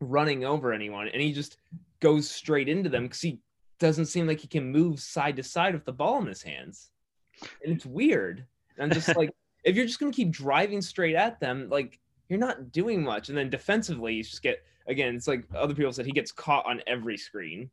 running 0.00 0.46
over 0.46 0.72
anyone 0.72 1.08
and 1.08 1.20
he 1.20 1.30
just 1.30 1.58
goes 2.00 2.30
straight 2.30 2.70
into 2.70 2.88
them 2.88 3.02
because 3.02 3.20
he 3.20 3.38
doesn't 3.78 4.06
seem 4.06 4.26
like 4.26 4.40
he 4.40 4.48
can 4.48 4.72
move 4.72 4.98
side 4.98 5.36
to 5.36 5.42
side 5.42 5.74
with 5.74 5.84
the 5.84 5.92
ball 5.92 6.22
in 6.22 6.26
his 6.26 6.40
hands. 6.40 6.90
And 7.62 7.74
it's 7.74 7.84
weird. 7.84 8.46
And 8.78 8.90
I'm 8.90 8.94
just 8.98 9.14
like, 9.14 9.28
if 9.64 9.76
you're 9.76 9.86
just 9.86 10.00
going 10.00 10.12
to 10.12 10.16
keep 10.16 10.30
driving 10.30 10.80
straight 10.82 11.14
at 11.14 11.40
them, 11.40 11.68
like 11.70 11.98
you're 12.28 12.38
not 12.38 12.72
doing 12.72 13.02
much. 13.02 13.28
And 13.28 13.38
then 13.38 13.50
defensively, 13.50 14.14
you 14.14 14.22
just 14.22 14.42
get, 14.42 14.62
again, 14.86 15.14
it's 15.14 15.28
like 15.28 15.44
other 15.54 15.74
people 15.74 15.92
said, 15.92 16.06
he 16.06 16.12
gets 16.12 16.32
caught 16.32 16.66
on 16.66 16.82
every 16.86 17.16
screen. 17.16 17.70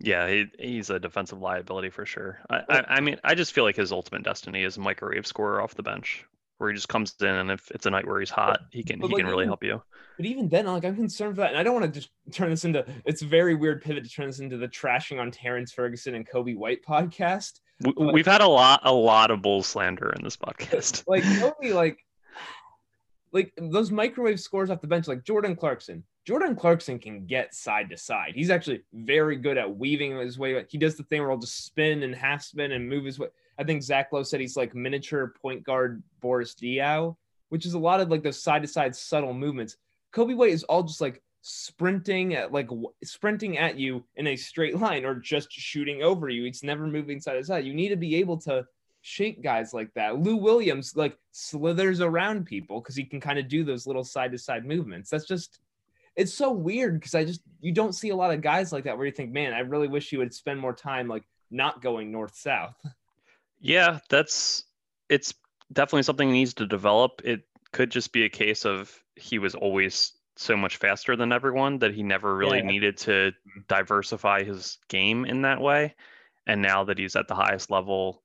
Yeah, 0.00 0.28
he, 0.28 0.46
he's 0.58 0.90
a 0.90 0.98
defensive 0.98 1.40
liability 1.40 1.90
for 1.90 2.04
sure. 2.04 2.40
I, 2.50 2.62
I, 2.68 2.84
I 2.96 3.00
mean, 3.00 3.18
I 3.24 3.34
just 3.34 3.52
feel 3.52 3.64
like 3.64 3.76
his 3.76 3.92
ultimate 3.92 4.22
destiny 4.22 4.64
is 4.64 4.76
a 4.76 4.80
microwave 4.80 5.26
scorer 5.26 5.60
off 5.60 5.74
the 5.74 5.82
bench 5.82 6.24
where 6.58 6.70
he 6.70 6.74
just 6.74 6.88
comes 6.88 7.14
in 7.20 7.26
and 7.26 7.50
if 7.50 7.70
it's 7.70 7.86
a 7.86 7.90
night 7.90 8.06
where 8.06 8.20
he's 8.20 8.30
hot, 8.30 8.60
he 8.70 8.82
can 8.82 9.00
but 9.00 9.08
he 9.08 9.14
like, 9.14 9.22
can 9.22 9.30
really 9.30 9.46
help 9.46 9.64
you. 9.64 9.82
But 10.16 10.26
even 10.26 10.48
then, 10.48 10.66
like 10.66 10.84
I'm 10.84 10.96
concerned 10.96 11.34
for 11.34 11.42
that, 11.42 11.50
and 11.50 11.58
I 11.58 11.62
don't 11.62 11.74
want 11.74 11.92
to 11.92 12.00
just 12.00 12.10
turn 12.32 12.50
this 12.50 12.64
into. 12.64 12.84
It's 13.04 13.22
a 13.22 13.26
very 13.26 13.54
weird 13.54 13.82
pivot 13.82 14.04
to 14.04 14.10
turn 14.10 14.26
this 14.26 14.38
into 14.38 14.56
the 14.56 14.68
trashing 14.68 15.20
on 15.20 15.30
Terrence 15.30 15.72
Ferguson 15.72 16.14
and 16.14 16.28
Coby 16.28 16.56
White 16.56 16.84
podcast. 16.88 17.60
We, 17.80 18.20
have 18.20 18.26
had 18.26 18.40
a 18.40 18.48
lot, 18.48 18.80
a 18.84 18.92
lot 18.92 19.30
of 19.30 19.42
bull 19.42 19.62
slander 19.62 20.12
in 20.12 20.22
this 20.22 20.36
podcast. 20.36 21.04
like 21.06 21.22
Coby, 21.24 21.74
like, 21.74 21.98
like 23.32 23.52
those 23.58 23.90
microwave 23.90 24.38
scores 24.38 24.70
off 24.70 24.80
the 24.80 24.86
bench, 24.86 25.08
like 25.08 25.24
Jordan 25.24 25.56
Clarkson. 25.56 26.04
Jordan 26.24 26.56
Clarkson 26.56 26.98
can 26.98 27.26
get 27.26 27.54
side 27.54 27.90
to 27.90 27.96
side. 27.96 28.32
He's 28.34 28.48
actually 28.48 28.82
very 28.94 29.36
good 29.36 29.58
at 29.58 29.76
weaving 29.76 30.16
his 30.16 30.38
way. 30.38 30.64
He 30.68 30.78
does 30.78 30.96
the 30.96 31.02
thing 31.04 31.20
where 31.20 31.30
he'll 31.30 31.38
just 31.38 31.64
spin 31.66 32.02
and 32.02 32.14
half 32.14 32.42
spin 32.42 32.72
and 32.72 32.88
move 32.88 33.04
his 33.04 33.18
way. 33.18 33.28
I 33.58 33.64
think 33.64 33.82
Zach 33.82 34.12
Lowe 34.12 34.22
said 34.22 34.40
he's 34.40 34.56
like 34.56 34.74
miniature 34.74 35.34
point 35.42 35.64
guard 35.64 36.02
Boris 36.20 36.54
Diaw, 36.54 37.14
which 37.50 37.66
is 37.66 37.74
a 37.74 37.78
lot 37.78 38.00
of 38.00 38.08
like 38.08 38.22
those 38.22 38.42
side 38.42 38.62
to 38.62 38.68
side 38.68 38.96
subtle 38.96 39.34
movements. 39.34 39.76
Coby 40.14 40.36
White 40.36 40.52
is 40.52 40.64
all 40.64 40.82
just 40.82 41.00
like 41.00 41.22
sprinting 41.46 42.34
at 42.34 42.52
like 42.52 42.70
sprinting 43.04 43.58
at 43.58 43.78
you 43.78 44.02
in 44.16 44.28
a 44.28 44.34
straight 44.34 44.78
line 44.78 45.04
or 45.04 45.14
just 45.14 45.52
shooting 45.52 46.02
over 46.02 46.30
you. 46.30 46.46
It's 46.46 46.62
never 46.62 46.86
moving 46.86 47.20
side 47.20 47.34
to 47.34 47.44
side. 47.44 47.66
You 47.66 47.74
need 47.74 47.90
to 47.90 47.96
be 47.96 48.16
able 48.16 48.38
to 48.38 48.66
shake 49.02 49.42
guys 49.42 49.74
like 49.74 49.92
that. 49.92 50.18
Lou 50.18 50.36
Williams 50.36 50.96
like 50.96 51.18
slithers 51.32 52.00
around 52.00 52.46
people 52.46 52.80
because 52.80 52.96
he 52.96 53.04
can 53.04 53.20
kind 53.20 53.38
of 53.38 53.46
do 53.46 53.62
those 53.62 53.86
little 53.86 54.04
side 54.04 54.32
to 54.32 54.38
side 54.38 54.64
movements. 54.64 55.10
That's 55.10 55.26
just 55.26 55.60
it's 56.16 56.32
so 56.32 56.50
weird 56.50 56.98
because 56.98 57.14
I 57.14 57.26
just 57.26 57.42
you 57.60 57.72
don't 57.72 57.94
see 57.94 58.08
a 58.08 58.16
lot 58.16 58.32
of 58.32 58.40
guys 58.40 58.72
like 58.72 58.84
that 58.84 58.96
where 58.96 59.04
you 59.04 59.12
think, 59.12 59.30
man, 59.30 59.52
I 59.52 59.60
really 59.60 59.88
wish 59.88 60.12
you 60.12 60.20
would 60.20 60.32
spend 60.32 60.58
more 60.58 60.72
time 60.72 61.08
like 61.08 61.24
not 61.50 61.82
going 61.82 62.10
north 62.10 62.36
south. 62.36 62.74
Yeah, 63.60 63.98
that's 64.08 64.64
it's 65.10 65.34
definitely 65.70 66.04
something 66.04 66.28
he 66.28 66.34
needs 66.34 66.54
to 66.54 66.66
develop. 66.66 67.20
It 67.22 67.42
could 67.70 67.90
just 67.90 68.12
be 68.12 68.24
a 68.24 68.30
case 68.30 68.64
of 68.64 68.98
he 69.14 69.38
was 69.38 69.54
always 69.54 70.14
so 70.36 70.56
much 70.56 70.76
faster 70.76 71.16
than 71.16 71.32
everyone 71.32 71.78
that 71.78 71.94
he 71.94 72.02
never 72.02 72.34
really 72.34 72.58
yeah. 72.58 72.66
needed 72.66 72.96
to 72.98 73.10
mm-hmm. 73.10 73.60
diversify 73.68 74.42
his 74.42 74.78
game 74.88 75.24
in 75.24 75.42
that 75.42 75.60
way. 75.60 75.94
And 76.46 76.60
now 76.60 76.84
that 76.84 76.98
he's 76.98 77.16
at 77.16 77.28
the 77.28 77.34
highest 77.34 77.70
level, 77.70 78.22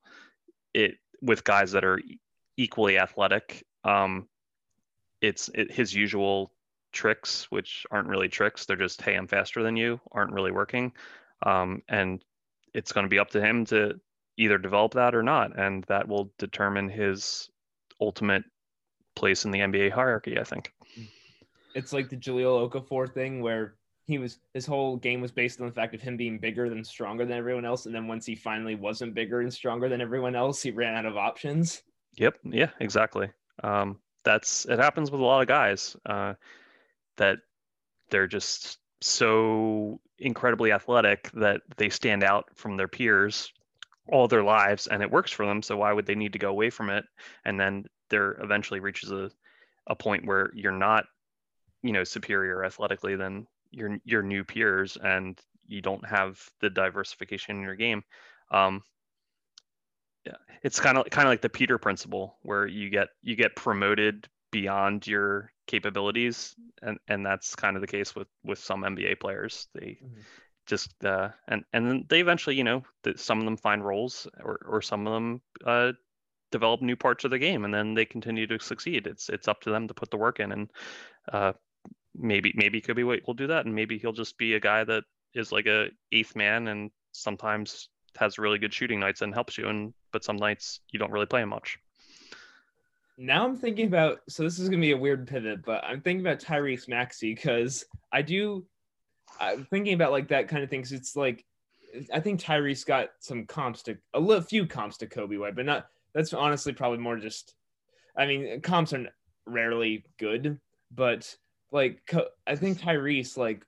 it 0.73 0.95
with 1.21 1.43
guys 1.43 1.71
that 1.71 1.85
are 1.85 2.01
equally 2.57 2.97
athletic, 2.97 3.65
um, 3.83 4.27
it's 5.21 5.49
it, 5.53 5.71
his 5.71 5.93
usual 5.93 6.51
tricks, 6.91 7.47
which 7.49 7.85
aren't 7.91 8.07
really 8.07 8.27
tricks. 8.27 8.65
They're 8.65 8.75
just, 8.75 9.01
hey, 9.01 9.15
I'm 9.15 9.27
faster 9.27 9.63
than 9.63 9.77
you, 9.77 9.99
aren't 10.11 10.33
really 10.33 10.51
working. 10.51 10.93
Um, 11.43 11.81
and 11.87 12.23
it's 12.73 12.91
going 12.91 13.05
to 13.05 13.09
be 13.09 13.19
up 13.19 13.31
to 13.31 13.41
him 13.41 13.65
to 13.65 13.99
either 14.37 14.57
develop 14.57 14.93
that 14.93 15.15
or 15.15 15.23
not, 15.23 15.57
and 15.57 15.83
that 15.85 16.07
will 16.07 16.31
determine 16.37 16.89
his 16.89 17.49
ultimate 18.01 18.43
place 19.15 19.45
in 19.45 19.51
the 19.51 19.59
NBA 19.59 19.91
hierarchy. 19.91 20.39
I 20.39 20.43
think 20.43 20.73
it's 21.75 21.93
like 21.93 22.09
the 22.09 22.17
Jahlil 22.17 22.69
Okafor 22.69 23.11
thing 23.13 23.41
where 23.41 23.75
he 24.05 24.17
was 24.17 24.39
his 24.53 24.65
whole 24.65 24.97
game 24.97 25.21
was 25.21 25.31
based 25.31 25.59
on 25.61 25.67
the 25.67 25.71
fact 25.71 25.93
of 25.93 26.01
him 26.01 26.17
being 26.17 26.39
bigger 26.39 26.69
than 26.69 26.83
stronger 26.83 27.25
than 27.25 27.37
everyone 27.37 27.65
else, 27.65 27.85
and 27.85 27.93
then 27.93 28.07
once 28.07 28.25
he 28.25 28.35
finally 28.35 28.75
wasn't 28.75 29.13
bigger 29.13 29.41
and 29.41 29.53
stronger 29.53 29.87
than 29.87 30.01
everyone 30.01 30.35
else, 30.35 30.61
he 30.61 30.71
ran 30.71 30.95
out 30.95 31.05
of 31.05 31.17
options. 31.17 31.83
Yep. 32.17 32.37
Yeah. 32.43 32.69
Exactly. 32.79 33.29
Um, 33.63 33.99
that's 34.23 34.65
it 34.65 34.79
happens 34.79 35.11
with 35.11 35.21
a 35.21 35.23
lot 35.23 35.41
of 35.41 35.47
guys 35.47 35.95
uh, 36.05 36.33
that 37.17 37.37
they're 38.09 38.27
just 38.27 38.79
so 39.01 39.99
incredibly 40.17 40.71
athletic 40.71 41.29
that 41.33 41.61
they 41.77 41.89
stand 41.89 42.23
out 42.23 42.45
from 42.55 42.75
their 42.75 42.87
peers 42.87 43.53
all 44.11 44.27
their 44.27 44.43
lives 44.43 44.87
and 44.87 45.01
it 45.01 45.11
works 45.11 45.31
for 45.31 45.45
them 45.45 45.61
so 45.61 45.77
why 45.77 45.93
would 45.93 46.05
they 46.05 46.15
need 46.15 46.33
to 46.33 46.39
go 46.39 46.49
away 46.49 46.69
from 46.69 46.89
it 46.89 47.05
and 47.45 47.59
then 47.59 47.85
there 48.09 48.31
eventually 48.41 48.79
reaches 48.79 49.11
a, 49.11 49.29
a 49.87 49.95
point 49.95 50.25
where 50.25 50.49
you're 50.53 50.71
not 50.71 51.05
you 51.83 51.91
know 51.91 52.03
superior 52.03 52.63
athletically 52.63 53.15
than 53.15 53.47
your 53.71 53.97
your 54.03 54.23
new 54.23 54.43
peers 54.43 54.97
and 55.01 55.39
you 55.67 55.81
don't 55.81 56.05
have 56.05 56.41
the 56.59 56.69
diversification 56.69 57.57
in 57.57 57.61
your 57.61 57.75
game. 57.75 58.03
Um, 58.51 58.81
yeah, 60.25 60.33
it's 60.63 60.79
kind 60.79 60.97
of 60.97 61.09
kind 61.09 61.27
of 61.27 61.31
like 61.31 61.41
the 61.41 61.49
Peter 61.49 61.77
principle 61.77 62.37
where 62.41 62.67
you 62.67 62.89
get 62.89 63.09
you 63.21 63.35
get 63.35 63.55
promoted 63.55 64.27
beyond 64.51 65.05
your 65.07 65.51
capabilities 65.67 66.55
and 66.81 66.97
and 67.07 67.25
that's 67.25 67.55
kind 67.55 67.75
of 67.75 67.81
the 67.81 67.87
case 67.87 68.15
with 68.15 68.27
with 68.43 68.59
some 68.59 68.81
NBA 68.81 69.19
players. 69.19 69.67
They 69.73 69.99
mm-hmm. 70.03 70.21
just 70.65 70.91
uh 71.05 71.29
and 71.47 71.63
and 71.71 71.87
then 71.87 72.05
they 72.09 72.19
eventually 72.19 72.55
you 72.55 72.63
know 72.63 72.83
some 73.15 73.39
of 73.39 73.45
them 73.45 73.57
find 73.57 73.85
roles 73.85 74.27
or 74.43 74.59
or 74.67 74.81
some 74.81 75.07
of 75.07 75.13
them 75.13 75.41
uh 75.65 75.93
develop 76.51 76.81
new 76.81 76.95
parts 76.95 77.23
of 77.25 77.31
the 77.31 77.37
game 77.37 77.63
and 77.63 77.73
then 77.73 77.93
they 77.93 78.05
continue 78.05 78.47
to 78.47 78.59
succeed. 78.59 79.07
It's 79.07 79.29
it's 79.29 79.47
up 79.47 79.61
to 79.61 79.69
them 79.69 79.87
to 79.87 79.93
put 79.93 80.09
the 80.09 80.17
work 80.17 80.39
in 80.39 80.51
and 80.51 80.71
uh 81.31 81.53
maybe 82.15 82.53
maybe 82.55 82.81
Coby 82.81 83.05
White 83.05 83.25
will 83.27 83.33
do 83.33 83.47
that. 83.47 83.65
And 83.65 83.75
maybe 83.75 83.97
he'll 83.97 84.13
just 84.13 84.37
be 84.37 84.53
a 84.53 84.59
guy 84.59 84.83
that 84.83 85.03
is 85.33 85.51
like 85.51 85.67
a 85.67 85.89
eighth 86.11 86.35
man 86.35 86.67
and 86.67 86.91
sometimes 87.11 87.89
has 88.17 88.39
really 88.39 88.57
good 88.59 88.73
shooting 88.73 88.99
nights 88.99 89.21
and 89.21 89.33
helps 89.33 89.57
you. 89.57 89.67
And 89.67 89.93
but 90.11 90.23
some 90.23 90.37
nights 90.37 90.81
you 90.91 90.99
don't 90.99 91.11
really 91.11 91.25
play 91.25 91.41
him 91.41 91.49
much. 91.49 91.77
Now 93.17 93.45
I'm 93.45 93.57
thinking 93.57 93.87
about 93.87 94.19
so 94.29 94.43
this 94.43 94.59
is 94.59 94.69
gonna 94.69 94.81
be 94.81 94.91
a 94.91 94.97
weird 94.97 95.27
pivot, 95.27 95.63
but 95.65 95.83
I'm 95.83 96.01
thinking 96.01 96.25
about 96.25 96.39
Tyrese 96.39 96.87
Maxey 96.87 97.33
because 97.33 97.85
I 98.11 98.21
do 98.21 98.65
I'm 99.39 99.65
thinking 99.65 99.93
about 99.93 100.11
like 100.11 100.29
that 100.29 100.47
kind 100.47 100.63
of 100.63 100.69
things. 100.69 100.91
It's 100.91 101.15
like 101.15 101.45
I 102.13 102.19
think 102.19 102.39
Tyrese 102.39 102.85
got 102.85 103.09
some 103.19 103.45
comps 103.45 103.83
to 103.83 103.97
a 104.13 104.19
little 104.19 104.43
few 104.43 104.65
comps 104.65 104.97
to 104.97 105.07
Coby 105.07 105.39
White, 105.39 105.55
but 105.55 105.65
not 105.65 105.87
that's 106.13 106.33
honestly 106.33 106.73
probably 106.73 106.99
more 106.99 107.17
just 107.17 107.55
I 108.15 108.25
mean 108.25 108.61
comps 108.61 108.93
are 108.93 109.07
rarely 109.45 110.05
good, 110.17 110.59
but 110.91 111.35
like 111.71 112.01
I 112.47 112.55
think 112.55 112.79
Tyrese 112.79 113.37
like 113.37 113.65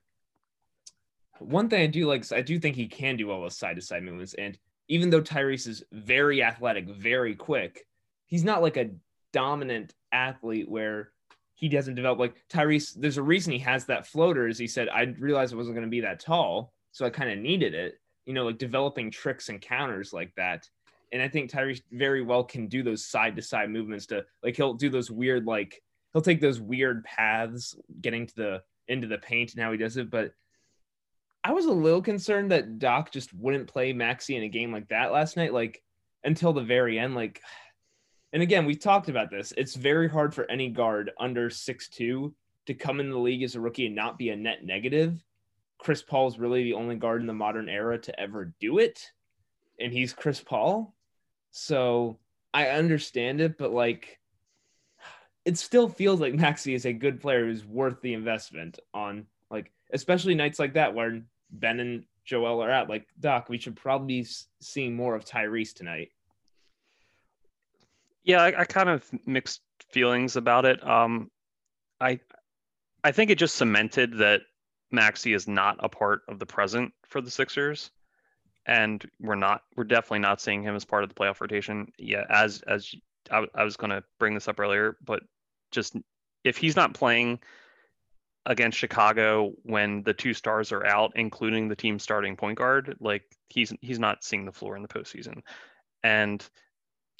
one 1.38 1.68
thing 1.68 1.82
I 1.82 1.86
do 1.86 2.06
like 2.06 2.22
is 2.22 2.32
I 2.32 2.42
do 2.42 2.58
think 2.58 2.76
he 2.76 2.86
can 2.86 3.16
do 3.16 3.30
all 3.30 3.42
those 3.42 3.56
side 3.56 3.76
to 3.76 3.82
side 3.82 4.02
movements 4.02 4.34
and 4.34 4.58
even 4.88 5.10
though 5.10 5.22
Tyrese 5.22 5.68
is 5.68 5.84
very 5.92 6.42
athletic, 6.42 6.86
very 6.88 7.34
quick, 7.34 7.86
he's 8.26 8.44
not 8.44 8.62
like 8.62 8.76
a 8.76 8.90
dominant 9.32 9.94
athlete 10.12 10.68
where 10.68 11.12
he 11.54 11.68
doesn't 11.68 11.94
develop 11.94 12.18
like 12.18 12.42
Tyrese. 12.48 12.94
There's 12.96 13.18
a 13.18 13.22
reason 13.22 13.52
he 13.52 13.58
has 13.60 13.86
that 13.86 14.06
floater, 14.06 14.48
as 14.48 14.58
he 14.58 14.66
said. 14.66 14.88
I 14.88 15.14
realized 15.18 15.54
I 15.54 15.56
wasn't 15.56 15.76
going 15.76 15.86
to 15.86 15.90
be 15.90 16.00
that 16.00 16.20
tall, 16.20 16.72
so 16.90 17.06
I 17.06 17.10
kind 17.10 17.30
of 17.30 17.38
needed 17.38 17.74
it. 17.74 18.00
You 18.26 18.34
know, 18.34 18.44
like 18.44 18.58
developing 18.58 19.10
tricks 19.10 19.48
and 19.48 19.60
counters 19.60 20.12
like 20.12 20.34
that. 20.36 20.68
And 21.12 21.22
I 21.22 21.28
think 21.28 21.50
Tyrese 21.50 21.82
very 21.90 22.22
well 22.22 22.44
can 22.44 22.66
do 22.68 22.82
those 22.82 23.06
side 23.06 23.36
to 23.36 23.42
side 23.42 23.70
movements 23.70 24.06
to 24.06 24.24
like 24.42 24.56
he'll 24.56 24.74
do 24.74 24.90
those 24.90 25.10
weird 25.10 25.46
like 25.46 25.80
he'll 26.12 26.22
take 26.22 26.40
those 26.40 26.60
weird 26.60 27.04
paths 27.04 27.76
getting 28.00 28.26
to 28.26 28.34
the 28.34 28.62
into 28.88 29.06
the 29.06 29.18
paint 29.18 29.54
and 29.54 29.62
how 29.62 29.72
he 29.72 29.78
does 29.78 29.96
it. 29.96 30.10
But 30.10 30.32
I 31.44 31.52
was 31.52 31.66
a 31.66 31.72
little 31.72 32.02
concerned 32.02 32.52
that 32.52 32.78
Doc 32.78 33.10
just 33.10 33.34
wouldn't 33.34 33.68
play 33.68 33.92
Maxey 33.92 34.36
in 34.36 34.42
a 34.42 34.48
game 34.48 34.72
like 34.72 34.88
that 34.88 35.12
last 35.12 35.36
night, 35.36 35.52
like 35.52 35.82
until 36.24 36.52
the 36.52 36.62
very 36.62 36.98
end. 36.98 37.14
Like 37.14 37.40
and 38.32 38.42
again, 38.42 38.64
we've 38.64 38.80
talked 38.80 39.08
about 39.08 39.30
this. 39.30 39.52
It's 39.56 39.74
very 39.74 40.08
hard 40.08 40.34
for 40.34 40.50
any 40.50 40.70
guard 40.70 41.10
under 41.18 41.50
six 41.50 41.88
two 41.88 42.34
to 42.66 42.74
come 42.74 43.00
in 43.00 43.10
the 43.10 43.18
league 43.18 43.42
as 43.42 43.54
a 43.54 43.60
rookie 43.60 43.86
and 43.86 43.94
not 43.94 44.18
be 44.18 44.30
a 44.30 44.36
net 44.36 44.64
negative. 44.64 45.22
Chris 45.78 46.02
Paul 46.02 46.28
is 46.28 46.38
really 46.38 46.62
the 46.62 46.74
only 46.74 46.94
guard 46.94 47.20
in 47.20 47.26
the 47.26 47.32
modern 47.32 47.68
era 47.68 47.98
to 47.98 48.20
ever 48.20 48.54
do 48.60 48.78
it, 48.78 49.10
and 49.80 49.92
he's 49.92 50.12
Chris 50.12 50.40
Paul. 50.40 50.94
So 51.50 52.18
I 52.54 52.68
understand 52.68 53.40
it, 53.40 53.58
but 53.58 53.72
like, 53.72 54.18
it 55.44 55.58
still 55.58 55.88
feels 55.88 56.20
like 56.20 56.34
Maxey 56.34 56.74
is 56.74 56.86
a 56.86 56.92
good 56.92 57.20
player 57.20 57.46
who's 57.46 57.64
worth 57.64 58.00
the 58.00 58.14
investment 58.14 58.78
on 58.94 59.26
like, 59.50 59.70
especially 59.92 60.34
nights 60.34 60.58
like 60.58 60.74
that 60.74 60.94
where 60.94 61.20
Ben 61.50 61.80
and 61.80 62.04
Joel 62.24 62.62
are 62.62 62.70
out. 62.70 62.88
Like, 62.88 63.08
Doc, 63.20 63.48
we 63.48 63.58
should 63.58 63.76
probably 63.76 64.22
be 64.22 64.28
seeing 64.60 64.94
more 64.94 65.14
of 65.14 65.24
Tyrese 65.24 65.74
tonight. 65.74 66.10
Yeah, 68.24 68.42
I, 68.42 68.60
I 68.60 68.64
kind 68.64 68.88
of 68.88 69.08
mixed 69.26 69.62
feelings 69.90 70.36
about 70.36 70.64
it. 70.64 70.84
Um, 70.86 71.30
I 72.00 72.20
I 73.02 73.10
think 73.10 73.30
it 73.30 73.38
just 73.38 73.56
cemented 73.56 74.18
that 74.18 74.42
Maxey 74.92 75.32
is 75.32 75.48
not 75.48 75.76
a 75.80 75.88
part 75.88 76.22
of 76.28 76.38
the 76.38 76.46
present 76.46 76.92
for 77.04 77.20
the 77.20 77.30
Sixers, 77.30 77.90
and 78.66 79.04
we're 79.20 79.34
not 79.34 79.62
we're 79.76 79.82
definitely 79.82 80.20
not 80.20 80.40
seeing 80.40 80.62
him 80.62 80.76
as 80.76 80.84
part 80.84 81.02
of 81.02 81.08
the 81.08 81.14
playoff 81.16 81.40
rotation. 81.40 81.90
Yeah, 81.98 82.24
as 82.30 82.62
as 82.68 82.94
I, 83.30 83.44
I 83.54 83.64
was 83.64 83.76
going 83.76 83.90
to 83.90 84.04
bring 84.20 84.34
this 84.34 84.46
up 84.46 84.60
earlier, 84.60 84.96
but 85.04 85.22
just 85.72 85.96
if 86.44 86.56
he's 86.56 86.76
not 86.76 86.94
playing 86.94 87.40
against 88.46 88.78
Chicago 88.78 89.52
when 89.62 90.02
the 90.02 90.14
two 90.14 90.34
stars 90.34 90.72
are 90.72 90.84
out, 90.84 91.12
including 91.16 91.68
the 91.68 91.76
team 91.76 91.98
starting 91.98 92.36
point 92.36 92.58
guard, 92.58 92.96
like 93.00 93.24
he's 93.48 93.72
he's 93.80 93.98
not 93.98 94.24
seeing 94.24 94.44
the 94.44 94.52
floor 94.52 94.76
in 94.76 94.82
the 94.82 94.88
postseason. 94.88 95.42
And 96.02 96.46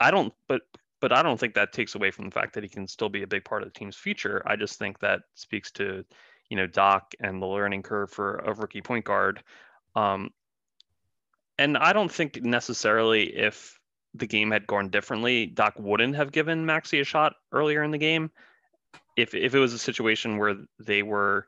I 0.01 0.11
don't, 0.11 0.33
but 0.49 0.63
but 1.01 1.13
I 1.13 1.23
don't 1.23 1.39
think 1.39 1.55
that 1.55 1.73
takes 1.73 1.95
away 1.95 2.11
from 2.11 2.27
the 2.27 2.31
fact 2.31 2.55
that 2.55 2.63
he 2.63 2.69
can 2.69 2.87
still 2.87 3.09
be 3.09 3.23
a 3.23 3.27
big 3.27 3.45
part 3.45 3.63
of 3.63 3.69
the 3.73 3.79
team's 3.79 3.97
future. 3.97 4.43
I 4.47 4.57
just 4.57 4.79
think 4.79 5.01
that 5.01 5.23
speaks 5.35 5.71
to, 5.73 6.05
you 6.49 6.57
know, 6.57 6.67
Doc 6.67 7.13
and 7.21 7.43
the 7.43 7.47
learning 7.47 7.83
curve 7.83 8.11
for 8.11 8.37
a 8.37 8.55
rookie 8.55 8.83
point 8.83 9.05
guard. 9.05 9.43
Um, 9.97 10.31
and 11.59 11.77
I 11.77 11.93
don't 11.93 12.11
think 12.11 12.43
necessarily 12.43 13.37
if 13.37 13.79
the 14.15 14.27
game 14.27 14.51
had 14.51 14.67
gone 14.67 14.91
differently, 14.91 15.47
Doc 15.47 15.75
wouldn't 15.79 16.17
have 16.17 16.33
given 16.33 16.67
Maxey 16.67 17.01
a 17.01 17.05
shot 17.05 17.35
earlier 17.51 17.83
in 17.83 17.91
the 17.91 17.99
game. 17.99 18.31
If 19.17 19.35
if 19.35 19.55
it 19.55 19.59
was 19.59 19.73
a 19.73 19.79
situation 19.79 20.39
where 20.39 20.57
they 20.79 21.03
were, 21.03 21.47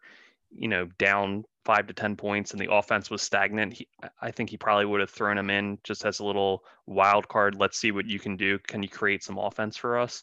you 0.51 0.69
know, 0.69 0.87
down 0.99 1.45
five 1.65 1.87
to 1.87 1.95
10 1.95 2.17
points 2.17 2.53
and 2.53 2.61
the 2.61 2.71
offense 2.73 3.11
was 3.11 3.23
stagnant, 3.23 3.73
he, 3.73 3.89
I 4.21 4.31
think 4.31 4.51
he 4.51 4.57
probably 4.57 4.85
would 4.85 5.01
have 5.01 5.11
thrown 5.11 5.39
him 5.39 5.51
in 5.51 5.79
just 5.83 6.05
as 6.05 6.21
a 6.21 6.25
little 6.25 6.65
wild 6.87 7.27
card. 7.29 7.55
Let's 7.55 7.79
see 7.79 7.91
what 7.91 8.07
you 8.07 8.19
can 8.19 8.37
do. 8.37 8.59
Can 8.59 8.83
you 8.83 8.89
create 8.89 9.23
some 9.25 9.39
offense 9.39 9.77
for 9.77 9.99
us? 9.99 10.23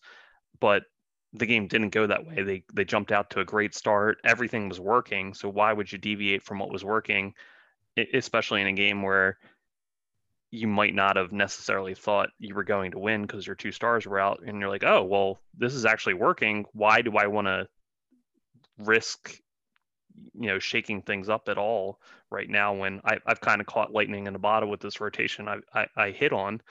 But 0.60 0.84
the 1.34 1.46
game 1.46 1.68
didn't 1.68 1.90
go 1.90 2.08
that 2.08 2.26
way. 2.26 2.44
They 2.44 2.64
they 2.74 2.86
jumped 2.86 3.12
out 3.12 3.30
to 3.32 3.40
a 3.40 3.46
great 3.46 3.76
start. 3.76 4.20
Everything 4.24 4.68
was 4.68 4.80
working. 4.80 5.34
So 5.34 5.50
why 5.50 5.74
would 5.74 5.92
you 5.92 5.98
deviate 5.98 6.44
from 6.44 6.60
what 6.60 6.72
was 6.72 6.84
working, 6.84 7.34
especially 8.14 8.62
in 8.62 8.68
a 8.68 8.74
game 8.74 9.02
where 9.02 9.38
you 10.52 10.68
might 10.68 10.94
not 10.94 11.16
have 11.16 11.32
necessarily 11.32 11.96
thought 11.96 12.30
you 12.38 12.54
were 12.54 12.64
going 12.64 12.92
to 12.92 13.00
win 13.00 13.22
because 13.22 13.48
your 13.48 13.56
two 13.56 13.72
stars 13.72 14.06
were 14.06 14.20
out 14.20 14.42
and 14.46 14.60
you're 14.60 14.70
like, 14.70 14.84
"Oh, 14.84 15.04
well, 15.04 15.40
this 15.58 15.74
is 15.74 15.86
actually 15.86 16.16
working. 16.16 16.66
Why 16.74 17.02
do 17.02 17.18
I 17.18 17.28
want 17.28 17.48
to 17.48 17.68
risk 18.78 19.40
you 20.34 20.48
know 20.48 20.60
shaking 20.60 21.02
things 21.02 21.30
up 21.30 21.50
at 21.50 21.58
all 21.58 22.00
right 22.30 22.50
now 22.50 22.74
when 22.74 23.02
I, 23.04 23.18
have 23.26 23.42
kind 23.42 23.62
of 23.62 23.68
caught 23.68 23.94
lightning 23.94 24.28
in 24.28 24.36
a 24.36 24.40
bottle 24.40 24.70
with 24.70 24.80
this 24.82 25.02
rotation 25.02 25.48
I, 25.48 25.58
I, 25.74 25.88
I 25.96 26.12
hit 26.12 26.34
on. 26.34 26.62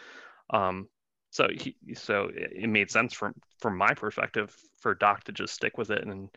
Um, 0.51 0.89
so 1.31 1.49
he, 1.51 1.77
so 1.95 2.31
it 2.35 2.69
made 2.69 2.91
sense 2.91 3.15
from 3.15 3.35
from 3.61 3.77
my 3.77 3.95
perspective 3.95 4.55
for 4.79 4.95
Doc 4.95 5.25
to 5.25 5.33
just 5.33 5.55
stick 5.55 5.79
with 5.79 5.91
it 5.91 6.05
and 6.05 6.29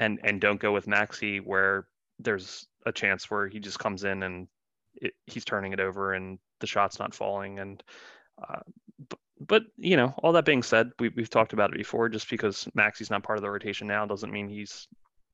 and 0.00 0.18
and 0.24 0.40
don't 0.40 0.60
go 0.60 0.72
with 0.72 0.86
Maxey 0.86 1.40
where 1.40 1.86
there's 2.18 2.66
a 2.86 2.92
chance 2.92 3.30
where 3.30 3.46
he 3.46 3.60
just 3.60 3.78
comes 3.78 4.04
in 4.04 4.22
and 4.22 4.48
it, 4.94 5.12
he's 5.26 5.44
turning 5.44 5.72
it 5.72 5.80
over 5.80 6.14
and 6.14 6.38
the 6.60 6.66
shot's 6.66 6.98
not 6.98 7.14
falling 7.14 7.58
and 7.58 7.82
uh, 8.48 8.60
but, 9.08 9.18
but 9.40 9.62
you 9.76 9.96
know 9.96 10.14
all 10.22 10.32
that 10.32 10.44
being 10.44 10.62
said 10.62 10.90
we, 10.98 11.08
we've 11.10 11.30
talked 11.30 11.52
about 11.52 11.70
it 11.70 11.76
before 11.76 12.08
just 12.08 12.30
because 12.30 12.68
Maxey's 12.74 13.10
not 13.10 13.22
part 13.22 13.38
of 13.38 13.42
the 13.42 13.50
rotation 13.50 13.86
now 13.86 14.06
doesn't 14.06 14.32
mean 14.32 14.48
he's 14.48 14.88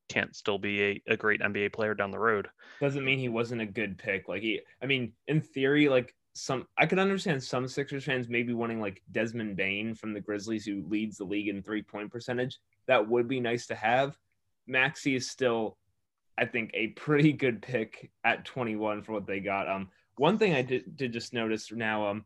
can't 0.09 0.35
still 0.35 0.57
be 0.57 0.81
a, 0.83 1.01
a 1.13 1.17
great 1.17 1.41
NBA 1.41 1.73
player 1.73 1.93
down 1.93 2.11
the 2.11 2.19
road. 2.19 2.47
Doesn't 2.79 3.05
mean 3.05 3.19
he 3.19 3.29
wasn't 3.29 3.61
a 3.61 3.65
good 3.65 3.97
pick. 3.97 4.27
Like 4.27 4.41
he, 4.41 4.61
I 4.81 4.85
mean, 4.85 5.13
in 5.27 5.41
theory, 5.41 5.89
like 5.89 6.13
some, 6.33 6.67
I 6.77 6.85
could 6.85 6.99
understand 6.99 7.43
some 7.43 7.67
Sixers 7.67 8.05
fans 8.05 8.29
maybe 8.29 8.53
wanting 8.53 8.81
like 8.81 9.01
Desmond 9.11 9.55
Bane 9.55 9.95
from 9.95 10.13
the 10.13 10.21
Grizzlies, 10.21 10.65
who 10.65 10.83
leads 10.87 11.17
the 11.17 11.23
league 11.23 11.47
in 11.47 11.63
three 11.63 11.81
point 11.81 12.11
percentage. 12.11 12.59
That 12.87 13.07
would 13.07 13.27
be 13.27 13.39
nice 13.39 13.67
to 13.67 13.75
have. 13.75 14.17
Maxey 14.67 15.15
is 15.15 15.29
still, 15.29 15.77
I 16.37 16.45
think, 16.45 16.71
a 16.73 16.87
pretty 16.87 17.33
good 17.33 17.61
pick 17.61 18.11
at 18.23 18.45
21 18.45 19.03
for 19.03 19.13
what 19.13 19.27
they 19.27 19.39
got. 19.39 19.67
Um, 19.69 19.89
one 20.17 20.37
thing 20.37 20.53
I 20.53 20.61
did, 20.61 20.95
did 20.97 21.13
just 21.13 21.33
notice 21.33 21.71
now, 21.71 22.07
um, 22.07 22.25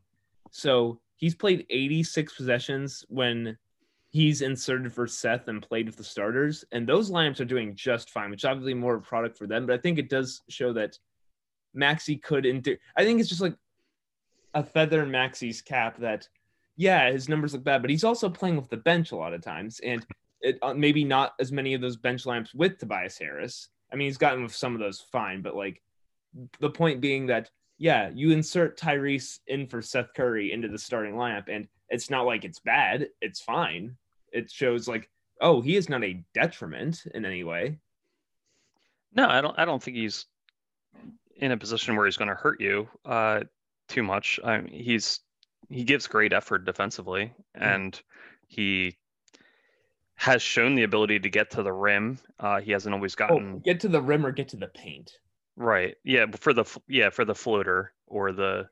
so 0.50 1.00
he's 1.16 1.34
played 1.34 1.66
86 1.70 2.34
possessions 2.34 3.04
when 3.08 3.56
he's 4.10 4.42
inserted 4.42 4.92
for 4.92 5.06
Seth 5.06 5.48
and 5.48 5.62
played 5.62 5.86
with 5.86 5.96
the 5.96 6.04
starters, 6.04 6.64
and 6.72 6.86
those 6.86 7.10
lineups 7.10 7.40
are 7.40 7.44
doing 7.44 7.74
just 7.74 8.10
fine, 8.10 8.30
which 8.30 8.44
obviously 8.44 8.74
more 8.74 8.94
of 8.94 9.02
a 9.02 9.06
product 9.06 9.36
for 9.36 9.46
them. 9.46 9.66
But 9.66 9.74
I 9.74 9.78
think 9.78 9.98
it 9.98 10.08
does 10.08 10.42
show 10.48 10.72
that 10.74 10.98
Maxey 11.74 12.16
could. 12.16 12.46
Inter- 12.46 12.78
I 12.96 13.04
think 13.04 13.20
it's 13.20 13.28
just 13.28 13.40
like 13.40 13.56
a 14.54 14.62
feather 14.62 15.02
in 15.02 15.10
Maxey's 15.10 15.60
cap 15.60 15.98
that 15.98 16.28
yeah, 16.76 17.10
his 17.10 17.28
numbers 17.28 17.52
look 17.52 17.64
bad, 17.64 17.82
but 17.82 17.90
he's 17.90 18.04
also 18.04 18.30
playing 18.30 18.56
with 18.56 18.70
the 18.70 18.76
bench 18.76 19.10
a 19.10 19.16
lot 19.16 19.34
of 19.34 19.42
times, 19.42 19.80
and 19.80 20.06
it, 20.40 20.58
uh, 20.62 20.72
maybe 20.72 21.02
not 21.02 21.34
as 21.40 21.50
many 21.50 21.74
of 21.74 21.80
those 21.80 21.96
bench 21.96 22.24
lamps 22.24 22.54
with 22.54 22.78
Tobias 22.78 23.18
Harris. 23.18 23.68
I 23.92 23.96
mean, 23.96 24.06
he's 24.06 24.16
gotten 24.16 24.44
with 24.44 24.54
some 24.54 24.74
of 24.74 24.80
those 24.80 25.00
fine, 25.00 25.42
but 25.42 25.56
like 25.56 25.82
the 26.60 26.70
point 26.70 27.00
being 27.00 27.26
that 27.26 27.50
yeah, 27.78 28.10
you 28.12 28.32
insert 28.32 28.78
Tyrese 28.78 29.38
in 29.46 29.66
for 29.68 29.80
Seth 29.80 30.12
Curry 30.14 30.52
into 30.52 30.68
the 30.68 30.78
starting 30.78 31.14
lineup, 31.14 31.44
and 31.48 31.68
it's 31.88 32.10
not 32.10 32.26
like 32.26 32.44
it's 32.44 32.58
bad; 32.58 33.08
it's 33.20 33.40
fine. 33.40 33.96
It 34.32 34.50
shows 34.50 34.88
like, 34.88 35.08
oh, 35.40 35.60
he 35.60 35.76
is 35.76 35.88
not 35.88 36.04
a 36.04 36.22
detriment 36.34 37.04
in 37.14 37.24
any 37.24 37.44
way. 37.44 37.78
No, 39.14 39.28
I 39.28 39.40
don't. 39.40 39.58
I 39.58 39.64
don't 39.64 39.82
think 39.82 39.96
he's 39.96 40.26
in 41.36 41.52
a 41.52 41.56
position 41.56 41.96
where 41.96 42.04
he's 42.06 42.16
going 42.16 42.28
to 42.28 42.34
hurt 42.34 42.60
you 42.60 42.88
uh, 43.04 43.40
too 43.88 44.02
much. 44.02 44.40
I 44.44 44.60
mean, 44.60 44.72
he's 44.72 45.20
he 45.68 45.84
gives 45.84 46.06
great 46.08 46.32
effort 46.32 46.64
defensively, 46.64 47.32
mm-hmm. 47.56 47.62
and 47.62 48.02
he 48.48 48.96
has 50.16 50.42
shown 50.42 50.74
the 50.74 50.82
ability 50.82 51.20
to 51.20 51.30
get 51.30 51.50
to 51.52 51.62
the 51.62 51.72
rim. 51.72 52.18
Uh, 52.40 52.60
he 52.60 52.72
hasn't 52.72 52.92
always 52.92 53.14
oh, 53.14 53.28
gotten 53.28 53.52
oh, 53.54 53.58
get 53.64 53.78
to 53.80 53.88
the 53.88 54.02
rim 54.02 54.26
or 54.26 54.32
get 54.32 54.48
to 54.48 54.56
the 54.56 54.66
paint. 54.66 55.12
Right. 55.58 55.96
Yeah. 56.04 56.26
For 56.38 56.52
the 56.52 56.64
yeah 56.88 57.10
for 57.10 57.24
the 57.24 57.34
floater 57.34 57.92
or 58.06 58.32
the 58.32 58.68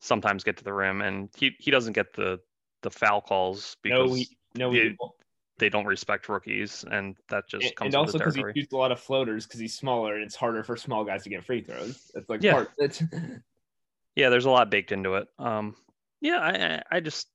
sometimes 0.00 0.42
get 0.42 0.56
to 0.56 0.64
the 0.64 0.72
rim, 0.72 1.02
and 1.02 1.28
he 1.36 1.54
he 1.58 1.70
doesn't 1.70 1.92
get 1.92 2.14
the 2.14 2.40
the 2.82 2.90
foul 2.90 3.20
calls 3.20 3.76
because 3.82 4.10
no, 4.10 4.14
he, 4.14 4.28
no, 4.54 4.72
they, 4.72 4.96
they 5.58 5.68
don't 5.68 5.84
respect 5.84 6.28
rookies, 6.28 6.84
and 6.90 7.16
that 7.28 7.48
just 7.48 7.66
and, 7.66 7.76
comes. 7.76 7.86
And 7.88 7.94
also 7.94 8.18
because 8.18 8.34
he 8.34 8.42
shoots 8.54 8.72
a 8.72 8.76
lot 8.76 8.90
of 8.90 8.98
floaters 8.98 9.46
because 9.46 9.60
he's 9.60 9.74
smaller, 9.74 10.14
and 10.14 10.24
it's 10.24 10.34
harder 10.34 10.64
for 10.64 10.76
small 10.76 11.04
guys 11.04 11.22
to 11.24 11.28
get 11.28 11.44
free 11.44 11.60
throws. 11.60 12.10
It's 12.14 12.28
like 12.28 12.42
yeah. 12.42 12.52
part. 12.54 12.70
It's... 12.78 13.02
yeah, 14.16 14.30
there's 14.30 14.46
a 14.46 14.50
lot 14.50 14.70
baked 14.70 14.92
into 14.92 15.14
it. 15.16 15.28
Um, 15.38 15.76
yeah, 16.20 16.82
I 16.90 16.96
I 16.96 17.00
just 17.00 17.28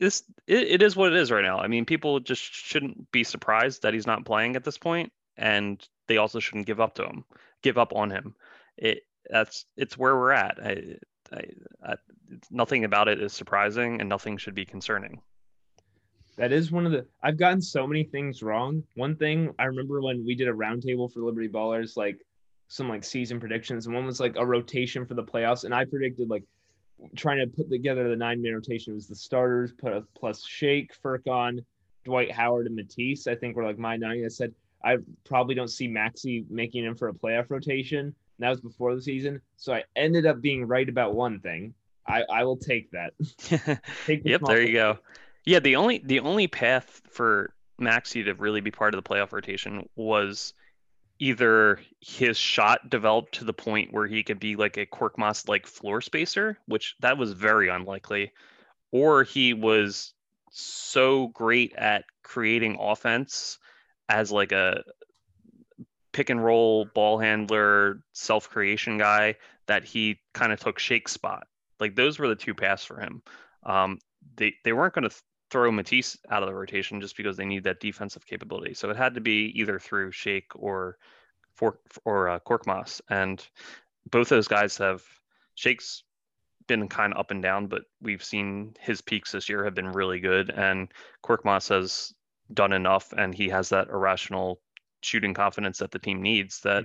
this 0.00 0.24
it, 0.46 0.68
it 0.68 0.82
is 0.82 0.96
what 0.96 1.12
it 1.12 1.18
is 1.18 1.30
right 1.30 1.44
now. 1.44 1.58
I 1.58 1.68
mean, 1.68 1.84
people 1.84 2.18
just 2.20 2.42
shouldn't 2.42 3.12
be 3.12 3.24
surprised 3.24 3.82
that 3.82 3.94
he's 3.94 4.06
not 4.06 4.24
playing 4.24 4.56
at 4.56 4.64
this 4.64 4.78
point, 4.78 5.12
and 5.36 5.86
they 6.08 6.16
also 6.16 6.40
shouldn't 6.40 6.66
give 6.66 6.80
up 6.80 6.94
to 6.94 7.04
him, 7.04 7.24
give 7.62 7.78
up 7.78 7.92
on 7.94 8.10
him. 8.10 8.34
It 8.76 9.02
that's 9.30 9.66
it's 9.76 9.96
where 9.96 10.16
we're 10.16 10.32
at. 10.32 10.58
I, 10.62 10.96
I, 11.32 11.42
I, 11.84 11.94
nothing 12.50 12.84
about 12.84 13.08
it 13.08 13.20
is 13.20 13.32
surprising, 13.32 14.00
and 14.00 14.08
nothing 14.08 14.36
should 14.38 14.54
be 14.54 14.64
concerning. 14.64 15.20
That 16.36 16.52
is 16.52 16.70
one 16.70 16.86
of 16.86 16.92
the 16.92 17.06
I've 17.22 17.36
gotten 17.36 17.60
so 17.60 17.86
many 17.86 18.04
things 18.04 18.42
wrong. 18.42 18.82
One 18.94 19.16
thing 19.16 19.52
I 19.58 19.64
remember 19.64 20.00
when 20.00 20.24
we 20.24 20.34
did 20.34 20.48
a 20.48 20.52
roundtable 20.52 21.12
for 21.12 21.20
Liberty 21.20 21.48
Ballers, 21.48 21.96
like 21.96 22.18
some 22.68 22.88
like 22.88 23.04
season 23.04 23.40
predictions, 23.40 23.86
and 23.86 23.94
one 23.94 24.06
was 24.06 24.20
like 24.20 24.36
a 24.36 24.46
rotation 24.46 25.04
for 25.04 25.14
the 25.14 25.24
playoffs, 25.24 25.64
and 25.64 25.74
I 25.74 25.84
predicted 25.84 26.28
like 26.30 26.44
trying 27.16 27.38
to 27.38 27.46
put 27.46 27.70
together 27.70 28.08
the 28.08 28.16
nine 28.16 28.40
man 28.40 28.54
rotation 28.54 28.94
was 28.94 29.08
the 29.08 29.16
starters 29.16 29.72
put 29.72 29.92
a 29.92 30.04
plus 30.16 30.44
Shake, 30.44 30.92
Furkan, 31.02 31.64
Dwight 32.04 32.30
Howard, 32.30 32.66
and 32.66 32.76
Matisse. 32.76 33.26
I 33.26 33.34
think 33.34 33.56
were 33.56 33.64
like 33.64 33.78
my 33.78 33.96
nine. 33.96 34.24
I 34.24 34.28
said 34.28 34.54
I 34.84 34.98
probably 35.24 35.54
don't 35.54 35.68
see 35.68 35.88
Maxey 35.88 36.44
making 36.48 36.84
him 36.84 36.94
for 36.94 37.08
a 37.08 37.14
playoff 37.14 37.50
rotation. 37.50 38.14
That 38.38 38.50
was 38.50 38.60
before 38.60 38.94
the 38.94 39.02
season, 39.02 39.40
so 39.56 39.74
I 39.74 39.84
ended 39.96 40.24
up 40.24 40.40
being 40.40 40.64
right 40.64 40.88
about 40.88 41.14
one 41.14 41.40
thing. 41.40 41.74
I, 42.06 42.22
I 42.30 42.44
will 42.44 42.56
take 42.56 42.90
that. 42.92 43.12
take 44.06 44.22
the 44.22 44.30
yep, 44.30 44.42
there 44.46 44.62
you 44.62 44.72
go. 44.72 44.98
Yeah, 45.44 45.58
the 45.58 45.76
only 45.76 45.98
the 45.98 46.20
only 46.20 46.46
path 46.46 47.02
for 47.10 47.52
Maxey 47.78 48.22
to 48.22 48.34
really 48.34 48.60
be 48.60 48.70
part 48.70 48.94
of 48.94 49.02
the 49.02 49.08
playoff 49.08 49.32
rotation 49.32 49.88
was 49.96 50.54
either 51.18 51.80
his 52.00 52.38
shot 52.38 52.88
developed 52.88 53.34
to 53.34 53.44
the 53.44 53.52
point 53.52 53.92
where 53.92 54.06
he 54.06 54.22
could 54.22 54.38
be 54.38 54.54
like 54.54 54.76
a 54.76 54.86
Korkmaz 54.86 55.48
like 55.48 55.66
floor 55.66 56.00
spacer, 56.00 56.56
which 56.66 56.94
that 57.00 57.18
was 57.18 57.32
very 57.32 57.68
unlikely, 57.68 58.32
or 58.92 59.24
he 59.24 59.52
was 59.52 60.14
so 60.50 61.28
great 61.28 61.74
at 61.74 62.04
creating 62.22 62.76
offense 62.80 63.58
as 64.08 64.32
like 64.32 64.52
a 64.52 64.82
pick 66.12 66.30
and 66.30 66.44
roll 66.44 66.86
ball 66.94 67.18
handler, 67.18 68.00
self 68.12 68.48
creation 68.48 68.98
guy 68.98 69.36
that 69.66 69.84
he 69.84 70.18
kind 70.34 70.52
of 70.52 70.60
took 70.60 70.78
Shake's 70.78 71.12
spot. 71.12 71.46
Like 71.80 71.94
those 71.94 72.18
were 72.18 72.28
the 72.28 72.34
two 72.34 72.54
paths 72.54 72.84
for 72.84 73.00
him. 73.00 73.22
Um, 73.64 73.98
they 74.36 74.54
they 74.64 74.72
weren't 74.72 74.94
going 74.94 75.08
to 75.08 75.16
throw 75.50 75.70
Matisse 75.70 76.16
out 76.30 76.42
of 76.42 76.48
the 76.48 76.54
rotation 76.54 77.00
just 77.00 77.16
because 77.16 77.36
they 77.36 77.44
need 77.44 77.64
that 77.64 77.80
defensive 77.80 78.26
capability. 78.26 78.74
So 78.74 78.90
it 78.90 78.96
had 78.96 79.14
to 79.14 79.20
be 79.20 79.52
either 79.54 79.78
through 79.78 80.12
Shake 80.12 80.50
or 80.54 80.98
for 81.54 81.78
or 82.04 82.28
uh, 82.28 82.40
Korkmaz, 82.40 83.00
and 83.08 83.46
both 84.10 84.28
those 84.28 84.48
guys 84.48 84.76
have 84.78 85.02
Shake's 85.54 86.04
been 86.66 86.88
kind 86.88 87.12
of 87.12 87.20
up 87.20 87.30
and 87.30 87.42
down, 87.42 87.66
but 87.66 87.82
we've 88.02 88.22
seen 88.22 88.74
his 88.78 89.00
peaks 89.00 89.32
this 89.32 89.48
year 89.48 89.64
have 89.64 89.74
been 89.74 89.92
really 89.92 90.20
good, 90.20 90.50
and 90.50 90.88
Korkmaz 91.24 91.68
has 91.70 92.14
done 92.52 92.72
enough, 92.72 93.12
and 93.12 93.34
he 93.34 93.48
has 93.48 93.70
that 93.70 93.88
irrational 93.88 94.60
shooting 95.02 95.34
confidence 95.34 95.78
that 95.78 95.90
the 95.90 95.98
team 95.98 96.22
needs 96.22 96.60
that 96.60 96.84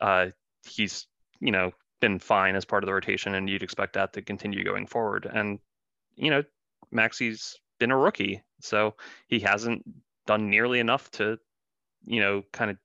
uh, 0.00 0.26
he's 0.66 1.06
you 1.40 1.50
know 1.50 1.72
been 2.00 2.18
fine 2.18 2.56
as 2.56 2.64
part 2.64 2.82
of 2.82 2.86
the 2.86 2.94
rotation, 2.94 3.34
and 3.34 3.48
you'd 3.48 3.62
expect 3.62 3.94
that 3.94 4.12
to 4.12 4.22
continue 4.22 4.64
going 4.64 4.86
forward. 4.86 5.28
And 5.32 5.58
you 6.16 6.30
know, 6.30 6.42
Maxey's 6.90 7.56
been 7.78 7.90
a 7.90 7.96
rookie, 7.96 8.42
so 8.60 8.94
he 9.28 9.40
hasn't 9.40 9.84
done 10.26 10.50
nearly 10.50 10.80
enough 10.80 11.10
to, 11.12 11.38
you 12.04 12.20
know, 12.20 12.42
kind 12.52 12.70
of 12.70 12.78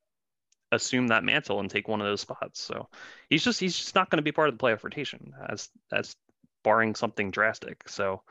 assume 0.72 1.07
that 1.07 1.24
mantle 1.24 1.59
and 1.59 1.69
take 1.69 1.88
one 1.88 2.01
of 2.01 2.07
those 2.07 2.22
spots. 2.22 2.61
So 2.61 2.88
he's 3.30 3.43
just 3.43 3.59
he's 3.59 3.78
just 3.78 3.95
not 3.95 4.09
going 4.09 4.17
to 4.17 4.24
be 4.24 4.32
part 4.32 4.49
of 4.49 4.57
the 4.57 4.63
playoff 4.63 4.84
rotation 4.84 5.34
as 5.49 5.69
as 5.91 6.15
barring 6.63 6.95
something 6.95 7.32
drastic. 7.32 7.89
So 7.89 8.22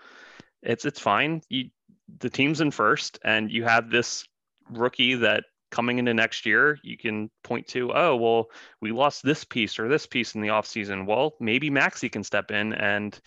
it's 0.63 0.85
it's 0.85 1.01
fine. 1.01 1.43
You 1.49 1.71
the 2.19 2.31
team's 2.31 2.61
in 2.61 2.71
first, 2.71 3.19
and 3.25 3.51
you 3.51 3.65
have 3.65 3.91
this 3.91 4.25
rookie 4.71 5.15
that 5.15 5.45
coming 5.71 5.99
into 5.99 6.13
next 6.13 6.45
year 6.47 6.79
you 6.83 6.97
can 6.97 7.31
point 7.43 7.67
to 7.69 7.93
oh 7.95 8.17
well 8.17 8.51
we 8.81 8.91
lost 8.91 9.23
this 9.23 9.45
piece 9.45 9.79
or 9.79 9.89
this 9.89 10.07
piece 10.07 10.35
in 10.35 10.41
the 10.41 10.49
offseason. 10.49 11.07
Well 11.07 11.35
maybe 11.41 11.71
Maxey 11.71 12.09
can 12.09 12.25
step 12.25 12.51
in 12.51 12.73
and 12.75 13.19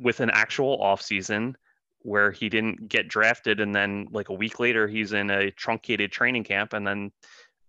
with 0.00 0.20
an 0.20 0.30
actual 0.30 0.78
offseason 0.78 1.54
where 2.02 2.30
he 2.30 2.48
didn't 2.48 2.88
get 2.88 3.08
drafted 3.08 3.60
and 3.60 3.74
then 3.74 4.08
like 4.10 4.30
a 4.30 4.34
week 4.34 4.58
later 4.58 4.88
he's 4.88 5.12
in 5.12 5.30
a 5.30 5.50
truncated 5.52 6.10
training 6.10 6.44
camp 6.44 6.72
and 6.72 6.86
then 6.86 7.12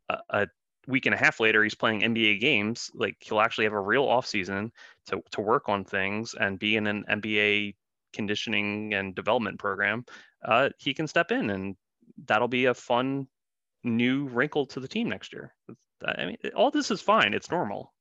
a, 0.10 0.18
a 0.30 0.48
week 0.88 1.06
and 1.06 1.14
a 1.14 1.18
half 1.18 1.40
later 1.40 1.64
he's 1.64 1.76
playing 1.76 2.02
NBA 2.02 2.40
games. 2.40 2.90
Like 2.96 3.18
he'll 3.20 3.42
actually 3.42 3.66
have 3.66 3.74
a 3.74 3.80
real 3.80 4.06
off 4.06 4.26
season 4.26 4.72
to 5.08 5.22
to 5.32 5.42
work 5.42 5.70
on 5.70 5.84
things 5.84 6.34
and 6.40 6.58
be 6.58 6.76
in 6.76 6.88
an 6.88 7.06
NBA 7.10 7.76
conditioning 8.14 8.94
and 8.94 9.16
development 9.16 9.60
program 9.60 10.06
uh, 10.46 10.70
he 10.78 10.94
can 10.94 11.08
step 11.08 11.32
in 11.32 11.50
and 11.50 11.76
that'll 12.26 12.48
be 12.48 12.66
a 12.66 12.74
fun 12.74 13.28
new 13.84 14.28
wrinkle 14.28 14.66
to 14.66 14.80
the 14.80 14.88
team 14.88 15.10
next 15.10 15.34
year 15.34 15.54
I 16.06 16.26
mean 16.26 16.38
all 16.56 16.72
this 16.72 16.92
is 16.92 17.02
fine 17.02 17.34
it's 17.34 17.50
normal 17.50 17.94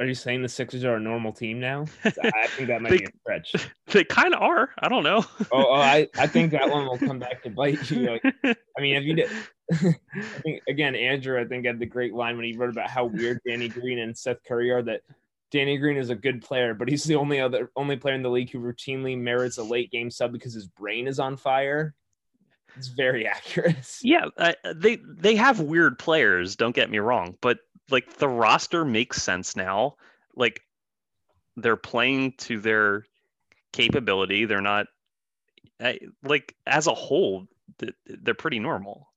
are 0.00 0.06
you 0.06 0.14
saying 0.14 0.40
the 0.40 0.48
Sixers 0.48 0.82
are 0.84 0.96
a 0.96 1.00
normal 1.00 1.30
team 1.30 1.60
now? 1.60 1.84
I 2.04 2.46
think 2.46 2.68
that 2.68 2.80
might 2.80 2.90
they, 2.90 2.98
be 2.98 3.04
a 3.04 3.08
stretch. 3.20 3.68
They 3.88 4.02
kind 4.04 4.34
of 4.34 4.40
are. 4.40 4.70
I 4.78 4.88
don't 4.88 5.02
know. 5.02 5.24
oh, 5.52 5.66
oh, 5.68 5.74
I, 5.74 6.08
I 6.16 6.26
think 6.26 6.52
that 6.52 6.70
one 6.70 6.86
will 6.86 6.96
come 6.96 7.18
back 7.18 7.42
to 7.42 7.50
bite 7.50 7.90
you. 7.90 8.18
Like, 8.24 8.56
I 8.78 8.80
mean, 8.80 8.96
if 8.96 9.04
you 9.04 9.14
did, 9.14 9.30
I 9.70 9.94
think 10.42 10.62
again, 10.68 10.94
Andrew, 10.94 11.38
I 11.38 11.44
think 11.44 11.66
had 11.66 11.78
the 11.78 11.86
great 11.86 12.14
line 12.14 12.36
when 12.36 12.46
he 12.46 12.56
wrote 12.56 12.70
about 12.70 12.88
how 12.88 13.04
weird 13.04 13.40
Danny 13.46 13.68
Green 13.68 13.98
and 13.98 14.16
Seth 14.16 14.42
Curry 14.46 14.70
are. 14.70 14.80
That 14.80 15.02
Danny 15.50 15.78
Green 15.78 15.96
is 15.96 16.10
a 16.10 16.14
good 16.14 16.42
player, 16.42 16.74
but 16.74 16.88
he's 16.88 17.04
the 17.04 17.16
only 17.16 17.40
other 17.40 17.70
only 17.76 17.96
player 17.96 18.14
in 18.14 18.22
the 18.22 18.30
league 18.30 18.50
who 18.50 18.60
routinely 18.60 19.18
merits 19.18 19.58
a 19.58 19.62
late 19.62 19.90
game 19.90 20.10
sub 20.10 20.32
because 20.32 20.54
his 20.54 20.66
brain 20.66 21.08
is 21.08 21.18
on 21.18 21.36
fire. 21.36 21.94
It's 22.76 22.88
very 22.88 23.26
accurate. 23.26 23.98
Yeah, 24.02 24.26
uh, 24.36 24.52
they 24.74 24.98
they 25.04 25.36
have 25.36 25.60
weird 25.60 25.98
players. 25.98 26.56
Don't 26.56 26.74
get 26.74 26.90
me 26.90 26.98
wrong, 26.98 27.36
but 27.40 27.58
like 27.90 28.16
the 28.18 28.28
roster 28.28 28.84
makes 28.84 29.22
sense 29.22 29.56
now. 29.56 29.96
Like 30.36 30.62
they're 31.56 31.76
playing 31.76 32.34
to 32.38 32.60
their 32.60 33.04
capability. 33.72 34.44
They're 34.44 34.60
not 34.60 34.86
like 36.22 36.54
as 36.66 36.86
a 36.86 36.94
whole, 36.94 37.46
they're 38.06 38.34
pretty 38.34 38.58
normal. 38.58 39.08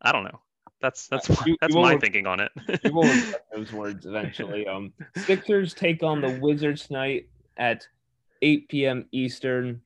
I 0.00 0.12
don't 0.12 0.24
know. 0.24 0.40
That's 0.82 1.06
that's 1.06 1.28
you, 1.46 1.56
that's 1.60 1.74
you 1.74 1.80
my 1.80 1.96
thinking 1.96 2.26
on 2.26 2.40
it. 2.40 2.50
you 2.84 2.92
will 2.92 3.08
those 3.54 3.72
words 3.72 4.04
eventually. 4.04 4.66
Um, 4.66 4.92
Sixers 5.16 5.74
take 5.74 6.02
on 6.02 6.20
the 6.20 6.38
Wizards 6.42 6.88
tonight 6.88 7.28
at 7.56 7.86
8 8.42 8.68
p.m. 8.68 9.06
Eastern. 9.12 9.80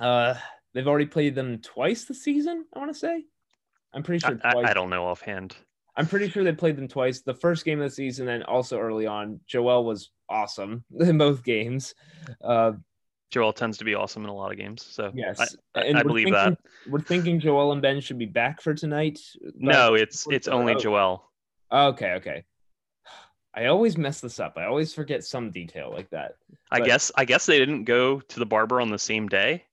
Uh, 0.00 0.34
they've 0.72 0.86
already 0.86 1.06
played 1.06 1.34
them 1.34 1.58
twice 1.58 2.04
this 2.04 2.22
season. 2.22 2.64
I 2.74 2.78
want 2.78 2.92
to 2.92 2.98
say. 2.98 3.24
I'm 3.92 4.04
pretty 4.04 4.24
sure. 4.24 4.38
I, 4.44 4.58
I, 4.58 4.70
I, 4.70 4.74
don't 4.74 4.90
know 4.90 5.04
offhand. 5.04 5.56
I'm 5.96 6.06
pretty 6.06 6.28
sure 6.28 6.44
they 6.44 6.52
played 6.52 6.76
them 6.76 6.88
twice. 6.88 7.20
The 7.20 7.34
first 7.34 7.64
game 7.64 7.80
of 7.80 7.90
the 7.90 7.94
season, 7.94 8.28
and 8.28 8.44
also 8.44 8.78
early 8.78 9.06
on, 9.06 9.40
Joel 9.46 9.84
was 9.84 10.10
awesome 10.28 10.84
in 11.00 11.18
both 11.18 11.42
games. 11.42 11.94
Uh, 12.42 12.72
Joel 13.34 13.52
tends 13.52 13.78
to 13.78 13.84
be 13.84 13.96
awesome 13.96 14.22
in 14.22 14.28
a 14.30 14.32
lot 14.32 14.52
of 14.52 14.58
games, 14.58 14.80
so 14.88 15.10
yes, 15.12 15.56
I, 15.74 15.80
I, 15.80 15.98
I 15.98 16.02
believe 16.04 16.26
thinking, 16.26 16.32
that. 16.34 16.58
We're 16.88 17.00
thinking 17.00 17.40
Joel 17.40 17.72
and 17.72 17.82
Ben 17.82 18.00
should 18.00 18.16
be 18.16 18.26
back 18.26 18.62
for 18.62 18.74
tonight. 18.74 19.18
No, 19.56 19.94
it's 19.94 20.24
it's 20.30 20.46
only 20.46 20.74
oh. 20.74 20.78
Joel. 20.78 21.30
Okay, 21.72 22.12
okay. 22.12 22.44
I 23.52 23.66
always 23.66 23.98
mess 23.98 24.20
this 24.20 24.38
up. 24.38 24.54
I 24.56 24.66
always 24.66 24.94
forget 24.94 25.24
some 25.24 25.50
detail 25.50 25.90
like 25.92 26.08
that. 26.10 26.36
I 26.70 26.78
guess 26.78 27.10
I 27.16 27.24
guess 27.24 27.44
they 27.44 27.58
didn't 27.58 27.86
go 27.86 28.20
to 28.20 28.38
the 28.38 28.46
barber 28.46 28.80
on 28.80 28.92
the 28.92 29.00
same 29.00 29.28
day. 29.28 29.64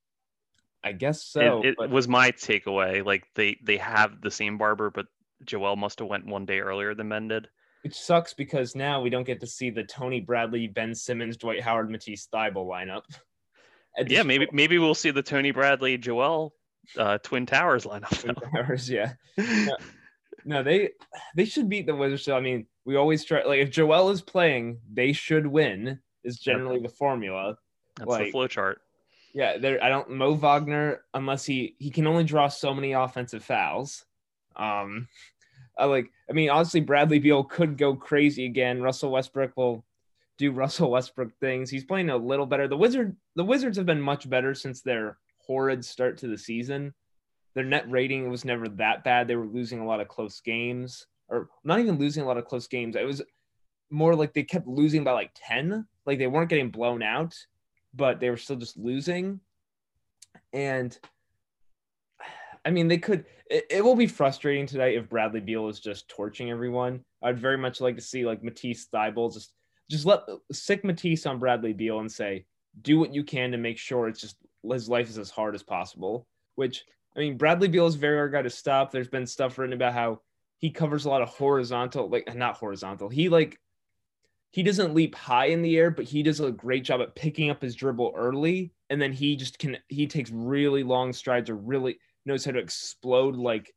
I 0.84 0.94
guess 0.94 1.22
so. 1.22 1.60
it 1.60 1.68
it 1.68 1.76
but 1.78 1.92
was 1.92 2.08
my 2.08 2.32
takeaway. 2.32 3.06
Like 3.06 3.26
they 3.36 3.60
they 3.62 3.78
have 3.78 4.22
the 4.22 4.32
same 4.32 4.58
barber, 4.58 4.90
but 4.90 5.06
Joel 5.46 5.76
must 5.76 6.00
have 6.00 6.08
went 6.08 6.26
one 6.26 6.48
day 6.48 6.62
earlier 6.62 6.96
than 6.96 7.10
Ben 7.10 7.28
did. 7.28 7.48
which 7.84 7.94
sucks 7.94 8.34
because 8.34 8.76
now 8.76 9.02
we 9.02 9.12
don't 9.12 9.24
get 9.24 9.40
to 9.42 9.48
see 9.48 9.70
the 9.70 9.84
Tony 9.84 10.20
Bradley, 10.20 10.66
Ben 10.66 10.96
Simmons, 10.96 11.38
Dwight 11.38 11.62
Howard, 11.62 11.92
Matisse 11.92 12.28
Thybulle 12.34 12.68
lineup. 12.68 13.04
Yeah, 14.08 14.24
maybe 14.24 14.48
maybe 14.52 14.78
we'll 14.78 14.96
see 14.96 15.12
the 15.12 15.24
Tony 15.24 15.52
Bradley 15.52 15.98
Joel 15.98 16.54
uh, 16.98 17.18
Twin 17.20 17.46
Towers 17.46 17.86
lineup. 17.86 18.20
Twin. 18.20 18.36
Towers, 18.36 18.90
yeah. 18.90 19.14
No, 20.44 20.64
they 20.64 20.90
they 21.36 21.46
should 21.46 21.70
beat 21.70 21.86
the 21.86 21.96
Wizards. 21.96 22.24
So 22.24 22.36
I 22.36 22.40
mean, 22.40 22.66
we 22.86 22.96
always 22.96 23.24
try 23.24 23.44
like 23.44 23.60
if 23.60 23.70
Joel 23.70 24.10
is 24.10 24.22
playing, 24.22 24.80
they 24.92 25.14
should 25.14 25.46
win. 25.46 26.00
Is 26.24 26.40
generally 26.40 26.80
the 26.80 26.90
formula. 26.90 27.58
That's 27.98 28.08
the 28.08 28.12
like- 28.12 28.32
flow 28.32 28.48
chart. 28.48 28.82
Yeah, 29.34 29.58
there. 29.58 29.84
I 29.84 29.90
don't 29.90 30.10
Mo 30.10 30.34
Wagner 30.34 31.04
unless 31.14 31.46
he 31.46 31.76
he 31.80 31.90
can 31.90 32.08
only 32.08 32.24
draw 32.24 32.48
so 32.48 32.74
many 32.74 32.94
offensive 32.94 33.44
fouls. 33.44 34.06
Um, 34.56 35.08
I 35.78 35.86
like. 35.86 36.12
I 36.30 36.34
mean, 36.34 36.50
honestly, 36.50 36.82
Bradley 36.82 37.20
Beal 37.20 37.44
could 37.44 37.78
go 37.78 37.96
crazy 37.96 38.46
again. 38.46 38.82
Russell 38.82 39.12
Westbrook 39.12 39.56
will 39.56 39.86
do 40.42 40.52
Russell 40.52 40.92
Westbrook 40.92 41.32
things. 41.40 41.70
He's 41.70 41.86
playing 41.86 42.10
a 42.10 42.18
little 42.18 42.46
better. 42.46 42.68
The 42.68 42.78
Wizard 42.78 43.16
the 43.36 43.46
Wizards 43.46 43.78
have 43.78 43.86
been 43.86 44.02
much 44.02 44.30
better 44.30 44.54
since 44.54 44.82
their 44.82 45.18
horrid 45.40 45.84
start 45.86 46.18
to 46.20 46.28
the 46.28 46.38
season. 46.38 46.94
Their 47.56 47.66
net 47.66 47.90
rating 47.90 48.30
was 48.30 48.46
never 48.46 48.68
that 48.70 49.04
bad. 49.04 49.28
They 49.28 49.36
were 49.36 49.48
losing 49.48 49.80
a 49.80 49.86
lot 49.86 50.00
of 50.00 50.08
close 50.08 50.40
games, 50.42 51.06
or 51.28 51.50
not 51.64 51.80
even 51.80 51.98
losing 51.98 52.24
a 52.24 52.28
lot 52.28 52.38
of 52.38 52.46
close 52.46 52.68
games. 52.68 52.96
It 52.96 53.06
was 53.06 53.22
more 53.90 54.16
like 54.16 54.34
they 54.34 54.44
kept 54.44 54.68
losing 54.68 55.04
by 55.04 55.12
like 55.12 55.32
ten. 55.36 55.86
Like 56.06 56.18
they 56.18 56.28
weren't 56.28 56.50
getting 56.50 56.72
blown 56.72 57.04
out 57.04 57.36
but 57.94 58.20
they 58.20 58.30
were 58.30 58.38
still 58.38 58.56
just 58.56 58.78
losing. 58.78 59.40
And 60.54 60.98
I 62.66 62.72
mean, 62.72 62.88
they 62.88 62.98
could. 62.98 63.26
It, 63.50 63.66
it 63.70 63.84
will 63.84 63.96
be 63.96 64.08
frustrating 64.08 64.66
tonight 64.66 64.96
if 64.96 65.10
Bradley 65.10 65.40
Beal 65.40 65.68
is 65.68 65.80
just 65.80 66.08
torching 66.08 66.52
everyone. 66.52 67.04
I'd 67.24 67.40
very 67.40 67.58
much 67.58 67.82
like 67.82 67.96
to 67.96 68.02
see 68.02 68.26
like 68.26 68.44
Matisse 68.44 68.88
Thybulle 68.94 69.34
just 69.34 69.54
just 69.92 70.06
let 70.06 70.22
sic 70.52 70.84
Matisse 70.84 71.26
on 71.26 71.38
Bradley 71.38 71.74
Beal 71.74 72.00
and 72.00 72.12
say, 72.12 72.46
do 72.82 72.98
what 72.98 73.14
you 73.14 73.24
can 73.24 73.52
to 73.52 73.58
make 73.58 73.78
sure 73.78 74.08
it's 74.08 74.22
just 74.22 74.38
his 74.70 74.90
life 74.90 75.10
is 75.10 75.18
as 75.18 75.30
hard 75.30 75.54
as 75.54 75.64
possible. 75.64 76.28
Which 76.56 76.86
I 77.16 77.20
mean, 77.20 77.38
Bradley 77.38 77.68
Beal 77.68 77.88
is 77.88 77.96
very 77.96 78.18
hard 78.18 78.32
guy 78.32 78.42
to 78.42 78.50
stop. 78.50 78.92
There's 78.92 79.10
been 79.10 79.28
stuff 79.28 79.58
written 79.58 79.74
about 79.74 79.94
how 79.94 80.22
he 80.58 80.70
covers 80.70 81.06
a 81.06 81.10
lot 81.10 81.22
of 81.22 81.30
horizontal, 81.30 82.08
like 82.08 82.34
not 82.36 82.56
horizontal. 82.56 83.10
He 83.10 83.28
like 83.30 83.60
he 84.52 84.64
doesn't 84.64 84.94
leap 84.94 85.16
high 85.16 85.48
in 85.48 85.62
the 85.62 85.78
air, 85.78 85.92
but 85.92 86.06
he 86.06 86.24
does 86.24 86.40
a 86.40 86.52
great 86.52 86.84
job 86.84 87.02
at 87.02 87.16
picking 87.16 87.50
up 87.50 87.62
his 87.62 87.76
dribble 87.76 88.14
early, 88.16 88.72
and 88.90 89.02
then 89.02 89.12
he 89.12 89.36
just 89.36 89.60
can 89.60 89.78
he 89.90 90.08
takes 90.08 90.32
really 90.32 90.84
long 90.84 91.12
strides 91.12 91.50
or 91.50 91.56
really 91.56 92.00
knows 92.26 92.46
how 92.46 92.52
to 92.52 92.60
explode 92.60 93.36
like 93.36 93.74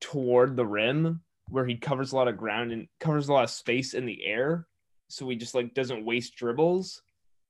toward 0.00 0.56
the 0.56 0.66
rim 0.66 1.20
where 1.48 1.64
he 1.64 1.76
covers 1.76 2.12
a 2.12 2.16
lot 2.16 2.28
of 2.28 2.36
ground 2.36 2.72
and 2.72 2.88
covers 3.00 3.28
a 3.28 3.32
lot 3.32 3.44
of 3.44 3.50
space 3.50 3.94
in 3.94 4.04
the 4.04 4.26
air, 4.26 4.66
so 5.08 5.28
he 5.28 5.36
just 5.36 5.54
like 5.54 5.74
doesn't 5.74 6.04
waste 6.04 6.36
dribbles. 6.36 7.02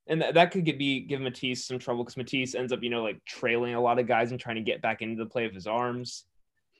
And 0.07 0.23
that, 0.23 0.51
could 0.51 0.65
get 0.65 0.79
be 0.79 1.01
give 1.01 1.21
Matisse 1.21 1.65
some 1.65 1.77
trouble 1.77 2.03
because 2.03 2.17
Matisse 2.17 2.55
ends 2.55 2.73
up, 2.73 2.81
you 2.81 2.89
know, 2.89 3.03
like 3.03 3.23
trailing 3.25 3.75
a 3.75 3.81
lot 3.81 3.99
of 3.99 4.07
guys 4.07 4.31
and 4.31 4.39
trying 4.39 4.55
to 4.55 4.61
get 4.63 4.81
back 4.81 5.03
into 5.03 5.23
the 5.23 5.29
play 5.29 5.45
of 5.45 5.53
his 5.53 5.67
arms. 5.67 6.25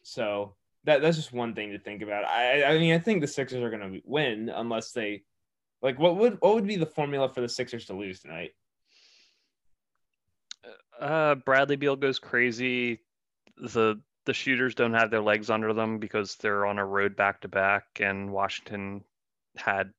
So 0.01 0.55
that 0.86 1.01
that's 1.01 1.17
just 1.17 1.32
one 1.32 1.53
thing 1.53 1.71
to 1.71 1.80
think 1.80 2.01
about. 2.01 2.25
I 2.25 2.63
I 2.63 2.80
mean 2.80 2.93
I 2.95 2.99
think 2.99 3.21
the 3.21 3.27
Sixers 3.27 3.61
are 3.61 3.69
gonna 3.69 3.99
win 4.03 4.49
unless 4.49 4.93
they 4.93 5.23
like 5.82 5.99
what 5.99 6.17
would 6.17 6.38
what 6.39 6.55
would 6.55 6.65
be 6.65 6.75
the 6.75 6.88
formula 6.88 7.30
for 7.30 7.41
the 7.41 7.49
Sixers 7.49 7.86
to 7.86 7.93
lose 7.93 8.19
tonight? 8.19 8.51
Uh, 10.99 11.36
Bradley 11.36 11.75
Beal 11.75 11.95
goes 11.95 12.19
crazy. 12.19 12.99
The 13.57 14.01
the 14.25 14.34
shooters 14.34 14.75
don't 14.75 14.93
have 14.93 15.11
their 15.11 15.21
legs 15.21 15.49
under 15.49 15.73
them 15.73 15.97
because 15.99 16.36
they're 16.36 16.65
on 16.65 16.77
a 16.77 16.86
road 16.86 17.15
back 17.15 17.41
to 17.41 17.47
back, 17.47 17.86
and 17.99 18.32
Washington 18.32 19.03
had 19.55 19.91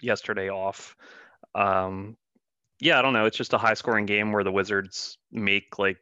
yesterday 0.00 0.48
off. 0.50 0.96
Um, 1.54 2.16
yeah, 2.80 2.98
I 2.98 3.02
don't 3.02 3.12
know. 3.12 3.24
It's 3.24 3.36
just 3.36 3.54
a 3.54 3.58
high 3.58 3.74
scoring 3.74 4.06
game 4.06 4.32
where 4.32 4.44
the 4.44 4.52
Wizards 4.52 5.18
make 5.32 5.78
like 5.78 5.98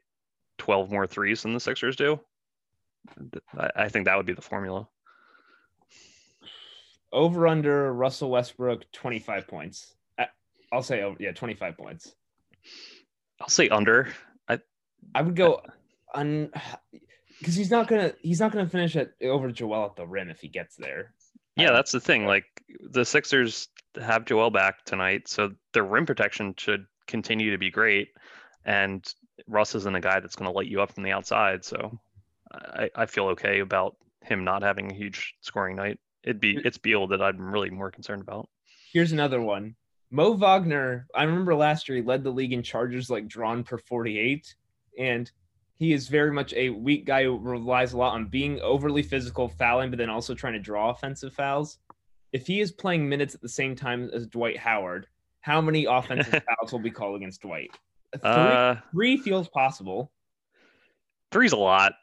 12 0.59 0.91
more 0.91 1.07
threes 1.07 1.43
than 1.43 1.55
the 1.55 1.61
Sixers 1.61 1.97
do. 1.97 2.21
I, 3.57 3.71
I 3.77 3.89
think 3.89 4.07
that 4.07 4.17
would 4.17 4.27
be 4.27 4.33
the 4.33 4.43
formula. 4.43 4.89
Over 7.13 7.47
under 7.47 7.93
Russell 7.93 8.31
Westbrook 8.31 8.91
25 8.93 9.47
points. 9.47 9.95
I'll 10.75 10.83
say 10.83 11.03
over 11.03 11.17
yeah, 11.21 11.31
25 11.31 11.77
points. 11.77 12.15
I'll 13.41 13.49
say 13.49 13.69
under. 13.69 14.09
I 14.49 14.59
I 15.15 15.23
would 15.23 15.37
go 15.37 15.63
un 16.13 16.51
because 17.39 17.55
he's 17.55 17.71
not 17.71 17.87
gonna 17.87 18.13
he's 18.23 18.41
not 18.41 18.51
gonna 18.51 18.69
finish 18.69 18.97
it 18.97 19.15
over 19.23 19.53
Joel 19.53 19.87
at 19.87 19.97
the 19.97 20.07
rim 20.07 20.31
if 20.31 20.41
he 20.41 20.49
gets 20.49 20.75
there. 20.75 21.15
Yeah, 21.57 21.73
that's 21.73 21.93
the 21.93 22.01
thing. 22.01 22.27
Like 22.27 22.45
the 22.81 23.05
Sixers 23.05 23.69
have 24.01 24.25
Joel 24.25 24.51
back 24.51 24.85
tonight, 24.85 25.29
so 25.29 25.53
their 25.73 25.85
rim 25.85 26.07
protection 26.07 26.55
should 26.57 26.87
continue 27.07 27.53
to 27.53 27.59
be 27.59 27.71
great. 27.71 28.09
And 28.65 29.05
Russ 29.47 29.75
isn't 29.75 29.95
a 29.95 30.01
guy 30.01 30.21
that's 30.21 30.37
going 30.37 30.51
to 30.51 30.57
light 30.57 30.69
you 30.69 30.81
up 30.81 30.93
from 30.93 31.05
the 31.05 31.13
outside, 31.13 31.65
so 31.65 31.99
I, 32.53 32.91
I 32.95 33.07
feel 33.07 33.27
okay 33.29 33.61
about 33.61 33.97
him 34.23 34.45
not 34.45 34.63
having 34.63 34.91
a 34.91 34.95
huge 34.95 35.35
scoring 35.41 35.77
night. 35.77 35.99
It'd 36.25 36.41
be 36.41 36.59
it's 36.65 36.79
Beal 36.79 37.07
that 37.09 37.23
I'm 37.23 37.41
really 37.41 37.71
more 37.71 37.91
concerned 37.91 38.23
about. 38.23 38.49
Here's 38.93 39.13
another 39.13 39.41
one. 39.41 39.77
Mo 40.11 40.33
Wagner, 40.33 41.07
I 41.15 41.25
remember 41.25 41.55
last 41.55 41.89
year 41.89 41.97
he 41.97 42.03
led 42.03 42.25
the 42.25 42.31
league 42.31 42.53
in 42.53 42.63
charges 42.63 43.11
like 43.11 43.27
drawn 43.27 43.65
per 43.65 43.79
48. 43.79 44.55
And 44.99 45.31
he 45.77 45.93
is 45.93 46.09
very 46.09 46.31
much 46.33 46.53
a 46.55 46.71
weak 46.71 47.05
guy 47.05 47.25
who 47.25 47.39
relies 47.39 47.93
a 47.93 47.97
lot 47.97 48.15
on 48.15 48.27
being 48.27 48.61
overly 48.61 49.03
physical, 49.03 49.49
fouling, 49.49 49.91
but 49.91 49.99
then 49.99 50.11
also 50.11 50.35
trying 50.35 50.53
to 50.55 50.59
draw 50.61 50.91
offensive 50.91 51.33
fouls. 51.35 51.79
If 52.33 52.47
he 52.47 52.61
is 52.61 52.73
playing 52.73 53.09
minutes 53.09 53.35
at 53.35 53.41
the 53.41 53.49
same 53.49 53.75
time 53.77 54.11
as 54.13 54.27
Dwight 54.27 54.57
Howard, 54.57 55.07
how 55.41 55.61
many 55.61 55.85
offensive 55.91 56.43
fouls 56.45 56.73
will 56.73 56.79
be 56.81 56.91
called 56.91 57.17
against 57.17 57.43
Dwight? 57.43 57.71
Three, 58.21 58.31
Uh, 58.31 58.77
three 58.93 59.17
feels 59.17 59.49
possible. 59.49 60.13
three's 61.33 61.53
a 61.53 61.57
lot. 61.57 61.95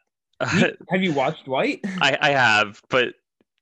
You- 0.57 0.76
have 0.89 1.01
you 1.01 1.13
watched 1.13 1.45
Dwight? 1.45 1.80
I, 2.01 2.17
I 2.22 2.30
have, 2.32 2.82
but 2.89 3.13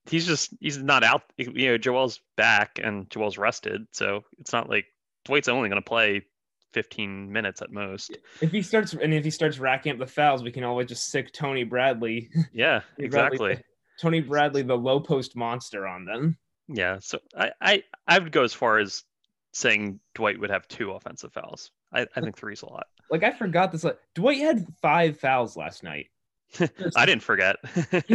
he's 0.05 0.25
just 0.25 0.53
he's 0.59 0.77
not 0.81 1.03
out. 1.03 1.23
You 1.37 1.69
know, 1.71 1.77
Joel's 1.77 2.19
back 2.37 2.79
and 2.81 3.09
Joel's 3.09 3.37
rested, 3.37 3.85
so 3.91 4.23
it's 4.39 4.53
not 4.53 4.69
like 4.69 4.85
Dwight's 5.25 5.47
only 5.49 5.69
going 5.69 5.81
to 5.81 5.87
play 5.87 6.25
15 6.73 7.31
minutes 7.31 7.61
at 7.61 7.71
most. 7.71 8.17
If 8.41 8.51
he 8.51 8.61
starts 8.61 8.93
and 8.93 9.13
if 9.13 9.23
he 9.23 9.31
starts 9.31 9.59
racking 9.59 9.91
up 9.91 9.97
the 9.99 10.05
fouls, 10.07 10.43
we 10.43 10.51
can 10.51 10.63
always 10.63 10.87
just 10.87 11.09
sic 11.09 11.31
Tony 11.33 11.63
Bradley. 11.63 12.29
Yeah, 12.53 12.81
Bradley- 12.97 13.05
exactly. 13.05 13.63
Tony 13.99 14.21
Bradley, 14.21 14.61
the 14.61 14.77
low 14.77 14.99
post 14.99 15.35
monster 15.35 15.85
on 15.85 16.05
them. 16.05 16.37
Yeah, 16.67 16.99
so 17.01 17.19
I, 17.35 17.51
I 17.59 17.83
I 18.07 18.19
would 18.19 18.31
go 18.31 18.43
as 18.43 18.53
far 18.53 18.77
as 18.79 19.03
saying 19.51 19.99
Dwight 20.13 20.39
would 20.39 20.51
have 20.51 20.67
two 20.67 20.91
offensive 20.91 21.33
fouls. 21.33 21.71
I, 21.91 22.05
I 22.15 22.21
think 22.21 22.37
three's 22.37 22.61
a 22.61 22.67
lot. 22.67 22.87
Like 23.09 23.23
I 23.23 23.31
forgot 23.31 23.71
this. 23.71 23.83
Like 23.83 23.97
Dwight 24.13 24.37
had 24.37 24.67
five 24.81 25.19
fouls 25.19 25.57
last 25.57 25.83
night. 25.83 26.07
I 26.95 27.05
didn't 27.05 27.23
forget. 27.23 27.57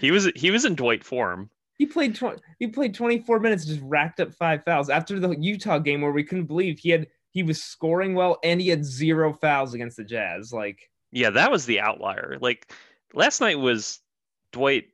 He 0.00 0.10
was 0.10 0.30
he 0.34 0.50
was 0.50 0.64
in 0.64 0.74
Dwight 0.76 1.04
form. 1.04 1.50
He 1.80 1.86
played. 1.86 2.14
Tw- 2.14 2.38
he 2.58 2.66
played 2.66 2.94
24 2.94 3.40
minutes, 3.40 3.64
just 3.64 3.80
racked 3.82 4.20
up 4.20 4.34
five 4.34 4.62
fouls 4.66 4.90
after 4.90 5.18
the 5.18 5.30
Utah 5.30 5.78
game 5.78 6.02
where 6.02 6.12
we 6.12 6.22
couldn't 6.22 6.44
believe 6.44 6.78
he 6.78 6.90
had. 6.90 7.06
He 7.30 7.42
was 7.42 7.62
scoring 7.62 8.12
well 8.14 8.38
and 8.44 8.60
he 8.60 8.68
had 8.68 8.84
zero 8.84 9.32
fouls 9.32 9.72
against 9.72 9.96
the 9.96 10.04
Jazz. 10.04 10.52
Like 10.52 10.90
Yeah, 11.10 11.30
that 11.30 11.50
was 11.50 11.64
the 11.64 11.80
outlier. 11.80 12.36
Like 12.38 12.70
last 13.14 13.40
night 13.40 13.58
was 13.58 14.00
Dwight. 14.52 14.88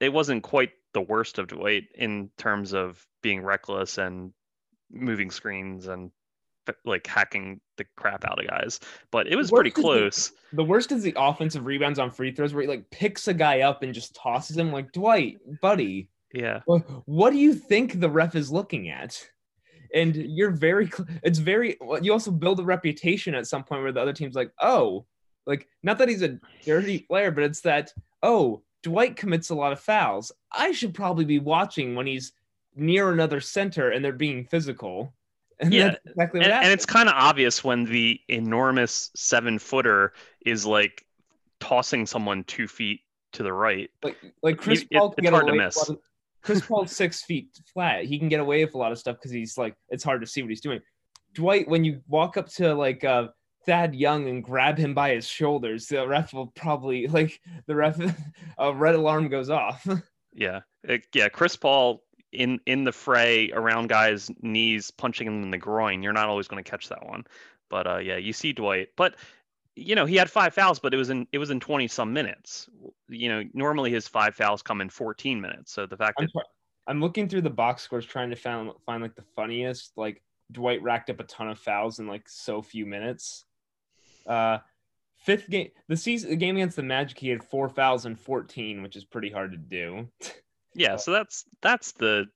It 0.00 0.12
wasn't 0.12 0.42
quite 0.42 0.72
the 0.94 1.00
worst 1.00 1.38
of 1.38 1.46
Dwight 1.46 1.84
in 1.94 2.30
terms 2.38 2.74
of 2.74 3.06
being 3.22 3.42
reckless 3.42 3.96
and 3.96 4.32
moving 4.90 5.30
screens 5.30 5.86
and 5.86 6.10
like 6.84 7.06
hacking 7.06 7.60
the 7.76 7.84
crap 7.96 8.24
out 8.24 8.38
of 8.38 8.48
guys, 8.48 8.80
but 9.10 9.26
it 9.26 9.36
was 9.36 9.50
pretty 9.50 9.70
is 9.70 9.74
the- 9.74 9.80
close. 9.82 10.32
the 10.52 10.64
worst 10.64 10.92
is 10.92 11.02
the 11.02 11.14
offensive 11.16 11.66
rebounds 11.66 11.98
on 11.98 12.10
free 12.10 12.30
throws 12.32 12.54
where 12.54 12.62
he 12.62 12.68
like 12.68 12.88
picks 12.90 13.28
a 13.28 13.34
guy 13.34 13.60
up 13.60 13.82
and 13.82 13.92
just 13.94 14.14
tosses 14.14 14.56
him. 14.56 14.72
Like 14.72 14.92
Dwight, 14.92 15.38
buddy, 15.60 16.08
Yeah. 16.32 16.60
What, 16.66 16.82
what 17.06 17.30
do 17.32 17.38
you 17.38 17.54
think 17.54 18.00
the 18.00 18.10
ref 18.10 18.34
is 18.34 18.50
looking 18.50 18.88
at? 18.90 19.20
And 19.94 20.16
you're 20.16 20.50
very, 20.50 20.88
cl- 20.90 21.08
it's 21.22 21.38
very, 21.38 21.76
you 22.02 22.12
also 22.12 22.30
build 22.32 22.58
a 22.60 22.64
reputation 22.64 23.34
at 23.34 23.46
some 23.46 23.62
point 23.62 23.82
where 23.82 23.92
the 23.92 24.00
other 24.00 24.12
team's 24.12 24.34
like, 24.34 24.50
oh, 24.60 25.06
like, 25.46 25.68
not 25.82 25.98
that 25.98 26.08
he's 26.08 26.22
a 26.22 26.38
dirty 26.64 27.00
player, 27.00 27.30
but 27.30 27.44
it's 27.44 27.60
that, 27.60 27.92
oh, 28.22 28.62
Dwight 28.82 29.14
commits 29.16 29.50
a 29.50 29.54
lot 29.54 29.72
of 29.72 29.78
fouls. 29.80 30.32
I 30.52 30.72
should 30.72 30.94
probably 30.94 31.24
be 31.24 31.38
watching 31.38 31.94
when 31.94 32.06
he's 32.06 32.32
near 32.74 33.12
another 33.12 33.40
center 33.40 33.90
and 33.90 34.04
they're 34.04 34.12
being 34.12 34.44
physical. 34.46 35.14
And 35.64 35.74
Yeah, 35.74 35.94
exactly 36.06 36.40
what 36.40 36.50
and, 36.50 36.64
and 36.64 36.72
it's 36.72 36.86
kind 36.86 37.08
of 37.08 37.14
obvious 37.16 37.62
when 37.64 37.84
the 37.84 38.20
enormous 38.28 39.10
seven 39.16 39.58
footer 39.58 40.12
is 40.44 40.64
like 40.66 41.04
tossing 41.60 42.06
someone 42.06 42.44
two 42.44 42.68
feet 42.68 43.00
to 43.32 43.42
the 43.42 43.52
right. 43.52 43.90
like, 44.02 44.16
like 44.42 44.58
Chris 44.58 44.82
it- 44.82 44.90
Paul 44.92 45.10
can 45.10 45.24
it's 45.24 45.30
get 45.30 45.32
hard 45.32 45.46
to 45.48 45.54
miss. 45.54 45.88
of- 45.88 45.98
Chris 46.42 46.60
Paul's 46.60 46.94
six 46.94 47.22
feet 47.22 47.48
flat. 47.72 48.04
He 48.04 48.18
can 48.18 48.28
get 48.28 48.38
away 48.38 48.62
with 48.64 48.74
a 48.74 48.78
lot 48.78 48.92
of 48.92 48.98
stuff 48.98 49.16
because 49.16 49.30
he's 49.30 49.56
like 49.56 49.74
it's 49.88 50.04
hard 50.04 50.20
to 50.20 50.26
see 50.26 50.42
what 50.42 50.50
he's 50.50 50.60
doing. 50.60 50.80
Dwight, 51.32 51.66
when 51.66 51.84
you 51.84 52.02
walk 52.06 52.36
up 52.36 52.48
to 52.56 52.74
like 52.74 53.02
uh, 53.02 53.28
Thad 53.64 53.94
Young 53.94 54.28
and 54.28 54.44
grab 54.44 54.76
him 54.76 54.92
by 54.92 55.14
his 55.14 55.26
shoulders, 55.26 55.86
the 55.86 56.06
ref 56.06 56.34
will 56.34 56.48
probably 56.48 57.06
like 57.06 57.40
the 57.66 57.74
ref 57.74 57.98
a 58.58 58.74
red 58.74 58.94
alarm 58.94 59.28
goes 59.28 59.48
off. 59.48 59.88
yeah, 60.34 60.60
it, 60.82 61.06
yeah. 61.14 61.30
Chris 61.30 61.56
Paul 61.56 62.03
in 62.34 62.60
in 62.66 62.84
the 62.84 62.92
fray 62.92 63.50
around 63.52 63.88
guys' 63.88 64.30
knees, 64.42 64.90
punching 64.90 65.26
them 65.26 65.42
in 65.42 65.50
the 65.50 65.58
groin. 65.58 66.02
You're 66.02 66.12
not 66.12 66.28
always 66.28 66.48
going 66.48 66.62
to 66.62 66.68
catch 66.68 66.88
that 66.88 67.06
one. 67.06 67.24
But 67.70 67.86
uh, 67.86 67.98
yeah, 67.98 68.16
you 68.16 68.32
see 68.32 68.52
Dwight. 68.52 68.90
But 68.96 69.16
you 69.76 69.94
know, 69.94 70.06
he 70.06 70.16
had 70.16 70.30
five 70.30 70.54
fouls, 70.54 70.78
but 70.78 70.94
it 70.94 70.96
was 70.96 71.10
in 71.10 71.26
it 71.32 71.38
was 71.38 71.50
in 71.50 71.60
20 71.60 71.88
some 71.88 72.12
minutes. 72.12 72.68
You 73.08 73.28
know, 73.28 73.42
normally 73.52 73.90
his 73.90 74.06
five 74.06 74.34
fouls 74.34 74.62
come 74.62 74.80
in 74.80 74.88
14 74.88 75.40
minutes. 75.40 75.72
So 75.72 75.86
the 75.86 75.96
fact 75.96 76.16
I'm, 76.20 76.28
that 76.34 76.44
I'm 76.86 77.00
looking 77.00 77.28
through 77.28 77.42
the 77.42 77.50
box 77.50 77.82
scores 77.82 78.06
trying 78.06 78.30
to 78.30 78.36
find 78.36 78.70
find 78.86 79.02
like 79.02 79.16
the 79.16 79.24
funniest. 79.34 79.92
Like 79.96 80.22
Dwight 80.52 80.82
racked 80.82 81.10
up 81.10 81.20
a 81.20 81.24
ton 81.24 81.48
of 81.48 81.58
fouls 81.58 81.98
in 81.98 82.06
like 82.06 82.28
so 82.28 82.62
few 82.62 82.86
minutes. 82.86 83.44
Uh 84.26 84.58
fifth 85.16 85.48
game 85.48 85.70
the 85.88 85.96
season 85.96 86.30
the 86.30 86.36
game 86.36 86.56
against 86.56 86.76
the 86.76 86.82
Magic 86.82 87.18
he 87.18 87.28
had 87.28 87.42
four 87.42 87.68
fouls 87.68 88.06
in 88.06 88.14
14, 88.14 88.82
which 88.82 88.96
is 88.96 89.04
pretty 89.04 89.30
hard 89.30 89.52
to 89.52 89.58
do. 89.58 90.08
yeah, 90.74 90.96
so 90.96 91.12
that's 91.12 91.44
that's 91.62 91.92
the 91.92 92.26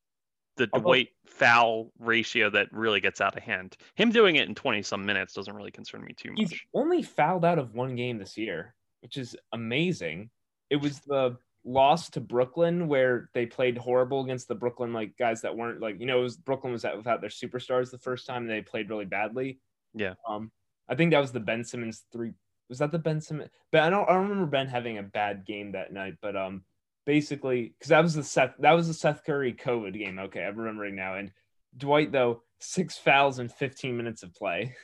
the 0.58 0.66
Dwight 0.66 1.08
foul 1.26 1.92
ratio 1.98 2.50
that 2.50 2.68
really 2.72 3.00
gets 3.00 3.20
out 3.20 3.36
of 3.36 3.42
hand. 3.42 3.76
Him 3.94 4.10
doing 4.10 4.36
it 4.36 4.48
in 4.48 4.54
20 4.54 4.82
some 4.82 5.06
minutes 5.06 5.32
doesn't 5.32 5.54
really 5.54 5.70
concern 5.70 6.04
me 6.04 6.12
too 6.14 6.30
much. 6.30 6.40
He's 6.40 6.60
only 6.74 7.02
fouled 7.02 7.44
out 7.44 7.58
of 7.58 7.74
one 7.74 7.94
game 7.94 8.18
this 8.18 8.36
year, 8.36 8.74
which 9.00 9.16
is 9.16 9.36
amazing. 9.52 10.30
It 10.68 10.76
was 10.76 10.98
the 11.00 11.38
loss 11.64 12.10
to 12.10 12.20
Brooklyn 12.20 12.88
where 12.88 13.30
they 13.34 13.46
played 13.46 13.78
horrible 13.78 14.22
against 14.22 14.48
the 14.48 14.54
Brooklyn 14.54 14.92
like 14.92 15.16
guys 15.16 15.42
that 15.42 15.56
weren't 15.56 15.80
like 15.80 16.00
you 16.00 16.06
know 16.06 16.20
was 16.20 16.36
Brooklyn 16.36 16.72
was 16.72 16.84
without 16.96 17.20
their 17.20 17.30
superstars 17.30 17.90
the 17.90 17.98
first 17.98 18.26
time 18.26 18.46
they 18.46 18.62
played 18.62 18.88
really 18.88 19.04
badly. 19.04 19.60
Yeah. 19.94 20.14
Um 20.28 20.50
I 20.88 20.94
think 20.94 21.12
that 21.12 21.20
was 21.20 21.32
the 21.32 21.40
Ben 21.40 21.64
Simmons 21.64 22.04
three 22.12 22.32
was 22.68 22.78
that 22.78 22.92
the 22.92 22.98
Ben 22.98 23.20
Simmons 23.20 23.50
but 23.70 23.82
I 23.82 23.90
don't 23.90 24.08
I 24.08 24.14
don't 24.14 24.28
remember 24.28 24.46
Ben 24.46 24.68
having 24.68 24.98
a 24.98 25.02
bad 25.02 25.44
game 25.44 25.72
that 25.72 25.92
night 25.92 26.14
but 26.22 26.36
um 26.36 26.64
basically 27.08 27.72
because 27.78 27.88
that 27.88 28.02
was 28.02 28.12
the 28.12 28.22
Seth 28.22 28.52
that 28.58 28.72
was 28.72 28.86
the 28.86 28.92
Seth 28.92 29.24
Curry 29.24 29.54
COVID 29.54 29.94
game. 29.94 30.18
Okay, 30.18 30.44
I'm 30.44 30.58
remembering 30.58 30.94
now. 30.94 31.14
And 31.14 31.32
Dwight 31.74 32.12
though 32.12 32.42
six 32.60 32.98
fouls 32.98 33.38
in 33.38 33.48
15 33.48 33.96
minutes 33.96 34.22
of 34.22 34.34
play. 34.34 34.76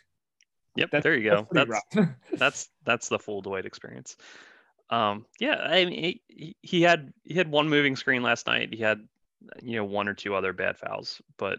Yep, 0.74 0.88
that's, 0.90 1.02
there 1.02 1.16
you 1.16 1.30
go. 1.30 1.46
That's 1.52 1.70
that's, 1.92 2.08
that's 2.32 2.70
that's 2.82 3.08
the 3.10 3.18
full 3.18 3.42
Dwight 3.42 3.66
experience. 3.66 4.16
Um, 4.88 5.26
yeah, 5.38 5.56
I 5.56 5.84
mean 5.84 6.20
he, 6.28 6.56
he 6.62 6.80
had 6.80 7.12
he 7.24 7.34
had 7.34 7.50
one 7.50 7.68
moving 7.68 7.94
screen 7.94 8.22
last 8.22 8.46
night. 8.46 8.72
He 8.72 8.82
had 8.82 9.06
you 9.62 9.76
know 9.76 9.84
one 9.84 10.08
or 10.08 10.14
two 10.14 10.34
other 10.34 10.54
bad 10.54 10.78
fouls, 10.78 11.20
but 11.36 11.58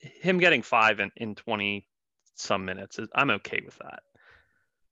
him 0.00 0.38
getting 0.38 0.62
five 0.62 0.98
in, 0.98 1.12
in 1.16 1.36
20 1.36 1.86
some 2.34 2.64
minutes 2.64 2.98
is 2.98 3.08
I'm 3.14 3.30
okay 3.30 3.62
with 3.64 3.78
that. 3.78 4.00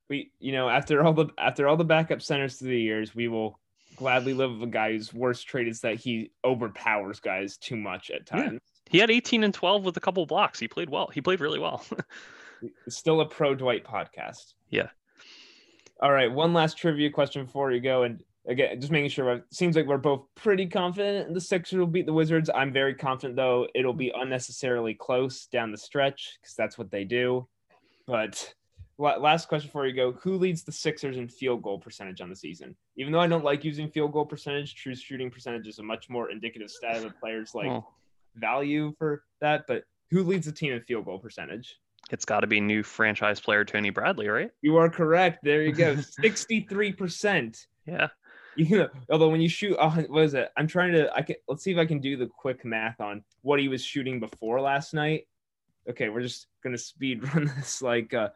We 0.09 0.31
you 0.39 0.53
know 0.53 0.69
after 0.69 1.05
all 1.05 1.15
the 1.15 1.31
after 1.37 1.67
all 1.67 1.77
the 1.77 1.85
backup 1.85 2.23
centers 2.23 2.59
through 2.59 2.71
the 2.71 2.81
years, 2.81 3.13
we 3.13 3.27
will 3.27 3.59
gladly 4.01 4.33
live 4.33 4.53
with 4.53 4.63
a 4.63 4.73
guy 4.73 4.93
whose 4.93 5.13
worst 5.13 5.47
trait 5.47 5.69
is 5.69 5.83
that 5.83 5.97
he 5.97 6.31
overpowers 6.43 7.21
guys 7.21 7.59
too 7.59 7.77
much 7.77 8.11
at 8.11 8.25
times. 8.25 8.55
Yeah. 8.55 8.91
He 8.91 8.99
had 8.99 9.11
18 9.11 9.45
and 9.45 9.53
12 9.53 9.85
with 9.85 9.95
a 9.99 10.01
couple 10.01 10.25
blocks. 10.25 10.59
He 10.59 10.67
played 10.67 10.89
well. 10.89 11.09
He 11.13 11.21
played 11.21 11.39
really 11.39 11.59
well. 11.59 11.85
Still 12.89 13.21
a 13.21 13.27
pro 13.27 13.55
Dwight 13.55 13.85
podcast. 13.85 14.55
Yeah. 14.71 14.89
All 16.01 16.13
right. 16.13 16.33
One 16.33 16.55
last 16.55 16.79
trivia 16.79 17.11
question 17.11 17.45
before 17.45 17.73
you 17.73 17.81
go. 17.81 18.05
And 18.05 18.25
again, 18.49 18.81
just 18.81 18.91
making 18.91 19.11
sure 19.11 19.35
it 19.35 19.45
seems 19.53 19.77
like 19.77 19.85
we're 19.85 19.99
both 19.99 20.25
pretty 20.35 20.67
confident 20.67 21.35
the 21.35 21.41
Sixers 21.43 21.79
will 21.79 21.87
beat 21.87 22.07
the 22.07 22.13
Wizards. 22.15 22.49
I'm 22.55 22.73
very 22.73 22.95
confident, 22.95 23.37
though, 23.37 23.69
it'll 23.75 23.93
be 23.93 24.13
unnecessarily 24.17 24.95
close 24.95 25.45
down 25.45 25.73
the 25.73 25.79
stretch 25.79 26.39
because 26.41 26.55
that's 26.57 26.79
what 26.79 26.91
they 26.91 27.05
do. 27.05 27.47
But 28.07 28.55
last 29.01 29.49
question 29.49 29.69
before 29.69 29.87
you 29.87 29.95
go 29.95 30.13
who 30.13 30.37
leads 30.37 30.63
the 30.63 30.73
sixers 30.73 31.17
in 31.17 31.29
field 31.29 31.63
goal 31.63 31.79
percentage 31.79 32.21
on 32.21 32.29
the 32.29 32.37
season 32.37 32.75
even 32.97 33.13
though 33.13 33.21
i 33.21 33.27
don't 33.27 33.45
like 33.45 33.65
using 33.65 33.89
field 33.89 34.13
goal 34.13 34.27
percentage 34.27 34.75
true 34.75 34.95
shooting 34.95 35.31
percentage 35.31 35.67
is 35.67 35.79
a 35.79 35.83
much 35.83 36.09
more 36.09 36.31
indicative 36.31 36.71
stat 36.71 36.97
of 36.97 37.05
a 37.05 37.11
players 37.11 37.55
like 37.55 37.69
oh. 37.69 37.87
value 38.37 38.93
for 38.99 39.25
that 39.41 39.65
but 39.67 39.85
who 40.11 40.23
leads 40.23 40.47
the 40.47 40.53
team 40.53 40.73
in 40.73 40.81
field 40.83 41.05
goal 41.05 41.19
percentage 41.19 41.77
it's 42.11 42.25
got 42.25 42.41
to 42.41 42.47
be 42.47 42.61
new 42.61 42.83
franchise 42.83 43.41
player 43.41 43.65
tony 43.65 43.91
bradley 43.91 44.29
right 44.29 44.51
you 44.63 44.77
are 44.77 44.91
correct 44.91 45.39
there 45.43 45.63
you 45.63 45.73
go 45.73 45.95
63% 46.23 47.67
yeah 47.87 48.09
you 48.57 48.79
know, 48.79 48.89
although 49.11 49.29
when 49.29 49.41
you 49.41 49.49
shoot, 49.49 49.77
uh, 49.79 49.91
what 50.09 50.25
is 50.25 50.35
it? 50.35 50.51
I'm 50.57 50.67
trying 50.67 50.93
to. 50.93 51.13
I 51.15 51.23
can. 51.23 51.37
Let's 51.49 51.63
see 51.63 51.73
if 51.73 51.79
I 51.79 51.87
can 51.87 52.01
do 52.01 52.17
the 52.17 52.27
quick 52.27 52.65
math 52.65 53.01
on 53.01 53.23
what 53.43 53.61
he 53.61 53.69
was 53.69 53.83
shooting 53.83 54.21
before 54.21 54.61
last 54.61 54.93
night. 54.93 55.27
Okay, 55.89 56.09
we're 56.09 56.23
just 56.23 56.47
gonna 56.63 56.79
speed 56.79 57.23
run 57.35 57.51
this. 57.57 57.81
Like, 57.81 58.13
uh, 58.13 58.31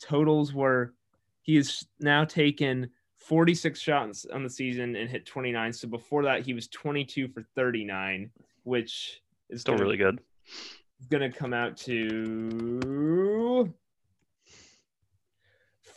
totals 0.00 0.52
were 0.52 0.94
he 1.42 1.56
has 1.56 1.84
now 2.00 2.24
taken 2.24 2.90
46 3.16 3.80
shots 3.80 4.26
on 4.32 4.42
the 4.42 4.50
season 4.50 4.96
and 4.96 5.08
hit 5.08 5.26
29. 5.26 5.72
So 5.72 5.88
before 5.88 6.24
that, 6.24 6.44
he 6.44 6.54
was 6.54 6.68
22 6.68 7.28
for 7.28 7.42
39, 7.54 8.30
which 8.64 9.20
is 9.48 9.62
still 9.62 9.74
gonna, 9.74 9.84
really 9.84 9.96
good. 9.96 10.20
Going 11.10 11.30
to 11.30 11.36
come 11.36 11.52
out 11.52 11.76
to 11.78 13.72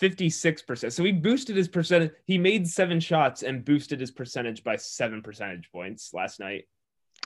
56%. 0.01 0.91
So 0.91 1.03
he 1.03 1.11
boosted 1.11 1.55
his 1.55 1.67
percentage. 1.67 2.11
He 2.26 2.38
made 2.38 2.67
seven 2.67 2.99
shots 2.99 3.43
and 3.43 3.63
boosted 3.63 3.99
his 3.99 4.11
percentage 4.11 4.63
by 4.63 4.76
seven 4.76 5.22
percentage 5.22 5.69
points 5.72 6.13
last 6.13 6.39
night. 6.39 6.65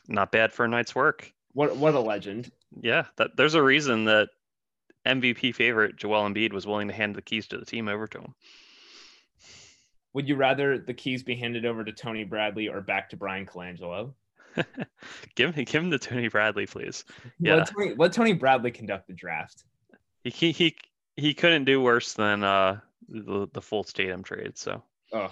Not 0.08 0.32
bad 0.32 0.52
for 0.52 0.66
a 0.66 0.68
night's 0.68 0.94
work. 0.94 1.32
What 1.54 1.78
what 1.78 1.96
a 1.96 2.00
legend. 2.00 2.52
Yeah, 2.82 3.06
that 3.16 3.38
there's 3.38 3.56
a 3.56 3.64
reason 3.64 4.06
that 4.06 4.30
MVP 5.06 5.54
favorite 5.56 5.96
Joel 5.98 6.24
Embiid 6.24 6.54
was 6.54 6.68
willing 6.68 6.88
to 6.88 6.94
hand 6.94 7.16
the 7.16 7.22
keys 7.22 7.48
to 7.48 7.58
the 7.58 7.66
team 7.66 7.88
over 7.88 8.08
to 8.08 8.20
him. 8.20 8.36
Would 10.14 10.30
you 10.30 10.36
rather 10.36 10.78
the 10.78 10.94
keys 10.94 11.24
be 11.24 11.36
handed 11.36 11.66
over 11.66 11.84
to 11.84 11.92
Tony 11.92 12.24
Bradley 12.24 12.70
or 12.70 12.82
back 12.82 13.10
to 13.10 13.18
Bryan 13.18 13.46
Colangelo? 13.46 14.14
give 15.36 15.56
me, 15.56 15.66
give 15.66 15.84
him 15.84 15.90
the 15.90 16.00
Tony 16.00 16.30
Bradley, 16.30 16.66
please. 16.66 17.04
Yeah, 17.40 17.56
let 17.56 17.68
Tony, 17.68 17.96
let 17.98 18.14
Tony 18.14 18.34
Bradley 18.34 18.72
conduct 18.72 19.08
the 19.08 19.14
draft. 19.14 19.66
He 20.24 20.52
he 20.52 20.76
he 21.18 21.34
couldn't 21.34 21.66
do 21.66 21.82
worse 21.82 22.14
than 22.14 22.44
uh 22.44 22.80
the, 23.10 23.48
the 23.54 23.62
Fultz 23.62 23.94
Tatum 23.94 24.24
trade. 24.24 24.58
So, 24.58 24.82
oh, 25.14 25.32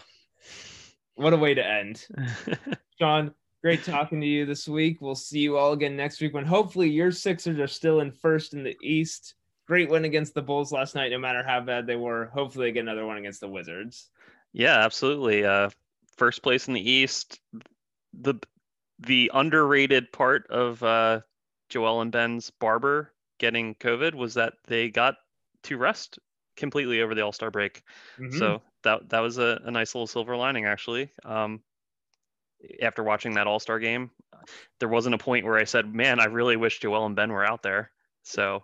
what 1.15 1.33
a 1.33 1.37
way 1.37 1.53
to 1.53 1.65
end, 1.65 2.05
Sean. 2.99 3.33
Great 3.61 3.85
talking 3.85 4.19
to 4.19 4.27
you 4.27 4.45
this 4.45 4.67
week. 4.67 4.97
We'll 4.99 5.15
see 5.15 5.39
you 5.39 5.57
all 5.57 5.71
again 5.71 5.95
next 5.95 6.19
week 6.19 6.33
when 6.33 6.43
hopefully 6.43 6.89
your 6.89 7.13
Sixers 7.13 7.59
are 7.59 7.67
still 7.67 8.01
in 8.01 8.11
first 8.11 8.53
in 8.53 8.61
the 8.61 8.75
East 8.83 9.35
great 9.67 9.89
win 9.89 10.05
against 10.05 10.33
the 10.33 10.41
Bulls 10.41 10.71
last 10.71 10.95
night, 10.95 11.11
no 11.11 11.19
matter 11.19 11.43
how 11.43 11.61
bad 11.61 11.87
they 11.87 11.95
were. 11.95 12.25
Hopefully, 12.33 12.67
they 12.67 12.71
get 12.73 12.81
another 12.81 13.05
one 13.05 13.17
against 13.17 13.39
the 13.39 13.47
Wizards. 13.47 14.09
Yeah, 14.51 14.79
absolutely. 14.79 15.45
Uh, 15.45 15.69
first 16.17 16.43
place 16.43 16.67
in 16.67 16.73
the 16.73 16.89
East. 16.89 17.39
The 18.13 18.35
the 18.99 19.31
underrated 19.33 20.11
part 20.11 20.47
of 20.49 20.81
uh, 20.83 21.21
Joel 21.69 22.01
and 22.01 22.11
Ben's 22.11 22.51
barber 22.51 23.13
getting 23.39 23.75
COVID 23.75 24.13
was 24.13 24.35
that 24.35 24.53
they 24.67 24.89
got 24.89 25.15
to 25.63 25.77
rest 25.77 26.19
completely 26.55 27.01
over 27.01 27.15
the 27.15 27.21
All 27.21 27.31
Star 27.31 27.51
break. 27.51 27.83
Mm-hmm. 28.19 28.37
So 28.37 28.61
that 28.83 29.09
that 29.09 29.19
was 29.19 29.37
a, 29.37 29.61
a, 29.65 29.71
nice 29.71 29.95
little 29.95 30.07
silver 30.07 30.37
lining, 30.37 30.65
actually. 30.65 31.09
Um, 31.25 31.61
after 32.81 33.03
watching 33.03 33.33
that 33.33 33.47
All 33.47 33.59
Star 33.59 33.79
game, 33.79 34.11
there 34.79 34.89
wasn't 34.89 35.15
a 35.15 35.19
point 35.19 35.45
where 35.45 35.57
I 35.57 35.63
said, 35.63 35.93
"Man, 35.93 36.19
I 36.19 36.25
really 36.25 36.55
wish 36.55 36.79
Joel 36.79 37.05
and 37.05 37.15
Ben 37.15 37.31
were 37.31 37.45
out 37.45 37.63
there." 37.63 37.91
So 38.23 38.63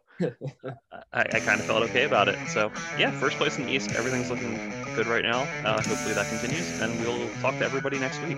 I, 1.14 1.26
I 1.34 1.40
kind 1.40 1.60
of 1.60 1.66
felt 1.66 1.84
okay 1.84 2.06
about 2.06 2.30
it. 2.30 2.40
So 2.50 2.72
yeah, 2.98 3.12
first 3.12 3.38
place 3.38 3.58
in 3.58 3.66
the 3.66 3.72
East. 3.74 3.92
Everything's 3.96 4.30
looking 4.30 4.60
good 4.94 5.08
right 5.08 5.24
now. 5.24 5.48
Uh, 5.64 5.82
hopefully 5.88 6.14
that 6.14 6.28
continues, 6.28 6.74
and 6.80 7.00
we'll 7.00 7.30
talk 7.36 7.58
to 7.60 7.66
everybody 7.66 8.00
next 8.00 8.22
week. 8.22 8.38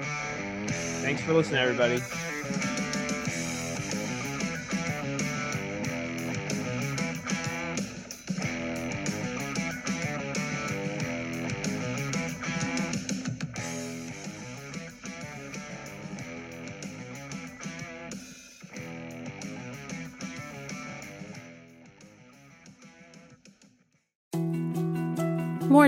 Thanks 1.01 1.21
for 1.21 1.33
listening, 1.33 1.61
everybody. 1.61 2.01